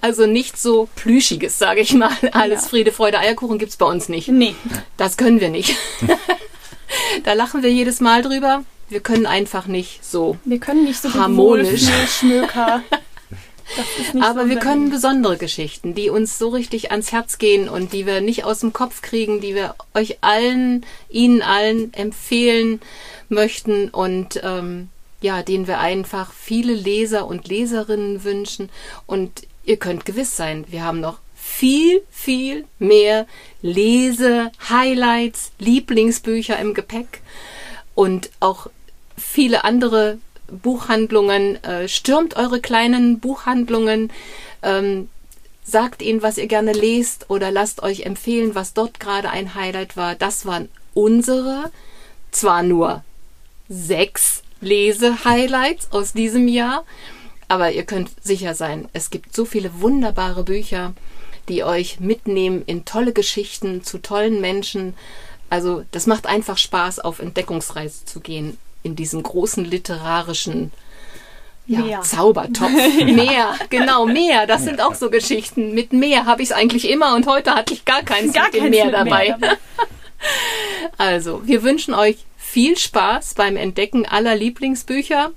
also 0.00 0.26
nicht 0.26 0.58
so 0.58 0.88
Plüschiges, 0.96 1.58
sage 1.58 1.80
ich 1.80 1.94
mal. 1.94 2.10
Alles 2.32 2.62
ja. 2.62 2.68
Friede, 2.68 2.92
Freude, 2.92 3.18
Eierkuchen 3.18 3.58
gibt's 3.58 3.76
bei 3.76 3.86
uns 3.86 4.08
nicht. 4.08 4.28
Nee. 4.28 4.54
Das 4.96 5.16
können 5.16 5.40
wir 5.40 5.50
nicht. 5.50 5.76
da 7.24 7.34
lachen 7.34 7.62
wir 7.62 7.70
jedes 7.70 8.00
Mal 8.00 8.22
drüber. 8.22 8.64
Wir 8.88 9.00
können 9.00 9.26
einfach 9.26 9.66
nicht 9.66 10.04
so 10.04 10.38
Wir 10.44 10.58
können 10.58 10.84
nicht 10.84 11.00
so 11.00 11.12
harmonisch. 11.14 11.88
Schmöker. 12.18 12.82
Aber 14.20 14.44
so 14.44 14.48
wir 14.48 14.56
können 14.56 14.88
besondere 14.90 15.36
Geschichten, 15.36 15.94
die 15.94 16.08
uns 16.08 16.38
so 16.38 16.48
richtig 16.48 16.90
ans 16.90 17.12
Herz 17.12 17.36
gehen 17.36 17.68
und 17.68 17.92
die 17.92 18.06
wir 18.06 18.22
nicht 18.22 18.44
aus 18.44 18.60
dem 18.60 18.72
Kopf 18.72 19.02
kriegen, 19.02 19.42
die 19.42 19.54
wir 19.54 19.74
euch 19.94 20.18
allen, 20.22 20.86
Ihnen 21.10 21.42
allen 21.42 21.92
empfehlen 21.92 22.80
möchten 23.28 23.90
und 23.90 24.40
ähm, 24.42 24.88
ja, 25.20 25.42
den 25.42 25.66
wir 25.66 25.78
einfach 25.78 26.32
viele 26.32 26.74
Leser 26.74 27.26
und 27.26 27.48
Leserinnen 27.48 28.24
wünschen. 28.24 28.70
Und 29.06 29.42
ihr 29.64 29.76
könnt 29.76 30.04
gewiss 30.04 30.36
sein, 30.36 30.64
wir 30.68 30.84
haben 30.84 31.00
noch 31.00 31.18
viel, 31.34 32.02
viel 32.10 32.66
mehr 32.78 33.26
Lese, 33.62 34.50
Highlights, 34.68 35.52
Lieblingsbücher 35.58 36.58
im 36.58 36.74
Gepäck 36.74 37.22
und 37.94 38.30
auch 38.40 38.68
viele 39.16 39.64
andere 39.64 40.18
Buchhandlungen. 40.48 41.62
Äh, 41.64 41.88
stürmt 41.88 42.36
eure 42.36 42.60
kleinen 42.60 43.18
Buchhandlungen, 43.20 44.12
ähm, 44.62 45.08
sagt 45.64 46.02
ihnen, 46.02 46.22
was 46.22 46.38
ihr 46.38 46.46
gerne 46.46 46.72
lest 46.72 47.28
oder 47.28 47.50
lasst 47.50 47.82
euch 47.82 48.00
empfehlen, 48.00 48.54
was 48.54 48.74
dort 48.74 49.00
gerade 49.00 49.30
ein 49.30 49.54
Highlight 49.54 49.96
war. 49.96 50.14
Das 50.14 50.46
waren 50.46 50.68
unsere, 50.94 51.70
zwar 52.30 52.62
nur 52.62 53.02
sechs 53.68 54.42
Lese-Highlights 54.60 55.92
aus 55.92 56.12
diesem 56.12 56.48
Jahr. 56.48 56.84
Aber 57.48 57.72
ihr 57.72 57.84
könnt 57.84 58.10
sicher 58.22 58.54
sein, 58.54 58.88
es 58.92 59.10
gibt 59.10 59.34
so 59.34 59.44
viele 59.44 59.80
wunderbare 59.80 60.44
Bücher, 60.44 60.92
die 61.48 61.64
euch 61.64 61.98
mitnehmen 61.98 62.62
in 62.66 62.84
tolle 62.84 63.12
Geschichten 63.12 63.82
zu 63.82 63.98
tollen 63.98 64.40
Menschen. 64.40 64.94
Also 65.48 65.84
das 65.92 66.06
macht 66.06 66.26
einfach 66.26 66.58
Spaß, 66.58 66.98
auf 67.00 67.20
Entdeckungsreise 67.20 68.04
zu 68.04 68.20
gehen 68.20 68.58
in 68.82 68.96
diesem 68.96 69.22
großen 69.22 69.64
literarischen 69.64 70.72
ja, 71.66 71.80
Meer. 71.80 72.00
Zaubertopf. 72.00 72.70
ja. 72.98 73.04
Meer, 73.04 73.54
genau, 73.68 74.06
Meer. 74.06 74.46
Das 74.46 74.64
sind 74.64 74.80
auch 74.80 74.94
so 74.94 75.10
Geschichten. 75.10 75.74
Mit 75.74 75.92
Meer 75.92 76.26
habe 76.26 76.42
ich 76.42 76.50
es 76.50 76.54
eigentlich 76.54 76.88
immer 76.88 77.14
und 77.14 77.26
heute 77.26 77.54
hatte 77.54 77.74
ich 77.74 77.84
gar 77.84 78.02
keins 78.02 78.32
gar 78.32 78.44
mit 78.46 78.54
dem 78.54 78.70
Meer 78.70 78.90
dabei. 78.90 79.26
Meer 79.26 79.38
dabei. 79.38 79.56
also, 80.98 81.42
wir 81.46 81.62
wünschen 81.62 81.92
euch 81.94 82.16
viel 82.48 82.78
Spaß 82.78 83.34
beim 83.34 83.56
Entdecken 83.56 84.06
aller 84.06 84.34
Lieblingsbücher 84.34 85.32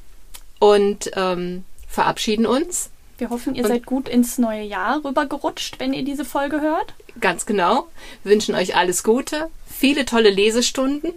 und 0.59 1.11
ähm, 1.15 1.65
verabschieden 1.87 2.45
uns. 2.45 2.89
Wir 3.17 3.29
hoffen, 3.29 3.53
ihr 3.53 3.63
und 3.63 3.69
seid 3.69 3.85
gut 3.85 4.07
ins 4.07 4.37
neue 4.37 4.63
Jahr 4.63 5.03
rübergerutscht, 5.03 5.79
wenn 5.79 5.93
ihr 5.93 6.05
diese 6.05 6.23
Folge 6.23 6.61
hört. 6.61 6.93
Ganz 7.19 7.45
genau. 7.45 7.89
Wir 8.23 8.31
wünschen 8.31 8.55
euch 8.55 8.77
alles 8.77 9.03
Gute, 9.03 9.49
viele 9.69 10.05
tolle 10.05 10.29
Lesestunden, 10.29 11.11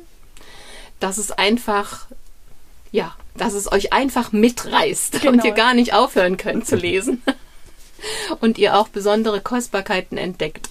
dass 0.98 1.16
es 1.16 1.30
einfach, 1.30 2.06
ja, 2.90 3.14
dass 3.36 3.54
es 3.54 3.70
euch 3.70 3.92
einfach 3.92 4.32
mitreißt 4.32 5.20
genau. 5.20 5.32
und 5.32 5.44
ihr 5.44 5.52
gar 5.52 5.74
nicht 5.74 5.94
aufhören 5.94 6.36
könnt 6.36 6.66
zu 6.66 6.74
lesen. 6.74 7.22
und 8.40 8.58
ihr 8.58 8.76
auch 8.76 8.88
besondere 8.88 9.40
Kostbarkeiten 9.40 10.18
entdeckt. 10.18 10.68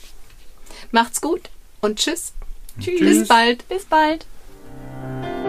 Macht's 0.91 1.21
gut 1.21 1.49
und 1.79 1.97
tschüss. 1.97 2.33
Tschüss. 2.79 2.99
Bis 2.99 3.27
bald. 3.27 3.67
Bis 3.69 3.85
bald. 3.85 4.25
Thank 5.03 5.25
you. 5.25 5.42